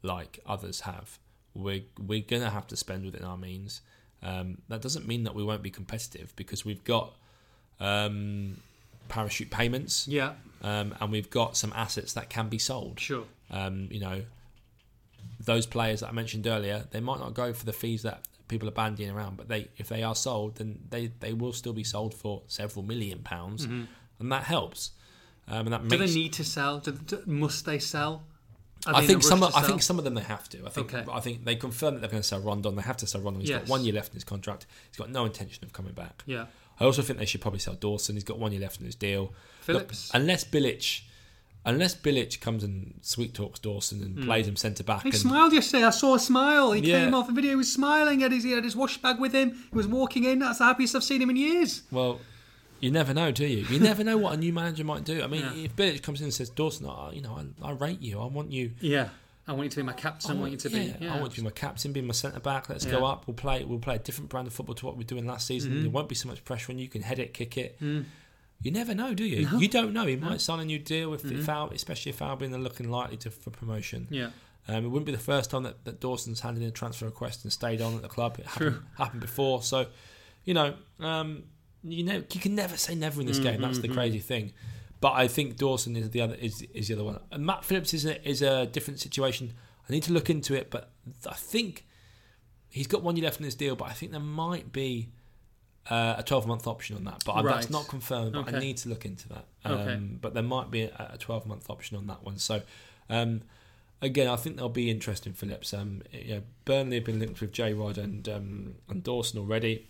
like 0.03 0.33
others 0.55 0.81
have. 0.91 1.19
We're 1.55 1.83
we're 1.99 2.27
gonna 2.33 2.51
have 2.59 2.67
to 2.69 2.77
spend 2.77 3.05
within 3.05 3.25
our 3.25 3.37
means. 3.37 3.81
Um, 4.23 4.49
that 4.69 4.81
doesn't 4.87 5.07
mean 5.13 5.25
that 5.25 5.35
we 5.35 5.43
won't 5.49 5.63
be 5.63 5.71
competitive 5.81 6.33
because 6.37 6.65
we've 6.65 6.85
got 6.85 7.09
um, 7.81 8.61
parachute 9.09 9.51
payments 9.51 10.07
Yeah, 10.09 10.33
um, 10.63 10.95
and 11.01 11.11
we've 11.13 11.31
got 11.31 11.57
some 11.57 11.73
assets 11.75 12.13
that 12.15 12.31
can 12.31 12.49
be 12.49 12.59
sold. 12.59 13.01
sure. 13.01 13.25
Um, 13.51 13.89
you 13.91 14.01
know, 14.01 14.23
those 15.41 15.67
players 15.67 16.01
that 16.01 16.09
I 16.09 16.13
mentioned 16.13 16.47
earlier, 16.47 16.85
they 16.91 17.01
might 17.01 17.19
not 17.21 17.35
go 17.35 17.53
for 17.53 17.65
the 17.67 17.73
fees 17.73 18.03
that 18.03 18.23
people 18.49 18.69
are 18.69 18.73
bandying 18.73 19.11
around, 19.15 19.37
but 19.37 19.49
they 19.49 19.69
if 19.77 19.89
they 19.89 20.03
are 20.03 20.15
sold, 20.15 20.57
then 20.57 20.79
they, 20.91 21.11
they 21.21 21.33
will 21.33 21.53
still 21.53 21.73
be 21.73 21.85
sold 21.85 22.15
for 22.15 22.43
several 22.47 22.85
million 22.85 23.21
pounds, 23.21 23.65
and 23.65 23.89
that 24.33 24.45
helps. 24.45 24.93
Um, 25.49 25.67
and 25.67 25.73
that 25.73 25.81
Mm-hmm. 25.81 25.89
Do 25.89 25.99
makes 25.99 26.13
they 26.15 26.21
need 26.21 26.33
to 26.35 26.45
sell? 26.45 26.79
Do, 26.79 26.93
do, 26.93 27.23
must 27.27 27.65
they 27.67 27.79
sell? 27.81 28.23
I 28.87 29.05
think 29.07 29.23
some. 29.23 29.43
Of, 29.43 29.55
I 29.55 29.63
think 29.63 29.83
some 29.83 29.99
of 29.99 30.05
them 30.05 30.15
they 30.15 30.23
have 30.23 30.49
to. 30.51 30.65
I 30.67 30.71
think. 30.71 30.93
Okay. 30.95 31.11
I 31.13 31.21
think 31.21 31.45
they 31.45 31.55
confirmed 31.57 31.97
that 31.97 32.01
they're 32.01 32.11
going 32.11 32.23
to 32.23 32.27
sell 32.29 32.41
Rondon. 32.41 32.75
They 32.77 32.83
have 32.83 32.97
to 32.99 33.07
sell 33.07 33.21
Rondon. 33.21 33.41
He's 33.41 33.51
Yes. 33.51 33.61
got 33.63 33.69
one 33.69 33.85
year 33.85 33.93
left 33.95 34.09
in 34.09 34.15
his 34.15 34.25
contract. 34.25 34.67
He's 34.91 34.97
got 34.97 35.11
no 35.11 35.25
intention 35.25 35.65
of 35.65 35.73
coming 35.73 35.93
back. 35.93 36.23
Yeah, 36.27 36.47
I 36.81 36.85
also 36.85 37.03
think 37.03 37.19
they 37.19 37.27
should 37.27 37.41
probably 37.41 37.61
sell 37.61 37.75
Dawson. 37.75 38.17
He's 38.17 38.25
got 38.25 38.39
one 38.39 38.53
year 38.53 38.61
left 38.61 38.81
in 38.81 38.87
his 38.87 38.95
deal. 38.95 39.33
Look, 39.69 39.93
unless 40.13 40.45
Bilic, 40.45 41.03
unless 41.65 41.95
Bilic 41.95 42.41
comes 42.41 42.65
and 42.65 42.95
sweet 43.03 43.35
talks 43.35 43.61
Dawson 43.61 44.03
and 44.03 44.19
hmm. 44.19 44.25
plays 44.25 44.49
him 44.49 44.57
centre 44.57 44.83
back, 44.83 45.03
He 45.03 45.11
and 45.11 45.19
smiled 45.19 45.53
yesterday. 45.53 45.85
I 45.85 45.91
saw 45.91 46.15
a 46.15 46.19
smile. 46.19 46.73
He 46.73 46.83
Yeah. 46.89 47.05
came 47.05 47.15
off 47.15 47.29
the 47.29 47.33
video. 47.33 47.51
He 47.51 47.57
was 47.57 47.73
smiling. 47.73 48.19
He 48.19 48.23
had, 48.25 48.33
his, 48.33 48.45
he 48.45 48.53
had 48.53 48.65
his 48.65 48.75
wash 48.75 48.99
bag 48.99 49.21
with 49.21 49.33
him. 49.33 49.51
He 49.71 49.77
was 49.77 49.87
walking 49.87 50.25
in. 50.25 50.41
That's 50.41 50.59
the 50.59 50.65
happiest 50.65 50.97
I've 50.97 51.05
seen 51.05 51.23
him 51.23 51.31
in 51.31 51.37
years. 51.37 51.83
well, 51.91 52.21
you 52.81 52.91
never 52.91 53.15
know, 53.15 53.31
do 53.31 53.47
you? 53.47 53.65
You 53.67 53.79
never 53.79 54.03
know 54.03 54.19
what 54.19 54.33
a 54.35 54.37
new 54.37 54.53
manager 54.53 54.83
might 54.83 55.05
do. 55.05 55.23
I 55.23 55.29
mean, 55.29 55.43
Yeah. 55.55 55.65
if 55.67 55.77
Bilic 55.77 56.03
comes 56.03 56.21
in 56.21 56.25
and 56.25 56.35
says 56.35 56.51
Dawson, 56.51 56.87
oh, 56.89 57.11
you 57.13 57.23
know, 57.23 57.39
I, 57.63 57.69
I 57.69 57.71
rate 57.73 58.01
you. 58.03 58.19
I 58.19 58.27
want 58.27 58.51
you. 58.51 58.73
Yeah. 58.81 59.11
I 59.47 59.53
want 59.53 59.65
you 59.65 59.71
to 59.71 59.77
be 59.77 59.83
my 59.83 59.93
captain. 59.93 60.31
I, 60.31 60.41
want 60.41 60.53
you 60.53 60.59
to 60.59 60.71
yeah, 60.71 60.97
be. 60.97 61.09
I 61.09 61.21
want 61.21 61.33
you 61.33 61.37
to 61.37 61.41
be 61.41 61.45
my 61.45 61.51
captain, 61.51 61.93
be 61.93 62.01
my 62.01 62.13
centre 62.13 62.39
back. 62.39 62.69
Let's 62.69 62.85
Yeah. 62.85 62.93
go 62.93 63.05
up. 63.05 63.27
We'll 63.27 63.35
play. 63.35 63.65
We'll 63.65 63.81
play 63.81 63.97
a 63.97 63.99
different 63.99 64.31
brand 64.31 64.47
of 64.47 64.53
football 64.53 64.77
to 64.77 64.87
what 64.87 64.97
we're 64.97 65.03
doing 65.03 65.27
last 65.27 65.47
season. 65.49 65.73
Mm-hmm. 65.73 65.83
There 65.83 65.91
won't 65.91 66.09
be 66.09 66.15
so 66.15 66.29
much 66.29 66.45
pressure 66.45 66.71
on 66.71 66.79
you. 66.79 66.85
You 66.85 66.91
can 66.91 67.03
head 67.03 67.19
it, 67.19 67.35
kick 67.35 67.59
it. 67.59 67.81
Mm. 67.81 68.05
You 68.63 68.71
never 68.71 68.95
know, 68.95 69.13
do 69.13 69.25
you? 69.25 69.49
You 69.59 69.67
don't 69.67 69.93
know. 69.93 70.07
He 70.07 70.15
might 70.15 70.41
sign 70.41 70.61
a 70.61 70.65
new 70.65 70.79
deal 70.79 71.13
if, 71.15 71.25
if 71.25 71.49
Al, 71.49 71.71
especially 71.71 72.11
if 72.11 72.23
Albion 72.23 72.55
are 72.55 72.59
looking 72.59 72.89
likely 72.89 73.17
to 73.19 73.31
for 73.31 73.51
promotion. 73.51 74.07
Yeah. 74.09 74.31
Um, 74.69 74.85
it 74.85 74.89
wouldn't 74.89 75.07
be 75.07 75.13
the 75.13 75.19
first 75.19 75.51
time 75.51 75.65
that, 75.65 75.85
that 75.85 76.01
Dawson's 76.01 76.39
handed 76.41 76.63
in 76.63 76.69
a 76.69 76.73
transfer 76.73 77.07
request 77.07 77.43
and 77.43 77.53
stayed 77.53 77.81
on 77.81 77.97
at 77.97 78.03
the 78.03 78.09
club. 78.09 78.39
It 78.39 78.47
happened, 78.47 78.83
happened 78.97 79.21
before. 79.21 79.65
So, 79.65 79.87
you 80.45 80.55
know, 80.55 80.75
um, 81.01 81.43
you 81.83 82.05
know, 82.05 82.23
you 82.31 82.41
can 82.41 82.55
never 82.55 82.77
say 82.77 82.95
never 82.95 83.21
in 83.21 83.27
this 83.27 83.41
game. 83.41 83.61
That's 83.61 83.81
the 83.81 83.89
crazy 83.89 84.21
thing. 84.21 84.53
But 85.03 85.13
I 85.13 85.29
think 85.29 85.57
Dawson 85.59 85.97
is 85.97 86.09
the 86.11 86.21
other 86.23 86.35
is, 86.37 86.63
is 86.73 86.89
the 86.89 86.95
other 86.95 87.05
one. 87.05 87.19
And 87.31 87.45
Matt 87.45 87.65
Phillips 87.65 87.93
is 87.93 88.07
a, 88.07 88.27
is 88.27 88.41
a 88.41 88.65
different 88.67 89.01
situation. 89.01 89.53
I 89.89 89.93
need 89.93 90.05
to 90.05 90.13
look 90.13 90.31
into 90.31 90.55
it, 90.55 90.71
but 90.71 90.91
I 91.29 91.35
think 91.35 91.85
he's 92.71 92.87
got 92.87 93.03
one 93.03 93.17
year 93.17 93.25
left 93.25 93.39
in 93.39 93.45
his 93.45 93.55
deal. 93.57 93.77
But 93.77 93.89
I 93.89 93.93
think 93.93 94.13
there 94.13 94.21
might 94.21 94.73
be 94.73 95.11
uh, 95.91 96.15
a 96.19 96.23
12 96.23 96.47
month 96.47 96.67
option 96.67 96.97
on 96.97 97.05
that. 97.05 97.23
But 97.27 97.45
Right. 97.45 97.55
that's 97.57 97.69
not 97.69 97.89
confirmed. 97.89 98.33
But 98.33 98.55
I 98.55 98.59
need 98.61 98.77
to 98.79 98.89
look 98.89 99.05
into 99.05 99.29
that. 99.31 99.45
Um, 99.65 99.73
Okay. 99.81 99.97
But 99.97 100.35
there 100.35 100.43
might 100.43 100.71
be 100.71 100.83
a 100.83 101.17
12 101.19 101.47
month 101.47 101.69
option 101.69 101.99
on 101.99 102.07
that 102.07 102.23
one. 102.25 102.39
So. 102.39 102.63
Um, 103.11 103.43
Again, 104.05 104.27
I 104.27 104.35
think 104.35 104.57
they'll 104.57 104.69
be 104.69 104.91
interesting, 104.91 105.33
Phillips. 105.33 105.73
Um, 105.73 106.03
you 106.11 106.35
know, 106.35 106.43
Burnley 106.65 106.97
have 106.97 107.05
been 107.05 107.21
linked 107.21 107.41
with 107.41 107.53
J 107.53 107.73
Rod 107.73 107.99
and 107.99 108.29
um, 108.29 108.75
and 108.89 109.05
Dawson 109.05 109.39
already, 109.39 109.87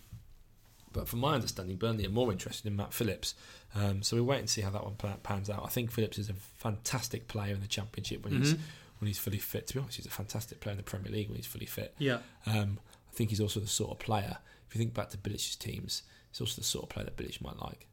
but 0.93 1.07
from 1.07 1.19
my 1.19 1.33
understanding, 1.33 1.75
Burnley 1.77 2.05
are 2.05 2.09
more 2.11 2.31
interested 2.31 2.67
in 2.67 2.75
Matt 2.75 2.93
Phillips. 2.93 3.35
Um, 3.75 4.01
so 4.03 4.15
we'll 4.15 4.25
wait 4.25 4.39
and 4.39 4.49
see 4.49 4.61
how 4.61 4.69
that 4.69 4.83
one 4.83 4.95
pans 5.23 5.49
out. 5.49 5.63
I 5.65 5.69
think 5.69 5.91
Phillips 5.91 6.17
is 6.17 6.29
a 6.29 6.33
fantastic 6.33 7.27
player 7.27 7.53
in 7.53 7.61
the 7.61 7.67
Championship 7.67 8.23
when 8.23 8.33
he's 8.37 8.53
Mhm. 8.53 8.59
when 8.99 9.07
he's 9.07 9.17
fully 9.19 9.39
fit. 9.39 9.67
To 9.67 9.73
be 9.73 9.79
honest, 9.81 9.97
he's 9.97 10.05
a 10.05 10.09
fantastic 10.11 10.59
player 10.61 10.71
in 10.73 10.77
the 10.77 10.83
Premier 10.83 11.11
League 11.11 11.27
when 11.27 11.35
he's 11.35 11.45
fully 11.47 11.65
fit. 11.65 11.93
Yeah. 11.97 12.19
Um, 12.45 12.79
I 13.11 13.13
think 13.15 13.31
he's 13.31 13.41
also 13.41 13.59
the 13.59 13.67
sort 13.67 13.91
of 13.91 13.99
player. 13.99 14.37
If 14.69 14.75
you 14.75 14.79
think 14.79 14.93
back 14.93 15.09
to 15.09 15.17
Bilic's 15.17 15.55
teams, 15.55 16.03
he's 16.31 16.39
also 16.41 16.61
the 16.61 16.65
sort 16.65 16.83
of 16.83 16.89
player 16.89 17.05
that 17.05 17.17
Bilic 17.17 17.41
might 17.41 17.57
like. 17.59 17.87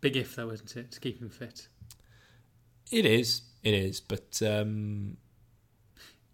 Big 0.00 0.16
if 0.16 0.36
though, 0.36 0.50
isn't 0.50 0.76
it, 0.76 0.90
to 0.92 1.00
keep 1.00 1.20
him 1.20 1.28
fit? 1.30 1.68
It 2.90 3.06
is, 3.06 3.42
it 3.62 3.72
is, 3.74 4.00
but 4.00 4.40
um, 4.42 5.16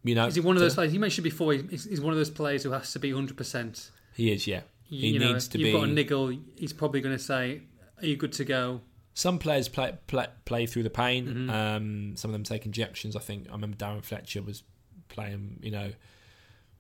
you 0.05 0.15
know, 0.15 0.27
Is 0.27 0.35
he 0.35 0.41
one 0.41 0.57
of 0.57 0.61
those? 0.61 0.77
Like 0.77 0.91
you 0.93 1.01
mentioned 1.01 1.25
before, 1.25 1.53
he's, 1.53 1.85
he's 1.85 2.01
one 2.01 2.13
of 2.13 2.19
those 2.19 2.31
players 2.31 2.63
who 2.63 2.71
has 2.73 2.93
to 2.93 2.99
be 2.99 3.13
hundred 3.13 3.37
percent. 3.37 3.91
He 4.15 4.33
is, 4.33 4.47
yeah. 4.47 4.63
He 4.89 5.09
you 5.09 5.19
know, 5.19 5.33
needs 5.33 5.49
to 5.49 5.59
you've 5.59 5.67
be. 5.67 5.73
got 5.73 5.85
a 5.89 5.93
niggle. 5.93 6.37
He's 6.57 6.73
probably 6.73 7.01
going 7.01 7.17
to 7.17 7.23
say, 7.23 7.63
"Are 8.01 8.07
you 8.07 8.17
good 8.17 8.33
to 8.35 8.45
go?" 8.45 8.81
Some 9.15 9.39
players 9.39 9.69
play 9.69 9.97
play, 10.07 10.27
play 10.45 10.67
through 10.67 10.85
the 10.85 10.91
pain. 10.91 11.27
Mhm. 11.27 11.51
Um, 11.51 12.17
some 12.17 12.31
of 12.31 12.33
them 12.33 12.45
take 12.45 12.65
injections. 12.67 13.15
I 13.17 13.21
think 13.21 13.49
I 13.49 13.53
remember 13.53 13.77
Darren 13.77 14.03
Fletcher 14.05 14.43
was 14.43 14.63
playing, 15.09 15.59
you 15.63 15.71
know, 15.71 15.93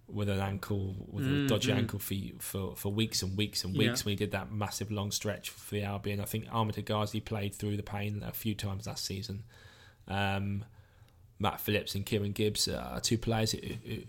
with 0.07 0.29
an 0.31 0.39
ankle, 0.41 0.95
with 1.11 1.27
a 1.27 1.31
Mm, 1.31 1.49
dodgy 1.49 1.71
mm. 1.71 1.77
ankle 1.77 1.99
for, 1.99 2.15
for 2.39 2.77
for 2.77 2.93
weeks 2.93 3.23
and 3.23 3.37
weeks 3.37 3.63
and 3.65 3.75
Yeah. 3.75 3.91
weeks 3.91 4.05
when 4.05 4.13
he 4.13 4.17
did 4.17 4.31
that 4.31 4.51
massive 4.53 4.91
long 4.91 5.11
stretch 5.11 5.51
for 5.51 5.75
the 5.75 5.83
Albion. 5.83 6.21
I 6.21 6.25
think 6.25 6.47
Ahmed 6.51 6.77
Hegazi 6.77 7.23
played 7.23 7.55
through 7.55 7.77
the 7.77 7.83
pain 7.83 8.23
a 8.23 8.33
few 8.33 8.55
times 8.55 8.87
last 8.87 9.05
season. 9.05 9.43
Um, 10.07 10.65
Matt 11.41 11.61
Phillips 11.61 11.95
and 11.95 12.05
Kieran 12.05 12.33
Gibbs 12.33 12.67
are 12.69 13.01
two 13.01 13.17
players 13.17 13.53
who, 13.53 13.61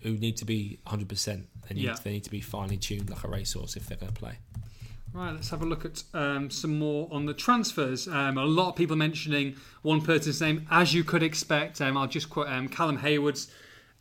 who, 0.02 0.12
need 0.18 0.38
to 0.38 0.46
be 0.46 0.80
100%. 0.88 1.44
They 1.68 1.76
need, 1.76 1.84
Yeah. 1.84 1.96
they 2.04 2.12
need 2.12 2.24
to 2.24 2.32
be 2.32 2.42
finely 2.42 2.78
tuned 2.78 3.10
like 3.10 3.24
a 3.24 3.28
racehorse 3.28 3.76
if 3.76 3.88
they're 3.88 3.98
going 3.98 4.12
to 4.12 4.20
play. 4.20 4.40
Right, 5.14 5.32
let's 5.32 5.50
have 5.50 5.62
a 5.62 5.66
look 5.66 5.86
at 5.86 6.04
um, 6.14 6.50
some 6.52 6.78
more 6.78 7.08
on 7.12 7.26
the 7.26 7.34
transfers. 7.34 8.08
Um, 8.08 8.38
a 8.38 8.46
lot 8.46 8.70
of 8.70 8.76
people 8.76 8.96
mentioning 8.96 9.56
one 9.82 10.02
person's 10.02 10.40
name, 10.40 10.68
as 10.70 10.94
you 10.94 11.04
could 11.04 11.24
expect. 11.24 11.82
Um, 11.82 11.98
I'll 11.98 12.08
just 12.08 12.30
quote 12.30 12.48
um, 12.48 12.68
Callum 12.68 12.98
Hayward's 12.98 13.52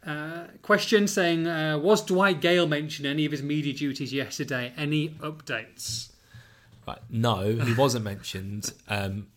uh, 0.07 0.45
question 0.63 1.09
saying, 1.09 1.47
uh, 1.47 1.79
Was 1.79 2.03
Dwight 2.03 2.41
Gayle 2.41 2.67
mentioned 2.67 3.07
any 3.07 3.25
of 3.25 3.33
his 3.33 3.43
media 3.43 3.73
duties 3.73 4.13
yesterday? 4.13 4.73
Any 4.77 5.11
updates? 5.11 6.11
Right. 6.87 6.99
No, 7.11 7.57
he 7.57 7.75
wasn't 7.75 8.05
mentioned 8.05 8.73
um, 8.89 9.29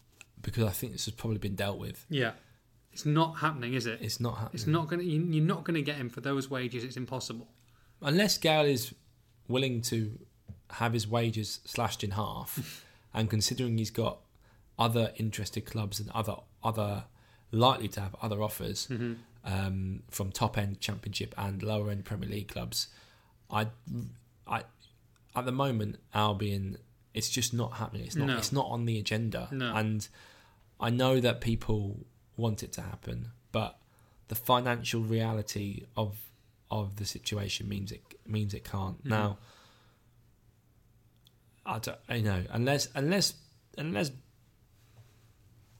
because 0.41 0.63
I 0.63 0.69
think 0.69 0.93
this 0.93 1.05
has 1.05 1.13
probably 1.13 1.37
been 1.37 1.55
dealt 1.55 1.79
with. 1.79 2.05
Yeah. 2.09 2.31
It's 2.93 3.05
not 3.05 3.37
happening, 3.37 3.73
is 3.73 3.85
it? 3.85 3.99
It's 4.01 4.19
not 4.19 4.33
happening. 4.37 4.51
It's 4.53 4.67
not 4.67 4.87
going. 4.89 5.01
You're 5.07 5.43
not 5.43 5.63
going 5.63 5.75
to 5.75 5.81
get 5.81 5.95
him 5.95 6.09
for 6.09 6.21
those 6.21 6.49
wages. 6.49 6.83
It's 6.83 6.97
impossible. 6.97 7.47
Unless 8.01 8.37
Gayle 8.39 8.65
is 8.65 8.93
willing 9.47 9.81
to 9.83 10.17
have 10.71 10.93
his 10.93 11.07
wages 11.07 11.59
slashed 11.65 12.03
in 12.03 12.11
half, 12.11 12.83
and 13.13 13.29
considering 13.29 13.77
he's 13.77 13.91
got 13.91 14.19
other 14.79 15.11
interested 15.17 15.65
clubs 15.65 15.99
and 15.99 16.09
other 16.11 16.35
other 16.63 17.05
likely 17.51 17.87
to 17.89 18.01
have 18.01 18.15
other 18.21 18.41
offers 18.41 18.87
Mm-hmm. 18.87 19.13
um, 19.45 20.03
from 20.09 20.31
top 20.31 20.57
end 20.57 20.79
Championship 20.79 21.33
and 21.37 21.61
lower 21.61 21.91
end 21.91 22.05
Premier 22.05 22.29
League 22.29 22.47
clubs, 22.47 22.87
I, 23.49 23.67
I, 24.47 24.63
at 25.35 25.45
the 25.45 25.51
moment 25.51 25.97
Albion, 26.13 26.77
it's 27.13 27.29
just 27.29 27.53
not 27.53 27.73
happening. 27.73 28.05
It's 28.05 28.15
not. 28.15 28.27
No. 28.27 28.37
It's 28.37 28.51
not 28.53 28.67
on 28.67 28.85
the 28.85 28.97
agenda. 28.99 29.49
No. 29.51 29.73
And 29.75 30.07
I 30.79 30.89
know 30.89 31.19
that 31.19 31.41
people 31.41 32.05
want 32.37 32.63
it 32.63 32.71
to 32.73 32.81
happen, 32.81 33.31
but 33.51 33.77
the 34.27 34.35
financial 34.35 35.01
reality 35.01 35.85
of 35.97 36.17
of 36.69 36.95
the 36.95 37.05
situation 37.05 37.67
means 37.67 37.91
it 37.91 38.01
means 38.25 38.53
it 38.53 38.63
can't. 38.63 39.03
Mhm. 39.03 39.09
Now, 39.09 39.37
I 41.65 41.79
don't. 41.79 41.97
I 42.09 42.19
know 42.21 42.43
unless 42.51 42.87
unless 42.95 43.33
unless. 43.77 44.11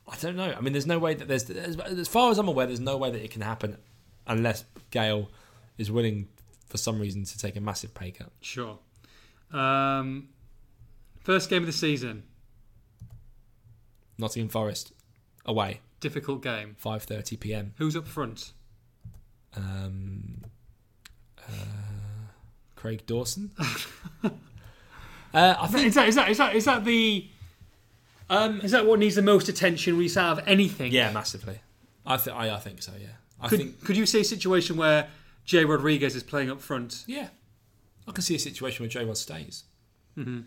I 0.08 0.18
don't 0.18 0.36
know. 0.36 0.54
I 0.56 0.60
mean, 0.60 0.74
there's 0.74 0.88
no 0.88 1.00
way 1.00 1.14
that 1.14 1.28
there's, 1.30 1.50
as, 1.50 1.80
as 1.80 2.08
far 2.10 2.32
as 2.32 2.38
I'm 2.38 2.48
aware, 2.50 2.66
there's 2.66 2.82
no 2.82 2.98
way 2.98 3.12
that 3.12 3.24
it 3.24 3.32
can 3.32 3.42
happen 3.42 3.78
unless 4.28 4.66
Gayle 4.90 5.30
is 5.78 5.90
willing, 5.90 6.28
for 6.68 6.78
some 6.78 7.00
reason, 7.00 7.24
to 7.24 7.38
take 7.38 7.56
a 7.56 7.62
massive 7.62 7.94
pay 7.94 8.12
cut. 8.12 8.30
Sure. 8.42 8.78
Um, 9.54 10.28
first 11.22 11.50
game 11.50 11.64
of 11.64 11.68
the 11.68 11.72
season. 11.72 12.24
Nottingham 14.18 14.50
Forest 14.50 14.92
away, 15.46 15.80
Difficult 16.02 16.42
game. 16.44 16.76
5:30 16.84 17.40
p.m. 17.40 17.74
Who's 17.78 17.96
up 17.96 18.08
front? 18.08 18.52
Um, 19.56 20.44
uh, 21.40 21.52
Craig 22.76 23.06
Dawson. 23.06 23.52
uh, 24.24 24.30
I 25.34 25.68
think 25.68 25.88
Is 25.88 25.96
that, 25.96 26.08
is 26.10 26.16
that, 26.16 26.30
is 26.30 26.38
that, 26.38 26.56
is 26.56 26.66
that 26.66 26.84
the. 26.86 27.28
um, 28.30 28.62
Is 28.62 28.72
that 28.72 28.86
what 28.86 29.00
needs 29.00 29.16
the 29.16 29.22
most 29.22 29.48
attention 29.50 29.98
we 29.98 30.10
out 30.18 30.40
of 30.40 30.48
anything? 30.48 30.92
yeah, 30.92 31.12
massively. 31.12 31.60
I 32.06 32.18
think 32.18 32.36
I, 32.36 32.56
I 32.56 32.60
think 32.60 32.82
so. 32.82 32.92
Yeah, 33.00 33.08
I 33.40 33.48
Could, 33.48 33.60
think 33.60 33.84
could 33.86 33.96
you 33.98 34.06
see 34.06 34.22
a 34.22 34.26
situation 34.26 34.76
where 34.78 35.08
Jay 35.46 35.64
Rodriguez 35.66 36.16
is 36.16 36.24
playing 36.24 36.50
up 36.50 36.60
front? 36.62 37.04
yeah, 37.08 37.28
I 38.08 38.12
can 38.12 38.24
see 38.24 38.36
a 38.36 38.40
situation 38.40 38.84
where 38.84 38.90
J 38.90 39.06
Rod 39.06 39.18
stays. 39.18 39.66
Mhm. 40.18 40.46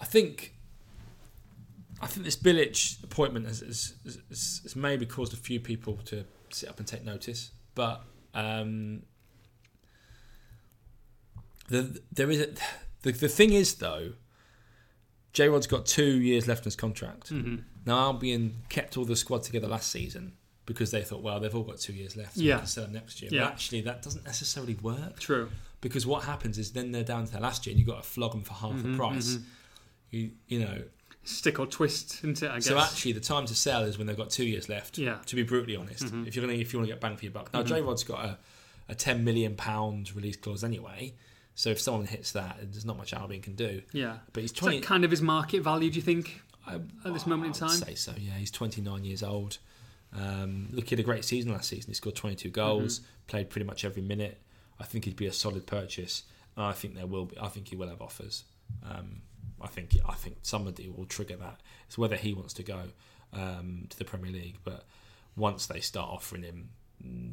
I 0.00 0.04
think. 0.04 0.52
I 2.00 2.06
think 2.06 2.24
this 2.24 2.36
Bilic 2.36 3.02
appointment 3.02 3.46
has, 3.46 3.60
has, 3.60 3.94
has, 4.28 4.60
has 4.62 4.76
maybe 4.76 5.06
caused 5.06 5.32
a 5.32 5.36
few 5.36 5.58
people 5.60 5.96
to 6.06 6.24
sit 6.50 6.68
up 6.68 6.78
and 6.78 6.86
take 6.86 7.04
notice, 7.04 7.52
but 7.74 8.04
um, 8.34 9.02
the 11.68 12.00
there 12.12 12.30
is 12.30 12.40
a, 12.40 12.48
the 13.02 13.12
the 13.12 13.28
thing 13.28 13.52
is 13.52 13.74
though, 13.76 14.12
J 15.32 15.48
Rod's 15.48 15.66
got 15.66 15.86
two 15.86 16.20
years 16.20 16.46
left 16.46 16.60
in 16.60 16.64
his 16.64 16.76
contract. 16.76 17.32
Mhm. 17.32 17.64
Now 17.84 17.98
Albion 17.98 18.62
kept 18.68 18.96
all 18.96 19.04
the 19.04 19.16
squad 19.16 19.42
together 19.42 19.68
last 19.68 19.90
season 19.90 20.34
because 20.66 20.90
they 20.90 21.02
thought, 21.02 21.22
well, 21.22 21.38
they've 21.38 21.54
all 21.54 21.62
got 21.62 21.78
two 21.78 21.92
years 21.92 22.16
left, 22.16 22.34
so 22.36 22.42
Yeah. 22.42 22.54
we 22.56 22.58
can 22.60 22.66
sell 22.66 22.84
them 22.84 22.92
next 22.94 23.22
year. 23.22 23.30
Yeah. 23.32 23.42
But 23.44 23.52
actually, 23.52 23.82
that 23.82 24.02
doesn't 24.02 24.24
necessarily 24.24 24.74
work 24.74 25.20
True. 25.20 25.48
because 25.80 26.04
what 26.04 26.24
happens 26.24 26.58
is 26.58 26.72
then 26.72 26.90
they're 26.90 27.04
down 27.04 27.24
to 27.26 27.32
their 27.32 27.40
last 27.40 27.66
year, 27.66 27.72
and 27.72 27.78
you've 27.78 27.88
got 27.88 28.02
to 28.02 28.08
flog 28.08 28.32
them 28.32 28.42
for 28.42 28.54
half 28.54 28.72
Mhm, 28.72 28.82
the 28.82 28.96
price. 28.96 29.34
mhm. 29.36 29.44
You 30.10 30.30
you 30.48 30.60
know, 30.60 30.82
Stick 31.28 31.58
or 31.58 31.66
twist, 31.66 32.18
isn't 32.18 32.42
it? 32.42 32.50
I 32.50 32.54
guess. 32.56 32.66
so 32.66 32.78
actually, 32.78 33.12
the 33.12 33.20
time 33.20 33.46
to 33.46 33.54
sell 33.54 33.82
is 33.82 33.98
when 33.98 34.06
they've 34.06 34.16
got 34.16 34.30
two 34.30 34.44
years 34.44 34.68
left. 34.68 34.96
Yeah. 34.96 35.18
To 35.26 35.36
be 35.36 35.42
brutally 35.42 35.76
honest, 35.76 36.04
Mhm. 36.04 36.26
if 36.26 36.34
you're 36.36 36.46
gonna 36.46 36.56
if 36.58 36.72
you 36.72 36.78
want 36.78 36.88
to 36.88 36.94
get 36.94 37.00
bang 37.00 37.16
for 37.16 37.24
your 37.24 37.32
buck. 37.32 37.52
Now, 37.52 37.62
Mhm. 37.62 37.66
J 37.68 37.80
Rod's 37.82 38.04
got 38.04 38.24
a, 38.24 38.38
a 38.88 38.94
ten 38.94 39.24
million 39.24 39.56
pound 39.56 40.14
release 40.14 40.36
clause 40.36 40.62
anyway, 40.64 41.14
so 41.54 41.70
if 41.70 41.80
someone 41.80 42.06
hits 42.06 42.32
that, 42.32 42.58
there's 42.72 42.84
not 42.84 42.96
much 42.96 43.12
Albion 43.12 43.42
can 43.42 43.54
do. 43.56 43.82
yeah. 43.92 44.18
But 44.32 44.42
he's 44.42 44.52
Is 44.52 44.56
twenty. 44.56 44.78
that 44.80 44.86
kind 44.86 45.04
of 45.04 45.10
his 45.10 45.20
market 45.22 45.62
value, 45.62 45.90
do 45.90 45.96
you 45.96 46.02
think? 46.02 46.42
I, 46.66 46.74
at 46.76 47.12
this 47.12 47.26
moment 47.26 47.54
in 47.54 47.60
time? 47.68 47.76
say 47.76 47.94
so. 47.94 48.12
Yeah, 48.18 48.36
he's 48.38 48.50
29 48.50 49.04
years 49.04 49.22
old. 49.22 49.58
Um, 50.12 50.68
look, 50.72 50.84
he 50.84 50.90
had 50.90 51.00
a 51.00 51.04
great 51.04 51.24
season 51.24 51.52
last 51.52 51.68
season. 51.68 51.90
He 51.90 51.94
scored 51.94 52.14
22 52.16 52.48
goals, 52.50 52.98
Mm-hmm. 53.00 53.06
played 53.26 53.50
pretty 53.50 53.66
much 53.66 53.84
every 53.84 54.02
minute. 54.02 54.40
I 54.78 54.84
think 54.84 55.04
he'd 55.04 55.16
be 55.16 55.26
a 55.26 55.32
solid 55.32 55.66
purchase. 55.66 56.22
I 56.56 56.72
think 56.72 56.94
there 56.94 57.06
will 57.06 57.26
be. 57.26 57.38
I 57.38 57.48
think 57.48 57.68
he 57.68 57.76
will 57.76 57.88
have 57.88 58.00
offers. 58.00 58.44
Um, 58.82 59.22
I 59.60 59.66
think. 59.68 59.96
I 60.08 60.14
think 60.14 60.38
somebody 60.42 60.88
will 60.88 61.06
trigger 61.06 61.36
that. 61.36 61.60
It's 61.86 61.96
whether 61.98 62.16
he 62.16 62.32
wants 62.34 62.52
to 62.54 62.62
go 62.62 62.82
um, 63.32 63.86
to 63.90 63.98
the 63.98 64.04
Premier 64.04 64.30
League, 64.32 64.58
but 64.64 64.84
once 65.36 65.66
they 65.66 65.80
start 65.80 66.08
offering 66.10 66.42
him 66.42 66.70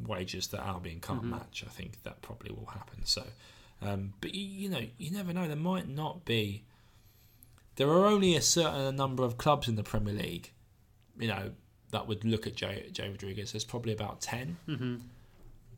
wages 0.05 0.47
that 0.47 0.59
Albion 0.65 0.99
can't 0.99 1.21
Mhm. 1.23 1.29
match, 1.29 1.63
I 1.65 1.69
think 1.69 2.03
that 2.03 2.21
probably 2.21 2.51
will 2.51 2.65
happen. 2.65 3.05
So, 3.05 3.25
um, 3.81 4.13
but 4.19 4.33
you, 4.35 4.43
you 4.45 4.69
know, 4.69 4.85
you 4.97 5.11
never 5.11 5.31
know. 5.33 5.47
There 5.47 5.55
might 5.55 5.87
not 5.87 6.25
be 6.25 6.63
there 7.75 7.87
are 7.89 8.05
only 8.05 8.35
a 8.35 8.41
certain 8.41 8.95
number 8.95 9.23
of 9.23 9.37
clubs 9.37 9.67
in 9.67 9.75
the 9.75 9.83
Premier 9.83 10.13
League, 10.13 10.51
you 11.19 11.27
know, 11.27 11.51
that 11.91 12.07
would 12.07 12.23
look 12.25 12.45
at 12.47 12.55
Jay, 12.55 12.87
Jay 12.91 13.09
Rodriguez. 13.09 13.51
There's 13.51 13.63
probably 13.63 13.93
about 13.93 14.19
10. 14.21 14.57
Mm-hmm. 14.67 14.95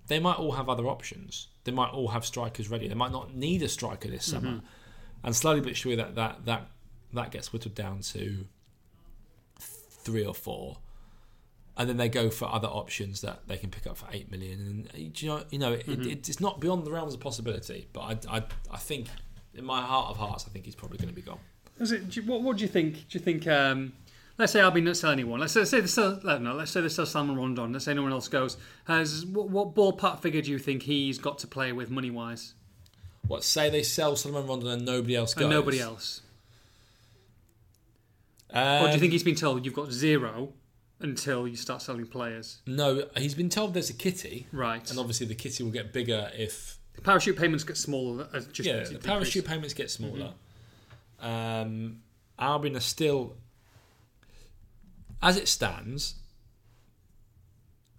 They 0.07 0.19
might 0.19 0.37
all 0.37 0.53
have 0.53 0.69
other 0.69 0.87
options. 0.87 1.47
They 1.63 1.71
might 1.71 1.89
all 1.91 2.09
have 2.09 2.25
strikers 2.25 2.69
ready. 2.69 2.87
They 2.87 2.95
might 2.95 3.11
not 3.11 3.33
need 3.35 3.61
a 3.63 3.67
striker 3.69 4.09
this 4.09 4.25
summer. 4.25 4.49
Mhm. 4.57 4.61
And 5.25 5.35
slowly 5.35 5.59
but 5.59 5.75
surely 5.75 5.97
that, 5.97 6.15
that, 6.15 6.45
that, 6.45 6.67
that 7.13 7.31
gets 7.31 7.51
whittled 7.51 7.75
down 7.75 7.99
to 8.13 8.45
three 9.59 10.25
or 10.25 10.33
four. 10.33 10.77
And 11.77 11.89
then 11.89 11.97
they 11.97 12.07
go 12.07 12.29
for 12.29 12.45
other 12.47 12.69
options 12.69 13.19
that 13.21 13.47
they 13.47 13.57
can 13.57 13.69
pick 13.69 13.85
up 13.85 13.97
for 13.97 14.05
eight 14.13 14.31
million. 14.31 14.59
And 14.61 14.87
uh, 14.87 15.09
do 15.13 15.25
you 15.25 15.31
know, 15.31 15.43
you 15.49 15.59
know, 15.59 15.73
it, 15.73 15.85
Mhm. 15.87 16.09
it, 16.09 16.29
it's 16.29 16.39
not 16.39 16.61
beyond 16.61 16.85
the 16.85 16.91
realms 16.91 17.13
of 17.13 17.19
possibility. 17.19 17.87
But 17.91 18.27
I, 18.29 18.37
I, 18.37 18.43
I 18.71 18.77
think, 18.77 19.07
in 19.53 19.65
my 19.65 19.81
heart 19.81 20.11
of 20.11 20.17
hearts, 20.17 20.45
I 20.47 20.51
think 20.51 20.63
he's 20.65 20.75
probably 20.75 20.99
going 20.99 21.09
to 21.09 21.15
be 21.15 21.21
gone. 21.21 21.39
Is 21.79 21.91
it, 21.91 22.25
what, 22.25 22.41
what 22.43 22.57
do 22.57 22.63
you 22.63 22.69
think? 22.69 22.93
Do 23.09 23.17
you 23.17 23.19
think 23.19 23.45
um, 23.47 23.91
let's 24.37 24.53
say 24.53 24.61
Albion 24.61 24.85
don't 24.85 24.95
sell 24.95 25.11
anyone. 25.11 25.39
Let's 25.39 25.53
say, 25.53 25.59
let's 25.61 25.71
say 25.71 25.81
they 25.81 25.87
sell. 25.87 26.19
Let's 26.23 26.71
say 26.71 26.81
they 26.81 26.89
sell 26.89 27.05
Solomon 27.05 27.35
Rondon. 27.35 27.73
Let's 27.73 27.85
say 27.85 27.93
no 27.93 28.03
one 28.03 28.11
else 28.13 28.27
goes. 28.27 28.57
Has 28.85 29.25
what, 29.25 29.49
what 29.49 29.75
ballpark 29.75 30.21
figure 30.21 30.41
do 30.41 30.51
you 30.51 30.59
think 30.59 30.83
he's 30.83 31.17
got 31.17 31.39
to 31.39 31.47
play 31.47 31.71
with 31.73 31.89
money 31.89 32.11
wise? 32.11 32.53
What 33.27 33.43
say 33.43 33.69
they 33.69 33.83
sell 33.83 34.15
Solomon 34.15 34.47
Rondon 34.47 34.69
and 34.69 34.85
nobody 34.85 35.15
else 35.15 35.33
goes? 35.33 35.43
And 35.43 35.51
nobody 35.51 35.79
else. 35.79 36.21
Um, 38.51 38.83
or 38.83 38.87
do 38.87 38.93
you 38.93 38.99
think 38.99 39.11
he's 39.11 39.23
been 39.23 39.35
told 39.35 39.65
you've 39.65 39.73
got 39.73 39.91
zero 39.91 40.53
until 40.99 41.47
you 41.47 41.55
start 41.55 41.81
selling 41.81 42.07
players? 42.07 42.59
No, 42.65 43.07
he's 43.17 43.35
been 43.35 43.49
told 43.49 43.73
there's 43.73 43.89
a 43.89 43.93
kitty, 43.93 44.47
Right. 44.51 44.87
and 44.89 44.99
obviously 44.99 45.25
the 45.25 45.35
kitty 45.35 45.63
will 45.63 45.71
get 45.71 45.91
bigger 45.91 46.31
if 46.37 46.77
Parachute 47.03 47.35
payments 47.37 47.63
get 47.65 47.75
smaller 47.77 48.27
as 48.33 48.47
just 48.47 48.67
yeah 48.67 48.83
the 48.83 48.97
parachute 48.99 49.45
payments 49.45 49.73
get 49.73 49.91
smaller. 49.91 50.31
Mm-hmm. 51.21 51.25
Um, 51.27 51.97
Albion 52.39 52.75
are 52.77 52.81
still, 52.81 53.35
as 55.21 55.35
it 55.37 55.47
stands, 55.49 56.15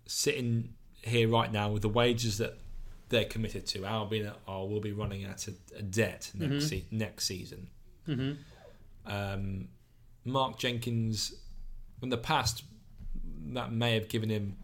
sitting 0.07 0.75
here 1.03 1.29
right 1.29 1.53
now 1.53 1.71
with 1.71 1.83
the 1.83 1.89
wages 1.89 2.39
that 2.39 2.59
they're 3.09 3.25
committed 3.25 3.67
to. 3.69 3.85
Albion 3.85 4.33
are 4.49 4.67
will 4.67 4.81
be 4.81 4.93
running 4.93 5.25
at 5.25 5.47
a, 5.49 5.53
a 5.79 5.83
debt 5.83 6.31
next 6.35 6.53
Mm-hmm. 6.53 6.59
se- 6.61 6.85
next 6.91 7.25
season. 7.27 7.69
Um, 9.07 9.69
Mark 10.25 10.59
Jenkins, 10.59 11.33
in 12.03 12.09
the 12.09 12.17
past, 12.19 12.65
that 13.53 13.73
may 13.73 13.95
have 13.95 14.09
given 14.09 14.29
him 14.29 14.57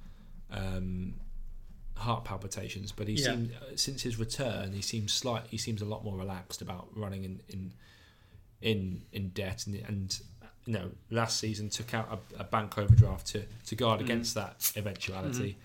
um, 0.51 1.15
heart 1.97 2.25
palpitations, 2.25 2.91
but 2.91 3.07
he 3.07 3.15
Yeah. 3.15 3.25
seemed 3.27 3.53
uh, 3.55 3.77
since 3.77 4.03
his 4.03 4.19
return, 4.19 4.73
he 4.73 4.83
seems 4.83 5.13
slight. 5.13 5.45
He 5.49 5.59
seems 5.59 5.81
a 5.83 5.85
lot 5.85 6.05
more 6.05 6.17
relaxed 6.17 6.63
about 6.63 6.89
running 6.97 7.25
in 7.25 7.41
in 7.49 7.73
in, 8.61 9.03
in 9.13 9.29
debt, 9.31 9.67
and, 9.67 9.75
and 9.89 10.21
you 10.67 10.73
know, 10.73 10.91
last 11.11 11.39
season 11.41 11.69
took 11.69 11.95
out 11.95 12.21
a, 12.37 12.41
a 12.41 12.45
bank 12.45 12.79
overdraft 12.79 13.27
to 13.29 13.43
to 13.67 13.75
guard 13.77 14.01
Mm. 14.01 14.05
against 14.05 14.35
that 14.35 14.73
eventuality. 14.77 15.57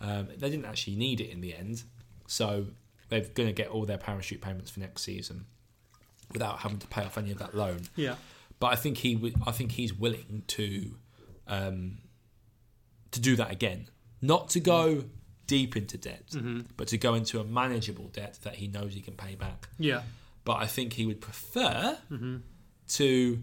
Um, 0.00 0.26
they 0.36 0.50
didn't 0.50 0.66
actually 0.66 0.96
need 0.96 1.20
it 1.20 1.30
in 1.30 1.40
the 1.40 1.54
end, 1.54 1.84
so 2.26 2.66
they're 3.08 3.20
going 3.20 3.48
to 3.48 3.52
get 3.52 3.68
all 3.68 3.84
their 3.84 3.98
parachute 3.98 4.40
payments 4.40 4.70
for 4.70 4.80
next 4.80 5.02
season 5.02 5.46
without 6.32 6.60
having 6.60 6.78
to 6.78 6.86
pay 6.86 7.02
off 7.02 7.18
any 7.18 7.30
of 7.30 7.38
that 7.38 7.54
loan. 7.54 7.82
Yeah. 7.96 8.14
But 8.60 8.68
I 8.68 8.76
think 8.76 8.98
he 8.98 9.16
would. 9.16 9.34
I 9.46 9.50
think 9.50 9.72
he's 9.72 9.92
willing 9.92 10.44
to 10.48 10.94
um, 11.46 11.98
to 13.10 13.20
do 13.20 13.36
that 13.36 13.50
again, 13.50 13.88
not 14.22 14.48
to 14.50 14.60
go 14.60 15.04
deep 15.46 15.76
into 15.76 15.98
debt, 15.98 16.34
but 16.76 16.88
to 16.88 16.98
go 16.98 17.14
into 17.14 17.40
a 17.40 17.44
manageable 17.44 18.08
debt 18.08 18.38
that 18.42 18.54
he 18.56 18.66
knows 18.66 18.94
he 18.94 19.00
can 19.00 19.14
pay 19.14 19.34
back. 19.34 19.68
Yeah. 19.78 20.02
But 20.44 20.54
I 20.54 20.66
think 20.66 20.94
he 20.94 21.04
would 21.06 21.20
prefer 21.20 21.98
to 22.88 23.38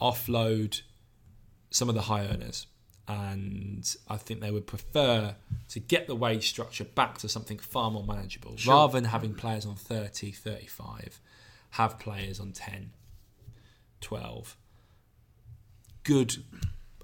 offload 0.00 0.82
some 1.70 1.88
of 1.88 1.94
the 1.94 2.02
high 2.02 2.26
earners. 2.26 2.66
And 3.06 3.94
I 4.08 4.16
think 4.16 4.40
they 4.40 4.50
would 4.50 4.66
prefer 4.66 5.34
to 5.68 5.80
get 5.80 6.06
the 6.06 6.14
wage 6.16 6.48
structure 6.48 6.84
back 6.84 7.18
to 7.18 7.28
something 7.28 7.58
far 7.58 7.90
more 7.90 8.02
manageable 8.04 8.56
Sure. 8.56 8.72
rather 8.74 8.94
than 8.94 9.04
having 9.10 9.34
players 9.34 9.66
on 9.66 9.74
30, 9.74 10.32
35, 10.32 11.20
have 11.72 11.98
players 11.98 12.40
on 12.40 12.52
10, 12.52 12.92
12. 14.00 14.56
Good, 16.02 16.36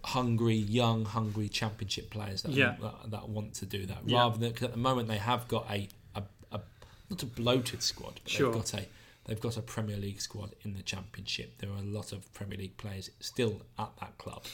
hungry, 0.04 0.54
young, 0.54 1.04
hungry 1.04 1.48
championship 1.48 2.10
players 2.10 2.42
that, 2.42 2.52
Yeah. 2.52 2.76
that, 2.80 3.10
that 3.10 3.28
want 3.28 3.54
to 3.54 3.66
do 3.66 3.86
that. 3.86 3.98
Yeah. 4.06 4.18
Rather 4.20 4.38
than, 4.38 4.52
cause 4.52 4.62
at 4.64 4.72
the 4.72 4.78
moment, 4.78 5.08
they 5.08 5.18
have 5.18 5.48
got 5.48 5.66
a, 5.70 5.88
a, 6.14 6.22
a 6.52 6.60
not 7.08 7.22
a 7.22 7.26
bloated 7.26 7.82
squad, 7.82 8.20
but 8.22 8.30
Sure. 8.30 8.52
they've 8.52 8.62
got 8.62 8.74
a 8.74 8.86
they've 9.26 9.40
got 9.40 9.56
a 9.56 9.62
Premier 9.62 9.96
League 9.96 10.20
squad 10.20 10.54
in 10.62 10.74
the 10.74 10.82
Championship. 10.82 11.58
There 11.58 11.70
are 11.70 11.76
a 11.78 11.82
lot 11.82 12.12
of 12.12 12.32
Premier 12.32 12.58
League 12.58 12.76
players 12.78 13.10
still 13.20 13.62
at 13.78 13.90
that 14.00 14.16
club. 14.18 14.44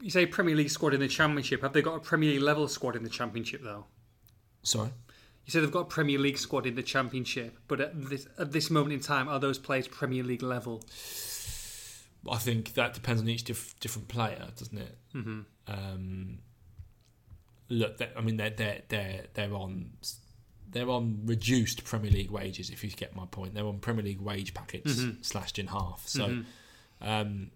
You 0.00 0.10
say 0.10 0.26
Premier 0.26 0.56
League 0.56 0.70
squad 0.70 0.94
in 0.94 1.00
the 1.00 1.08
Championship. 1.08 1.62
Have 1.62 1.72
they 1.72 1.82
got 1.82 1.94
a 1.96 2.00
Premier 2.00 2.30
League 2.30 2.42
level 2.42 2.68
squad 2.68 2.96
in 2.96 3.02
the 3.02 3.10
Championship 3.10 3.62
though? 3.62 3.86
Sorry, 4.62 4.90
You 5.46 5.50
say 5.52 5.60
they've 5.60 5.70
got 5.70 5.80
a 5.80 5.84
Premier 5.86 6.18
League 6.18 6.38
squad 6.38 6.66
in 6.66 6.74
the 6.74 6.82
Championship, 6.82 7.58
but 7.68 7.80
at 7.80 8.08
this 8.10 8.26
at 8.38 8.52
this 8.52 8.70
moment 8.70 8.92
in 8.94 9.00
time, 9.00 9.28
are 9.28 9.38
those 9.38 9.58
players 9.58 9.88
Premier 9.88 10.22
League 10.22 10.42
level? 10.42 10.82
I 12.30 12.36
think 12.36 12.74
that 12.74 12.92
depends 12.92 13.22
on 13.22 13.28
each 13.28 13.44
diff- 13.44 13.78
different 13.80 14.08
player, 14.08 14.48
doesn't 14.58 14.76
it? 14.76 14.98
Mm-hmm. 15.14 15.40
Um, 15.66 16.38
look, 17.70 17.98
I 18.16 18.20
mean, 18.20 18.36
they're 18.36 18.50
they're 18.50 18.82
they're 18.88 19.24
they're 19.32 19.54
on 19.54 19.92
they're 20.70 20.90
on 20.90 21.22
reduced 21.24 21.84
Premier 21.84 22.10
League 22.10 22.30
wages. 22.30 22.68
If 22.70 22.84
you 22.84 22.90
get 22.90 23.16
my 23.16 23.24
point, 23.26 23.54
they're 23.54 23.66
on 23.66 23.78
Premier 23.78 24.04
League 24.04 24.20
wage 24.20 24.52
packets 24.54 25.02
slashed 25.22 25.58
in 25.58 25.68
half. 25.68 26.02
So. 26.06 26.42
Um, 27.02 27.50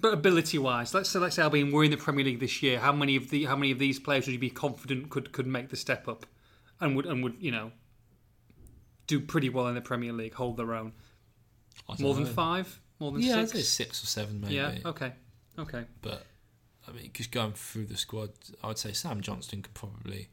But 0.00 0.14
ability 0.14 0.58
wise, 0.58 0.94
let's 0.94 1.10
say 1.10 1.18
let's 1.20 1.36
say 1.36 1.42
Albion 1.42 1.70
were 1.70 1.84
in 1.84 1.90
the 1.92 1.96
Premier 1.96 2.24
League 2.24 2.40
this 2.40 2.62
year. 2.62 2.80
How 2.80 2.92
many 2.92 3.14
of 3.16 3.30
the 3.30 3.44
how 3.44 3.54
many 3.56 3.70
of 3.70 3.78
these 3.78 4.00
players 4.00 4.26
would 4.26 4.32
you 4.32 4.38
be 4.38 4.50
confident 4.50 5.10
could 5.10 5.32
could 5.32 5.46
make 5.46 5.68
the 5.68 5.76
step 5.76 6.08
up, 6.08 6.26
and 6.80 6.96
would 6.96 7.06
and 7.06 7.22
would 7.22 7.36
you 7.40 7.52
know 7.52 7.70
do 9.06 9.20
pretty 9.20 9.48
well 9.48 9.68
in 9.68 9.74
the 9.76 9.80
Premier 9.80 10.12
League, 10.12 10.34
hold 10.34 10.56
their 10.56 10.74
own? 10.74 10.92
More 12.00 12.14
than 12.14 12.26
five, 12.26 12.80
more 12.98 13.12
than 13.12 13.22
Yeah, 13.22 13.38
I'd 13.40 13.48
six. 13.50 13.52
say 13.68 13.84
six 13.84 14.02
or 14.02 14.06
seven 14.06 14.40
maybe. 14.40 14.54
yeah. 14.54 14.78
Okay. 14.84 15.12
Okay. 15.58 15.84
But 16.00 16.26
I 16.88 16.92
mean, 16.92 17.10
just 17.14 17.30
going 17.30 17.52
through 17.52 17.86
the 17.86 17.96
squad, 17.96 18.30
I 18.62 18.68
would 18.68 18.78
say 18.78 18.92
Sam 18.92 19.20
Johnstone 19.20 19.62
could 19.62 19.74
probably 19.74 20.28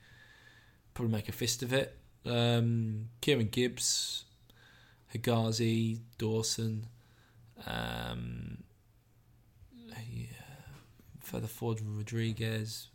probably 0.95 1.11
make 1.11 1.29
a 1.29 1.31
fist 1.31 1.61
of 1.61 1.73
it. 1.73 1.95
Um, 2.25 3.09
Kieran 3.21 3.47
Gibbs, 3.49 4.25
Hegazi, 5.13 5.99
Dawson, 6.17 6.87
um, 7.67 8.63
yeah, 10.11 10.25
further 11.21 11.47
forward 11.47 11.81
Rodriguez, 11.83 12.87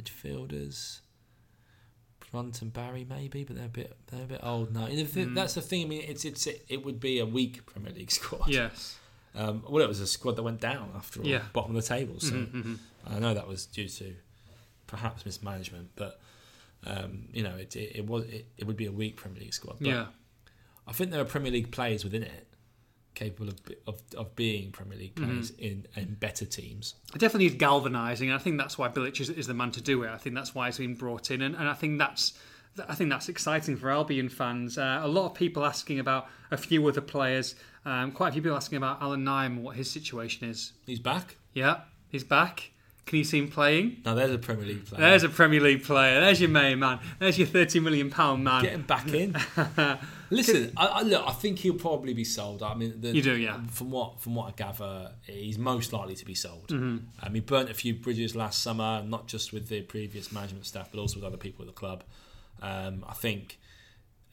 midfielders. 0.00 1.00
Brunt 2.30 2.60
and 2.60 2.72
Barry 2.72 3.06
maybe, 3.08 3.42
but 3.44 3.56
they're 3.56 3.64
a 3.66 3.68
bit 3.70 3.96
they're 4.08 4.24
a 4.24 4.26
bit 4.26 4.40
old 4.42 4.74
now. 4.74 4.86
Thi- 4.86 5.24
That's 5.24 5.54
the 5.54 5.62
thing. 5.62 5.84
I 5.84 5.88
mean, 5.88 6.02
it's 6.06 6.24
it's 6.26 6.46
it 6.46 6.84
would 6.84 7.00
be 7.00 7.20
a 7.20 7.26
weak 7.26 7.64
Premier 7.64 7.92
League 7.92 8.10
squad. 8.10 8.48
Yes. 8.48 8.98
Um, 9.34 9.62
well, 9.68 9.82
it 9.82 9.88
was 9.88 10.00
a 10.00 10.06
squad 10.06 10.36
that 10.36 10.42
went 10.42 10.60
down 10.60 10.90
after 10.96 11.20
all, 11.20 11.26
Yeah. 11.26 11.42
bottom 11.52 11.74
of 11.76 11.82
the 11.82 11.88
table. 11.88 12.18
So 12.20 12.34
Mm-hmm. 12.34 12.74
I 13.06 13.18
know 13.18 13.32
that 13.34 13.46
was 13.48 13.64
due 13.66 13.88
to 13.88 14.14
perhaps 14.86 15.24
mismanagement, 15.24 15.90
but 15.96 16.20
um, 16.86 17.28
you 17.32 17.42
know, 17.42 17.54
it, 17.56 17.74
it, 17.76 17.96
it 17.96 18.06
was 18.06 18.24
it, 18.24 18.46
it 18.58 18.66
would 18.66 18.76
be 18.76 18.86
a 18.86 18.92
weak 18.92 19.16
Premier 19.16 19.40
League 19.40 19.54
squad. 19.54 19.76
But 19.80 19.88
Yeah. 19.88 20.06
I 20.86 20.92
think 20.92 21.10
there 21.10 21.20
are 21.20 21.24
Premier 21.24 21.52
League 21.52 21.70
players 21.70 22.04
within 22.04 22.22
it 22.24 22.46
capable 23.18 23.48
of 23.48 23.58
of, 23.86 24.00
of 24.16 24.36
being 24.36 24.70
Premier 24.70 24.96
League 24.96 25.16
players 25.16 25.50
in 25.58 25.86
in 25.96 26.14
better 26.14 26.44
teams. 26.44 26.94
It 27.14 27.18
definitely 27.18 27.46
needs 27.46 27.56
galvanising. 27.56 28.30
I 28.30 28.38
think 28.38 28.58
that's 28.58 28.78
why 28.78 28.88
Bilic 28.88 29.20
is, 29.20 29.28
is 29.28 29.46
the 29.46 29.54
man 29.54 29.72
to 29.72 29.80
do 29.80 30.04
it. 30.04 30.10
I 30.10 30.16
think 30.16 30.36
that's 30.36 30.54
why 30.54 30.66
he's 30.66 30.78
been 30.78 30.94
brought 30.94 31.30
in, 31.30 31.42
and, 31.42 31.56
and 31.56 31.68
I 31.68 31.74
think 31.74 31.98
that's 31.98 32.38
I 32.88 32.94
think 32.94 33.10
that's 33.10 33.28
exciting 33.28 33.76
for 33.76 33.90
Albion 33.90 34.28
fans. 34.28 34.78
Uh, 34.78 35.00
a 35.02 35.08
lot 35.08 35.26
of 35.26 35.34
people 35.34 35.64
asking 35.64 35.98
about 35.98 36.28
a 36.50 36.56
few 36.56 36.86
other 36.86 37.00
players. 37.00 37.54
Um, 37.84 38.12
quite 38.12 38.28
a 38.28 38.32
few 38.32 38.42
people 38.42 38.56
asking 38.56 38.76
about 38.76 39.02
Allan 39.02 39.24
Nyom, 39.24 39.62
what 39.62 39.76
his 39.76 39.90
situation 39.90 40.48
is. 40.48 40.72
He's 40.86 41.00
back. 41.00 41.36
Yeah, 41.54 41.80
he's 42.08 42.24
back. 42.24 42.70
Can 43.08 43.18
you 43.18 43.24
see 43.24 43.38
him 43.38 43.48
playing? 43.48 44.02
Now 44.04 44.14
there's 44.14 44.30
a 44.30 44.38
Premier 44.38 44.66
League 44.66 44.84
player. 44.84 45.00
There's 45.00 45.22
a 45.22 45.30
Premier 45.30 45.60
League 45.60 45.82
player. 45.82 46.20
There's 46.20 46.40
your 46.40 46.50
main 46.50 46.78
man. 46.78 47.00
There's 47.18 47.38
your 47.38 47.46
thirty 47.48 47.80
million 47.80 48.10
pound 48.10 48.44
man. 48.44 48.62
Get 48.62 48.72
him 48.74 48.82
back 48.82 49.08
in. 49.14 49.34
Listen, 50.30 50.72
I, 50.76 50.86
I, 50.86 51.02
look, 51.02 51.26
I 51.26 51.32
think 51.32 51.58
he'll 51.60 51.74
probably 51.74 52.12
be 52.12 52.24
sold. 52.24 52.62
I 52.62 52.74
mean, 52.74 53.00
the, 53.00 53.14
You 53.14 53.22
do, 53.22 53.34
yeah. 53.34 53.60
From 53.70 53.90
what 53.90 54.20
from 54.20 54.34
what 54.34 54.48
I 54.48 54.50
gather, 54.50 55.12
he's 55.22 55.58
most 55.58 55.92
likely 55.94 56.14
to 56.16 56.24
be 56.26 56.34
sold. 56.34 56.68
Mm-hmm. 56.68 56.98
Um, 57.26 57.34
he 57.34 57.40
burnt 57.40 57.70
a 57.70 57.74
few 57.74 57.94
bridges 57.94 58.36
last 58.36 58.62
summer, 58.62 59.02
not 59.02 59.26
just 59.26 59.52
with 59.54 59.68
the 59.68 59.80
previous 59.80 60.30
management 60.30 60.66
staff, 60.66 60.90
but 60.92 61.00
also 61.00 61.16
with 61.16 61.24
other 61.24 61.38
people 61.38 61.62
at 61.62 61.68
the 61.68 61.72
club. 61.72 62.04
Um, 62.60 63.04
I 63.08 63.14
think, 63.14 63.58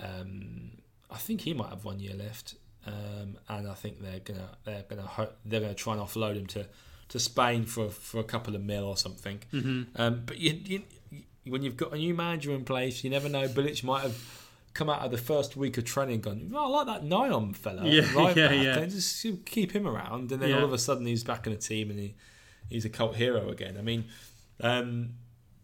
um, 0.02 0.72
I 1.10 1.16
think 1.16 1.42
he 1.42 1.54
might 1.54 1.70
have 1.70 1.86
one 1.86 2.00
year 2.02 2.14
left, 2.14 2.56
um, 2.86 3.38
and 3.48 3.68
I 3.70 3.74
think 3.74 4.02
they're 4.02 4.20
gonna 4.20 4.50
they're 4.66 4.84
gonna 4.90 5.04
ho- 5.04 5.32
they're 5.46 5.62
gonna 5.62 5.74
try 5.74 5.94
and 5.94 6.02
offload 6.02 6.36
him 6.36 6.48
to, 6.48 6.66
to 7.10 7.20
Spain 7.20 7.66
for 7.66 7.90
for 7.90 8.20
a 8.20 8.24
couple 8.24 8.56
of 8.56 8.64
mil 8.64 8.84
or 8.86 8.98
something. 8.98 9.40
Mm-hmm. 9.54 9.84
Um, 10.02 10.24
but 10.26 10.38
you, 10.38 10.60
you, 10.66 10.82
when 11.48 11.62
you've 11.64 11.78
got 11.78 11.94
a 11.94 11.98
new 11.98 12.14
manager 12.14 12.52
in 12.52 12.64
place, 12.66 13.04
you 13.04 13.10
never 13.10 13.30
know. 13.30 13.48
Bilic 13.48 13.84
might 13.84 14.02
have 14.02 14.18
come 14.74 14.90
out 14.90 15.00
of 15.02 15.10
the 15.12 15.18
first 15.18 15.56
week 15.56 15.78
of 15.78 15.86
training 15.86 16.20
gone, 16.20 16.52
oh, 16.54 16.66
I 16.66 16.84
like 16.84 16.88
that 16.88 17.08
Nyom 17.08 17.56
fella. 17.56 17.86
Yeah, 17.88 18.02
right 18.14 18.36
yeah, 18.38 18.48
back. 18.50 18.64
yeah. 18.64 18.78
And 18.80 18.92
just 18.92 19.26
keep 19.46 19.72
him 19.72 19.88
around. 19.88 20.32
And 20.34 20.42
then 20.42 20.50
Yeah. 20.50 20.58
all 20.58 20.66
of 20.66 20.74
a 20.74 20.78
sudden 20.78 21.06
he's 21.06 21.24
back 21.24 21.48
in 21.48 21.54
the 21.54 21.60
team 21.60 21.90
and 21.90 21.98
he, 21.98 22.16
he's 22.70 22.84
a 22.84 22.90
cult 22.90 23.16
hero 23.16 23.50
again. 23.50 23.78
I 23.78 23.82
mean, 23.82 24.04
um, 24.60 25.12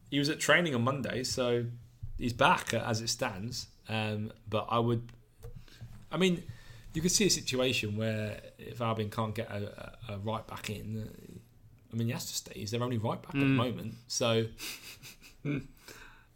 he 0.10 0.18
was 0.18 0.30
at 0.30 0.39
training 0.39 0.76
on 0.76 0.84
Monday, 0.84 1.24
so 1.26 1.66
he's 2.18 2.32
back 2.32 2.74
as 2.74 3.02
it 3.02 3.10
stands. 3.10 3.68
Um, 3.89 4.32
but 4.50 4.68
I 4.70 4.80
would, 4.80 5.12
I 6.10 6.16
mean, 6.16 6.44
you 6.94 7.02
could 7.02 7.12
see 7.12 7.26
a 7.26 7.30
situation 7.30 7.98
where 7.98 8.39
if 8.58 8.80
Albion 8.82 9.10
can't 9.10 9.36
get 9.36 9.50
a, 9.52 9.94
a, 10.10 10.14
a 10.14 10.18
right 10.20 10.48
back 10.48 10.70
in, 10.70 11.10
I 11.92 11.96
mean, 11.98 12.08
he 12.08 12.14
has 12.14 12.26
to 12.28 12.34
stay. 12.36 12.54
He's 12.56 12.72
their 12.72 12.82
only 12.84 12.98
right 12.98 13.22
back 13.22 13.36
at 13.36 13.39
the 13.39 13.46
Mm. 13.46 13.56
moment. 13.56 13.96
So 14.08 14.46
I 15.46 15.60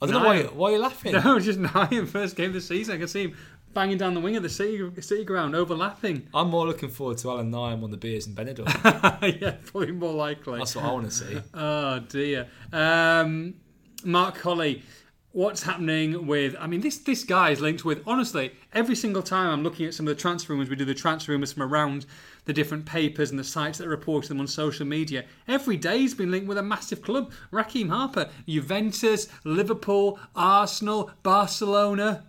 don't 0.02 0.12
know 0.12 0.20
why, 0.26 0.44
why 0.44 0.70
are 0.70 0.74
you 0.74 0.80
laughing. 0.82 1.14
No, 1.14 1.40
just 1.40 1.60
Nyom 1.60 2.08
first 2.08 2.36
game 2.36 2.48
of 2.50 2.54
the 2.54 2.62
season. 2.62 2.96
I 2.96 2.98
can 2.98 3.08
see 3.08 3.24
him 3.26 3.38
banging 3.74 3.98
down 3.98 4.14
the 4.14 4.20
wing 4.20 4.36
of 4.36 4.44
the 4.44 4.50
city 4.50 4.80
city 5.02 5.24
ground, 5.24 5.56
overlapping. 5.56 6.28
I'm 6.34 6.50
more 6.50 6.66
looking 6.68 6.90
forward 6.90 7.18
to 7.20 7.30
Allan 7.30 7.52
Nyom 7.52 7.84
on 7.84 7.92
the 7.92 7.98
beers 7.98 8.28
in 8.28 8.34
Benidorm. 8.34 8.68
yeah, 9.42 9.56
probably 9.66 9.92
more 9.92 10.14
likely. 10.14 10.60
That's 10.60 10.76
what 10.76 10.86
I 10.86 10.92
want 10.92 11.06
to 11.06 11.12
see. 11.12 11.38
Oh 11.54 12.00
dear. 12.00 12.48
Um, 12.74 13.56
Mark 14.04 14.36
Colley, 14.36 14.84
what's 15.32 15.64
happening 15.64 16.28
with? 16.28 16.56
I 16.60 16.68
mean, 16.68 16.82
this 16.82 16.98
this 16.98 17.24
guy 17.24 17.52
is 17.52 17.62
linked 17.62 17.86
with. 17.86 18.02
Honestly, 18.06 18.52
every 18.74 18.96
single 18.96 19.24
time 19.24 19.50
I'm 19.50 19.64
looking 19.64 19.86
at 19.86 19.94
some 19.94 20.08
of 20.08 20.16
the 20.16 20.22
transfer 20.22 20.54
rumors, 20.54 20.70
we 20.70 20.76
do 20.76 20.86
the 20.86 20.94
transfer 20.94 21.32
rumors 21.32 21.54
from 21.54 21.64
around 21.64 22.06
the 22.46 22.54
different 22.54 22.86
papers 22.86 23.30
and 23.32 23.40
the 23.40 23.44
sites 23.44 23.78
that 23.80 23.88
report 23.88 24.28
them 24.28 24.40
on 24.40 24.48
social 24.48 24.86
media. 24.86 25.26
Every 25.48 25.78
day 25.78 26.00
he's 26.00 26.14
been 26.14 26.32
linked 26.32 26.48
with 26.48 26.58
a 26.58 26.64
massive 26.64 27.02
club. 27.02 27.32
Rekeem 27.52 27.90
Harper, 27.90 28.30
Juventus, 28.48 29.28
Liverpool, 29.44 30.20
Arsenal, 30.36 31.12
Barcelona. 31.24 32.26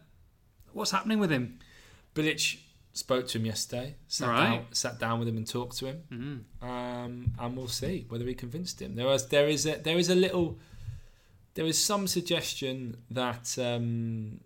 What's 0.73 0.91
happening 0.91 1.19
with 1.19 1.31
him? 1.31 1.59
Bilic 2.15 2.59
spoke 2.93 3.29
to 3.29 3.39
him 3.39 3.47
yesterday. 3.47 3.97
Sat 4.09 4.29
Right. 4.29 4.45
down, 4.57 4.67
sat 4.73 4.99
down 4.99 5.19
with 5.19 5.29
him 5.29 5.37
and 5.37 5.47
talked 5.47 5.77
to 5.79 5.87
him, 5.87 6.47
um, 6.63 7.33
and 7.39 7.57
we'll 7.57 7.69
see 7.69 8.07
whether 8.09 8.25
he 8.25 8.35
convinced 8.35 8.81
him. 8.81 8.95
There 8.95 9.07
was 9.07 9.29
there 9.29 9.49
is 9.49 9.67
a 9.67 9.77
there 9.77 9.99
is 9.99 10.09
a 10.09 10.15
little 10.15 10.59
there 11.55 11.67
is 11.67 11.79
some 11.79 12.07
suggestion 12.07 12.97
that 13.11 13.59
um, 13.59 14.41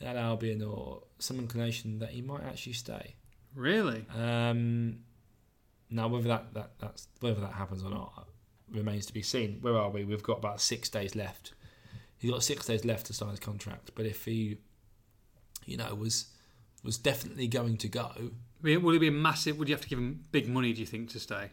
at 0.00 0.16
Albion 0.16 0.62
or 0.62 1.02
some 1.18 1.38
inclination 1.38 1.98
that 2.00 2.10
he 2.10 2.20
might 2.22 2.42
actually 2.44 2.72
stay. 2.74 3.14
Really? 3.54 4.04
Um, 4.14 5.00
now 5.90 6.08
whether 6.08 6.28
that, 6.28 6.54
that 6.54 6.70
that's 6.78 7.08
whether 7.20 7.40
that 7.40 7.52
happens 7.52 7.82
or 7.82 7.90
not 7.90 8.26
remains 8.70 9.06
to 9.06 9.12
be 9.12 9.22
seen. 9.22 9.58
Where 9.60 9.76
are 9.76 9.90
we? 9.90 10.04
We've 10.04 10.22
got 10.22 10.38
about 10.38 10.60
six 10.60 10.88
days 10.88 11.14
left. 11.14 11.52
He's 12.18 12.30
got 12.30 12.42
six 12.42 12.66
days 12.66 12.84
left 12.84 13.06
to 13.06 13.12
sign 13.12 13.30
his 13.30 13.40
contract. 13.40 13.90
But 13.94 14.06
if 14.06 14.24
he, 14.24 14.58
you 15.66 15.76
know, 15.76 15.94
was 15.94 16.26
was 16.82 16.96
definitely 16.98 17.46
going 17.48 17.76
to 17.78 17.88
go, 17.88 18.10
Would 18.62 18.94
it 18.94 19.00
be 19.00 19.10
massive? 19.10 19.58
Would 19.58 19.68
you 19.68 19.74
have 19.74 19.82
to 19.82 19.88
give 19.88 19.98
him 19.98 20.24
big 20.32 20.48
money? 20.48 20.72
Do 20.72 20.80
you 20.80 20.86
think 20.86 21.10
to 21.10 21.20
stay? 21.20 21.50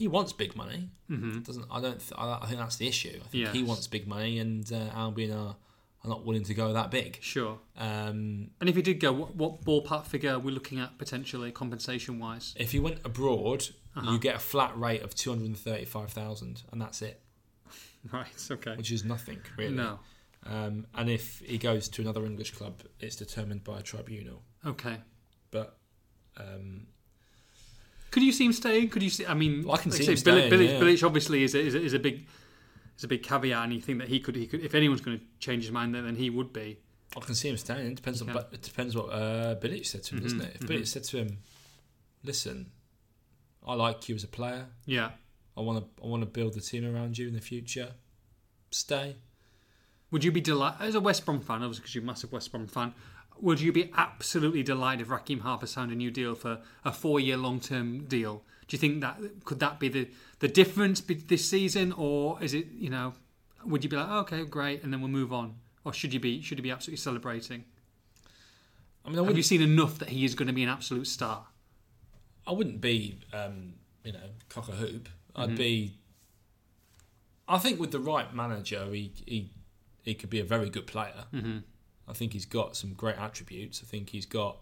he 0.00 0.08
wants 0.08 0.32
big 0.32 0.56
money. 0.56 0.88
Mm-hmm. 1.10 1.40
Doesn't 1.40 1.66
I 1.70 1.78
don't 1.78 1.98
th- 1.98 2.14
I 2.16 2.38
I 2.40 2.46
think 2.46 2.58
that's 2.58 2.76
the 2.76 2.88
issue. 2.88 3.20
I 3.22 3.28
think 3.28 3.48
he 3.48 3.62
wants 3.62 3.86
big 3.86 4.06
money, 4.06 4.38
and 4.38 4.70
uh, 4.72 4.88
Albion 4.94 5.30
are, 5.30 5.56
are 6.04 6.08
not 6.08 6.24
willing 6.24 6.44
to 6.44 6.54
go 6.54 6.72
that 6.72 6.90
big. 6.90 7.18
Sure. 7.20 7.58
Um, 7.76 8.50
And 8.60 8.68
if 8.68 8.76
he 8.76 8.82
did 8.82 9.00
go, 9.00 9.12
what, 9.12 9.34
what 9.36 9.64
ballpark 9.64 10.06
figure 10.06 10.32
are 10.32 10.38
we 10.38 10.50
looking 10.52 10.78
at 10.78 10.96
potentially 10.98 11.52
compensation 11.52 12.18
wise? 12.18 12.54
if 12.56 12.72
he 12.72 12.78
went 12.80 12.98
abroad, 13.04 13.68
Uh-huh. 13.96 14.12
you 14.12 14.18
get 14.18 14.36
a 14.36 14.38
flat 14.38 14.72
rate 14.78 15.02
of 15.02 15.14
two 15.14 15.30
hundred 15.30 15.56
thirty 15.56 15.84
five 15.84 16.10
thousand, 16.10 16.62
and 16.72 16.80
that's 16.80 17.02
it, 17.02 17.20
Right. 18.12 18.28
Okay. 18.50 18.76
which 18.76 18.90
is 18.92 19.04
nothing 19.04 19.40
really. 19.58 19.74
No. 19.74 19.98
Um, 20.46 20.86
and 20.94 21.10
if 21.10 21.40
he 21.40 21.58
goes 21.58 21.86
to 21.90 22.00
another 22.02 22.24
English 22.24 22.52
club, 22.52 22.82
it's 22.98 23.16
determined 23.16 23.62
by 23.62 23.80
a 23.80 23.82
tribunal. 23.82 24.42
Okay. 24.64 24.96
But 25.50 25.76
um, 26.38 26.86
Could 28.10 28.22
you 28.22 28.32
see 28.32 28.46
him 28.46 28.54
staying? 28.54 28.88
Could 28.88 29.02
you 29.02 29.10
see? 29.10 29.26
I 29.26 29.34
mean, 29.34 29.68
I 29.70 29.76
can 29.76 29.90
like 29.90 29.98
see 30.00 30.06
I 30.06 30.12
him 30.12 30.16
say, 30.16 30.30
staying, 30.30 30.50
yeah. 30.50 30.80
Bilic 30.80 31.04
obviously 31.04 31.44
is 31.44 31.54
a, 31.54 31.60
is 31.60 31.74
a, 31.74 31.82
is 31.82 31.92
a 31.92 31.98
big 31.98 32.26
is 33.00 33.04
a 33.04 33.08
big 33.08 33.22
caveat, 33.22 33.64
and 33.64 33.72
you 33.72 33.80
think 33.80 33.98
that 33.98 34.08
he 34.08 34.20
could 34.20 34.36
he 34.36 34.46
could 34.46 34.62
if 34.62 34.74
anyone's 34.74 35.00
going 35.00 35.18
to 35.18 35.24
change 35.38 35.64
his 35.64 35.72
mind, 35.72 35.94
then, 35.94 36.04
then 36.04 36.16
he 36.16 36.28
would 36.30 36.52
be. 36.52 36.78
I 37.16 37.20
can 37.20 37.34
see 37.34 37.48
him 37.48 37.56
staying. 37.56 37.86
It 37.86 37.94
depends 37.96 38.22
on, 38.22 38.32
but 38.32 38.50
it 38.52 38.62
depends 38.62 38.94
what 38.96 39.06
uh, 39.06 39.56
Bilic 39.56 39.84
said 39.86 40.04
to 40.04 40.14
him, 40.14 40.22
doesn't 40.22 40.38
Mhm, 40.38 40.44
it? 40.46 40.56
If 40.56 40.60
mhm. 40.60 40.68
Bilic 40.68 40.86
said 40.86 41.04
to 41.04 41.16
him, 41.16 41.38
"Listen, 42.22 42.70
I 43.66 43.74
like 43.74 44.08
you 44.08 44.14
as 44.14 44.22
a 44.24 44.28
player. 44.28 44.66
Yeah. 44.86 45.10
I 45.56 45.60
want 45.62 45.78
to 45.96 46.02
I 46.04 46.06
want 46.06 46.22
to 46.22 46.26
build 46.26 46.54
the 46.54 46.60
team 46.60 46.84
around 46.84 47.18
you 47.18 47.26
in 47.26 47.34
the 47.34 47.40
future. 47.40 47.94
Stay." 48.70 49.16
Would 50.12 50.24
you 50.24 50.32
be 50.32 50.40
delighted 50.40 50.82
as 50.88 50.94
a 50.94 51.00
West 51.00 51.24
Brom 51.24 51.40
fan? 51.40 51.62
Obviously, 51.62 51.80
because 51.82 51.94
you're 51.94 52.04
a 52.04 52.06
massive 52.06 52.32
West 52.32 52.50
Brom 52.52 52.66
fan. 52.66 52.94
Would 53.40 53.60
you 53.60 53.72
be 53.72 53.90
absolutely 53.96 54.62
delighted 54.62 55.02
if 55.02 55.08
Rekeem 55.08 55.40
Harper 55.40 55.66
signed 55.66 55.90
a 55.92 55.94
new 55.94 56.10
deal 56.10 56.34
for 56.34 56.60
a 56.84 56.92
four-year 56.92 57.36
long-term 57.38 58.04
deal? 58.06 58.44
Do 58.70 58.76
you 58.76 58.78
think 58.78 59.00
that 59.00 59.18
could 59.44 59.58
that 59.58 59.80
be 59.80 59.88
the 59.88 60.08
the 60.38 60.46
difference 60.46 61.00
this 61.00 61.44
season, 61.50 61.92
or 61.92 62.40
is 62.40 62.54
it 62.54 62.68
you 62.70 62.88
know? 62.88 63.14
Would 63.64 63.82
you 63.82 63.90
be 63.90 63.96
like, 63.96 64.06
oh, 64.08 64.20
okay, 64.20 64.44
great, 64.44 64.84
and 64.84 64.92
then 64.92 65.00
we'll 65.00 65.10
move 65.10 65.32
on, 65.32 65.56
or 65.84 65.92
should 65.92 66.14
you 66.14 66.20
be 66.20 66.40
should 66.40 66.56
you 66.56 66.62
be 66.62 66.70
absolutely 66.70 66.98
celebrating? 66.98 67.64
I 69.04 69.08
mean, 69.08 69.18
I 69.18 69.24
Have 69.24 69.36
you 69.36 69.42
seen 69.42 69.60
enough 69.60 69.98
that 69.98 70.10
he 70.10 70.24
is 70.24 70.36
going 70.36 70.46
to 70.46 70.54
be 70.54 70.62
an 70.62 70.68
absolute 70.68 71.08
star? 71.08 71.46
I 72.46 72.52
wouldn't 72.52 72.80
be, 72.80 73.18
um, 73.32 73.74
you 74.04 74.12
know, 74.12 74.20
cock 74.48 74.68
a 74.68 74.72
hoop. 74.72 75.08
Mm-hmm. 75.34 75.40
I'd 75.40 75.56
be. 75.56 75.94
I 77.48 77.58
think 77.58 77.80
with 77.80 77.90
the 77.90 77.98
right 77.98 78.32
manager, 78.32 78.86
he 78.92 79.12
he 79.26 79.50
he 80.02 80.14
could 80.14 80.30
be 80.30 80.38
a 80.38 80.44
very 80.44 80.70
good 80.70 80.86
player. 80.86 81.24
Mm-hmm. 81.34 81.58
I 82.06 82.12
think 82.12 82.34
he's 82.34 82.46
got 82.46 82.76
some 82.76 82.92
great 82.94 83.18
attributes. 83.18 83.82
I 83.84 83.86
think 83.86 84.10
he's 84.10 84.26
got 84.26 84.58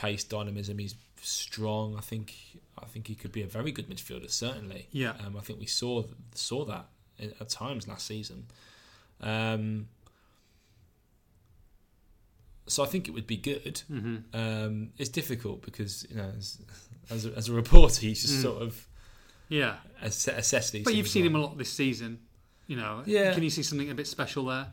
pace, 0.00 0.24
dynamism. 0.24 0.78
He's 0.78 0.94
strong. 1.22 1.96
I 1.96 2.00
think 2.00 2.34
I 2.78 2.86
think 2.86 3.06
he 3.08 3.14
could 3.14 3.32
be 3.32 3.42
a 3.42 3.46
very 3.46 3.72
good 3.72 3.88
midfielder. 3.88 4.30
Certainly. 4.30 4.86
Yeah. 4.92 5.12
Um, 5.24 5.36
I 5.36 5.40
think 5.40 5.60
we 5.60 5.66
saw 5.66 6.04
saw 6.34 6.64
that 6.66 6.86
at 7.18 7.48
times 7.48 7.86
last 7.88 8.06
season. 8.06 8.46
Um, 9.20 9.88
so 12.66 12.82
I 12.84 12.86
think 12.86 13.08
it 13.08 13.12
would 13.12 13.26
be 13.26 13.36
good. 13.36 13.82
Mm-hmm. 13.90 14.16
Um, 14.34 14.90
it's 14.98 15.08
difficult 15.10 15.62
because 15.62 16.06
you 16.08 16.16
know, 16.16 16.30
as 16.36 16.58
as 17.10 17.26
a, 17.26 17.32
as 17.36 17.48
a 17.48 17.52
reporter, 17.52 18.06
you 18.06 18.14
just 18.14 18.34
Mm. 18.38 18.42
sort 18.42 18.62
of 18.62 18.86
Yeah, 19.48 19.76
ass- 20.00 20.28
assess 20.28 20.70
these. 20.70 20.84
but 20.84 20.94
you've 20.94 21.08
seen 21.08 21.22
like- 21.24 21.30
him 21.30 21.36
a 21.36 21.40
lot 21.40 21.58
this 21.58 21.72
season. 21.72 22.20
You 22.68 22.76
know, 22.76 23.02
Yeah. 23.04 23.34
Can 23.34 23.42
you 23.42 23.50
see 23.50 23.64
something 23.64 23.90
a 23.90 23.94
bit 23.96 24.06
special 24.06 24.44
there, 24.46 24.68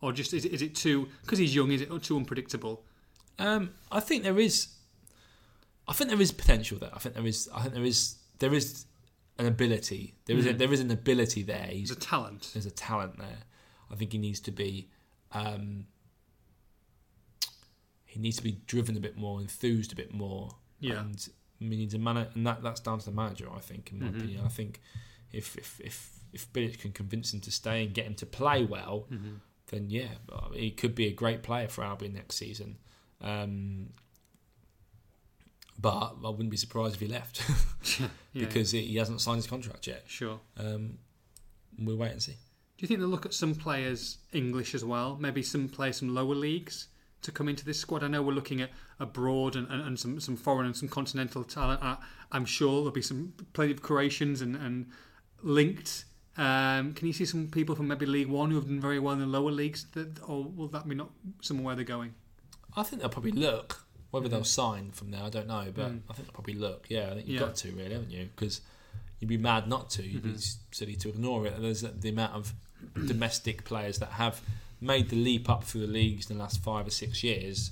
or 0.00 0.12
just 0.12 0.32
is 0.32 0.44
it, 0.44 0.52
is 0.52 0.62
it 0.62 0.76
too 0.76 1.08
because 1.22 1.38
he's 1.40 1.52
young? 1.54 1.72
Is 1.72 1.80
it 1.80 2.02
too 2.02 2.16
unpredictable? 2.16 2.84
Um, 3.40 3.70
I 3.90 4.00
think 4.00 4.22
there 4.22 4.38
is. 4.38 4.68
I 5.88 5.92
think 5.92 6.10
there 6.10 6.20
is 6.20 6.30
potential 6.32 6.78
there. 6.78 6.90
I 6.94 6.98
think 6.98 7.14
there 7.14 7.26
is. 7.26 7.48
I 7.54 7.62
think 7.62 7.74
there 7.74 7.84
is. 7.84 8.16
There 8.38 8.54
is 8.54 8.84
an 9.38 9.46
ability. 9.46 10.14
There 10.26 10.36
is. 10.36 10.46
A, 10.46 10.54
Mhm. 10.54 10.58
there 10.58 10.72
is 10.72 10.80
an 10.80 10.90
ability 10.90 11.42
there. 11.42 11.66
He's, 11.66 11.88
He's 11.88 11.90
a 11.92 11.96
talent. 11.96 12.50
there's 12.52 12.66
a 12.66 12.70
talent 12.70 13.18
there. 13.18 13.44
I 13.90 13.94
think 13.96 14.12
he 14.12 14.18
needs 14.18 14.40
to 14.40 14.50
be. 14.52 14.88
Um, 15.32 15.86
he 18.04 18.18
needs 18.18 18.36
to 18.38 18.42
be 18.42 18.60
driven 18.66 18.96
a 18.96 19.00
bit 19.00 19.16
more, 19.16 19.40
enthused 19.40 19.92
a 19.92 19.96
bit 19.96 20.12
more. 20.12 20.50
Yeah. 20.80 21.00
And 21.00 21.28
mean, 21.60 21.78
he's 21.80 21.94
a 21.94 21.98
man, 21.98 22.16
and 22.34 22.46
that 22.46 22.62
that's 22.62 22.80
down 22.80 22.98
to 22.98 23.04
the 23.04 23.12
manager. 23.12 23.48
I 23.54 23.60
think, 23.60 23.92
in 23.92 24.00
my 24.00 24.06
Mhm. 24.06 24.16
opinion, 24.16 24.44
I 24.44 24.48
think 24.48 24.80
if 25.32 25.56
if 25.56 25.80
if 25.84 26.10
if 26.32 26.52
Bilic 26.52 26.78
can 26.78 26.92
convince 26.92 27.32
him 27.34 27.40
to 27.40 27.50
stay 27.50 27.84
and 27.84 27.92
get 27.94 28.06
him 28.06 28.14
to 28.16 28.26
play 28.26 28.64
well, 28.64 29.06
Mm-hmm. 29.10 29.34
then 29.66 29.90
yeah, 29.90 30.14
he 30.54 30.70
could 30.70 30.94
be 30.94 31.06
a 31.06 31.12
great 31.12 31.42
player 31.42 31.68
for 31.68 31.82
Albion 31.84 32.12
next 32.14 32.36
season. 32.36 32.78
Um, 33.20 33.90
but 35.78 36.16
I 36.24 36.28
wouldn't 36.28 36.50
be 36.50 36.56
surprised 36.56 36.94
if 36.94 37.00
he 37.00 37.06
left 37.06 37.42
yeah, 38.00 38.08
because 38.34 38.70
he 38.72 38.96
hasn't 38.96 39.20
signed 39.20 39.36
his 39.36 39.46
contract 39.46 39.86
yet. 39.86 40.04
sure. 40.06 40.40
Um, 40.58 40.98
we'll 41.78 41.96
wait 41.96 42.12
and 42.12 42.22
see. 42.22 42.32
Do 42.32 42.84
you 42.84 42.88
think 42.88 43.00
they'll 43.00 43.08
look 43.08 43.26
at 43.26 43.34
some 43.34 43.54
players 43.54 44.18
English 44.32 44.74
as 44.74 44.84
well? 44.84 45.16
Maybe 45.20 45.42
some 45.42 45.68
players 45.68 45.98
from 45.98 46.14
lower 46.14 46.34
leagues 46.34 46.88
to 47.22 47.32
come 47.32 47.48
into 47.48 47.64
this 47.64 47.78
squad. 47.78 48.02
I 48.02 48.08
know 48.08 48.22
we're 48.22 48.32
looking 48.32 48.60
at 48.60 48.70
abroad 48.98 49.56
and, 49.56 49.68
and, 49.68 49.82
and 49.82 49.98
some, 49.98 50.20
some 50.20 50.36
foreign 50.36 50.66
and 50.66 50.76
some 50.76 50.88
continental 50.88 51.44
talent. 51.44 51.82
I, 51.82 51.96
I'm 52.32 52.44
sure 52.44 52.76
there'll 52.76 52.90
be 52.90 53.02
some 53.02 53.34
plenty 53.52 53.72
of 53.72 53.82
Croatians 53.82 54.40
and, 54.40 54.56
and 54.56 54.86
linked. 55.42 56.04
Um, 56.36 56.94
can 56.94 57.06
you 57.06 57.12
see 57.12 57.24
some 57.24 57.48
people 57.48 57.74
from 57.74 57.88
maybe 57.88 58.06
League 58.06 58.28
One 58.28 58.50
who 58.50 58.56
have 58.56 58.66
done 58.66 58.80
very 58.80 58.98
well 58.98 59.14
in 59.14 59.20
the 59.20 59.26
lower 59.26 59.50
leagues, 59.50 59.86
that, 59.92 60.18
or 60.26 60.44
will 60.44 60.68
that 60.68 60.88
be 60.88 60.94
not 60.94 61.10
somewhere 61.42 61.66
where 61.66 61.76
they're 61.76 61.84
going? 61.84 62.14
I 62.76 62.82
think 62.82 63.00
they'll 63.00 63.08
probably 63.10 63.32
look. 63.32 63.84
Whether 64.10 64.28
they'll 64.28 64.42
sign 64.44 64.90
from 64.90 65.12
there, 65.12 65.22
I 65.22 65.28
don't 65.30 65.46
know, 65.46 65.70
but 65.74 65.92
Mm. 65.92 66.00
I 66.10 66.14
think 66.14 66.26
they'll 66.26 66.34
probably 66.34 66.54
look. 66.54 66.86
Yeah, 66.90 67.10
I 67.10 67.14
think 67.14 67.28
you've 67.28 67.40
Yeah. 67.40 67.46
got 67.46 67.56
to 67.56 67.70
really, 67.72 67.92
haven't 67.92 68.10
you? 68.10 68.28
Because 68.34 68.60
you'd 69.20 69.28
be 69.28 69.36
mad 69.36 69.68
not 69.68 69.88
to. 69.90 70.02
You'd 70.02 70.22
be 70.24 70.30
Mhm. 70.30 70.56
silly 70.72 70.96
to 70.96 71.08
ignore 71.10 71.46
it. 71.46 71.60
There's 71.60 71.82
the 71.82 72.08
amount 72.08 72.32
of 72.34 72.54
domestic 73.06 73.64
players 73.64 73.98
that 73.98 74.12
have 74.12 74.40
made 74.80 75.10
the 75.10 75.16
leap 75.16 75.48
up 75.48 75.62
through 75.62 75.82
the 75.82 75.92
leagues 75.92 76.28
in 76.30 76.36
the 76.38 76.42
last 76.42 76.60
five 76.62 76.86
or 76.86 76.90
six 76.90 77.22
years. 77.22 77.70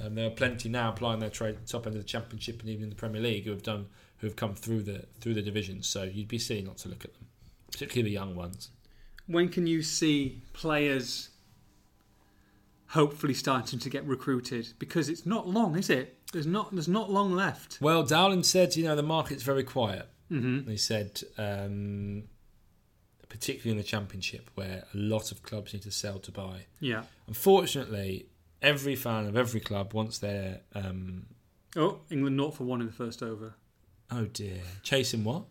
Um, 0.00 0.16
there 0.16 0.26
are 0.26 0.30
plenty 0.30 0.68
now 0.68 0.90
applying 0.90 1.20
their 1.20 1.30
trade 1.30 1.58
top 1.66 1.86
end 1.86 1.94
of 1.94 2.02
the 2.02 2.08
Championship 2.08 2.60
and 2.60 2.68
even 2.70 2.84
in 2.84 2.90
the 2.90 2.96
Premier 2.96 3.20
League 3.22 3.44
who 3.44 3.50
have 3.50 3.62
done 3.62 3.86
who 4.18 4.26
have 4.26 4.34
come 4.34 4.54
through 4.54 4.82
the 4.82 5.06
through 5.20 5.34
the 5.34 5.42
divisions. 5.42 5.86
So 5.86 6.02
you'd 6.02 6.26
be 6.26 6.38
silly 6.38 6.62
not 6.62 6.78
to 6.78 6.88
look 6.88 7.04
at 7.04 7.12
them, 7.12 7.26
particularly 7.70 8.08
the 8.10 8.14
young 8.14 8.34
ones. 8.34 8.70
When 9.26 9.48
can 9.50 9.66
you 9.68 9.82
see 9.82 10.40
players 10.52 11.28
hopefully 12.96 13.34
starting 13.34 13.78
to 13.78 13.88
get 13.90 14.04
recruited? 14.04 14.72
Because 14.78 15.08
it's 15.08 15.24
not 15.24 15.46
long, 15.46 15.76
is 15.76 15.88
it? 15.88 16.18
There's 16.32 16.46
not. 16.46 16.72
There's 16.72 16.88
not 16.88 17.10
long 17.10 17.32
left. 17.32 17.78
Well, 17.80 18.02
Dowling 18.02 18.42
said, 18.42 18.74
you 18.76 18.84
know, 18.84 18.96
the 18.96 19.02
market's 19.04 19.42
very 19.44 19.62
quiet. 19.62 20.08
Mm-hmm. 20.32 20.68
They 20.68 20.76
said, 20.76 21.22
um, 21.38 22.24
particularly 23.28 23.70
in 23.72 23.76
the 23.76 23.84
Championship, 23.84 24.50
where 24.56 24.84
a 24.92 24.96
lot 24.96 25.30
of 25.30 25.42
clubs 25.42 25.72
need 25.72 25.82
to 25.82 25.90
sell 25.92 26.18
to 26.18 26.32
buy. 26.32 26.66
Yeah. 26.80 27.02
Unfortunately, 27.28 28.26
every 28.60 28.96
fan 28.96 29.26
of 29.26 29.36
every 29.36 29.60
club 29.60 29.94
wants 29.94 30.18
their. 30.18 30.60
Um, 30.74 31.26
Oh, 31.78 32.00
England 32.10 32.38
not 32.38 32.54
for 32.56 32.64
one 32.64 32.80
in 32.80 32.86
the 32.86 32.92
first 32.92 33.22
over. 33.22 33.54
oh 34.10 34.24
dear, 34.24 34.60
chasing 34.82 35.24
what? 35.24 35.44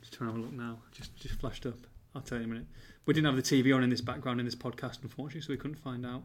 Just 0.00 0.14
trying 0.14 0.30
to 0.30 0.34
have 0.34 0.42
a 0.42 0.44
look 0.46 0.52
now. 0.52 0.78
Just 0.90 1.14
just 1.16 1.36
flashed 1.40 1.64
up. 1.64 1.78
I'll 2.12 2.22
tell 2.22 2.38
you 2.38 2.44
in 2.44 2.50
a 2.50 2.52
minute. 2.54 2.68
We 3.06 3.14
didn't 3.14 3.26
have 3.32 3.36
the 3.36 3.42
TV 3.42 3.74
on 3.74 3.84
in 3.84 3.88
this 3.90 4.00
background 4.00 4.40
in 4.40 4.46
this 4.46 4.56
podcast, 4.56 4.98
unfortunately, 5.02 5.42
so 5.42 5.50
we 5.52 5.56
couldn't 5.56 5.78
find 5.78 6.04
out. 6.04 6.24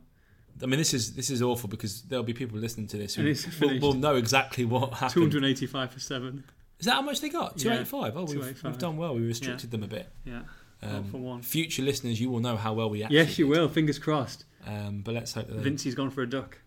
I 0.63 0.67
mean, 0.67 0.77
this 0.79 0.93
is 0.93 1.13
this 1.13 1.29
is 1.29 1.41
awful 1.41 1.69
because 1.69 2.03
there'll 2.03 2.23
be 2.23 2.33
people 2.33 2.57
listening 2.57 2.87
to 2.87 2.97
this 2.97 3.15
who 3.15 3.33
will, 3.61 3.79
will 3.79 3.93
know 3.93 4.15
exactly 4.15 4.65
what 4.65 4.93
happened. 4.93 5.31
285 5.31 5.91
for 5.91 5.99
seven. 5.99 6.43
Is 6.79 6.85
that 6.85 6.93
how 6.93 7.01
much 7.01 7.21
they 7.21 7.29
got? 7.29 7.57
Two 7.57 7.71
eighty-five. 7.71 8.13
Yeah. 8.15 8.19
Oh, 8.21 8.25
we've, 8.25 8.63
we've 8.63 8.77
done 8.77 8.97
well. 8.97 9.15
We 9.15 9.21
restricted 9.21 9.71
them 9.71 9.83
a 9.83 9.87
bit. 9.87 10.09
Yeah. 10.25 10.41
Um, 10.83 11.05
for 11.05 11.17
one. 11.17 11.41
Future 11.41 11.81
listeners, 11.81 12.19
you 12.19 12.29
will 12.29 12.41
know 12.41 12.57
how 12.57 12.73
well 12.73 12.89
we 12.89 13.03
actually. 13.03 13.17
Yes, 13.17 13.39
you 13.39 13.47
will. 13.47 13.67
Fingers 13.69 13.97
crossed. 13.97 14.45
Um, 14.67 15.01
but 15.03 15.13
let's 15.13 15.33
hope 15.33 15.47
that. 15.47 15.55
Vincey's 15.55 15.95
gone 15.95 16.09
for 16.09 16.21
a 16.21 16.29
duck. 16.29 16.59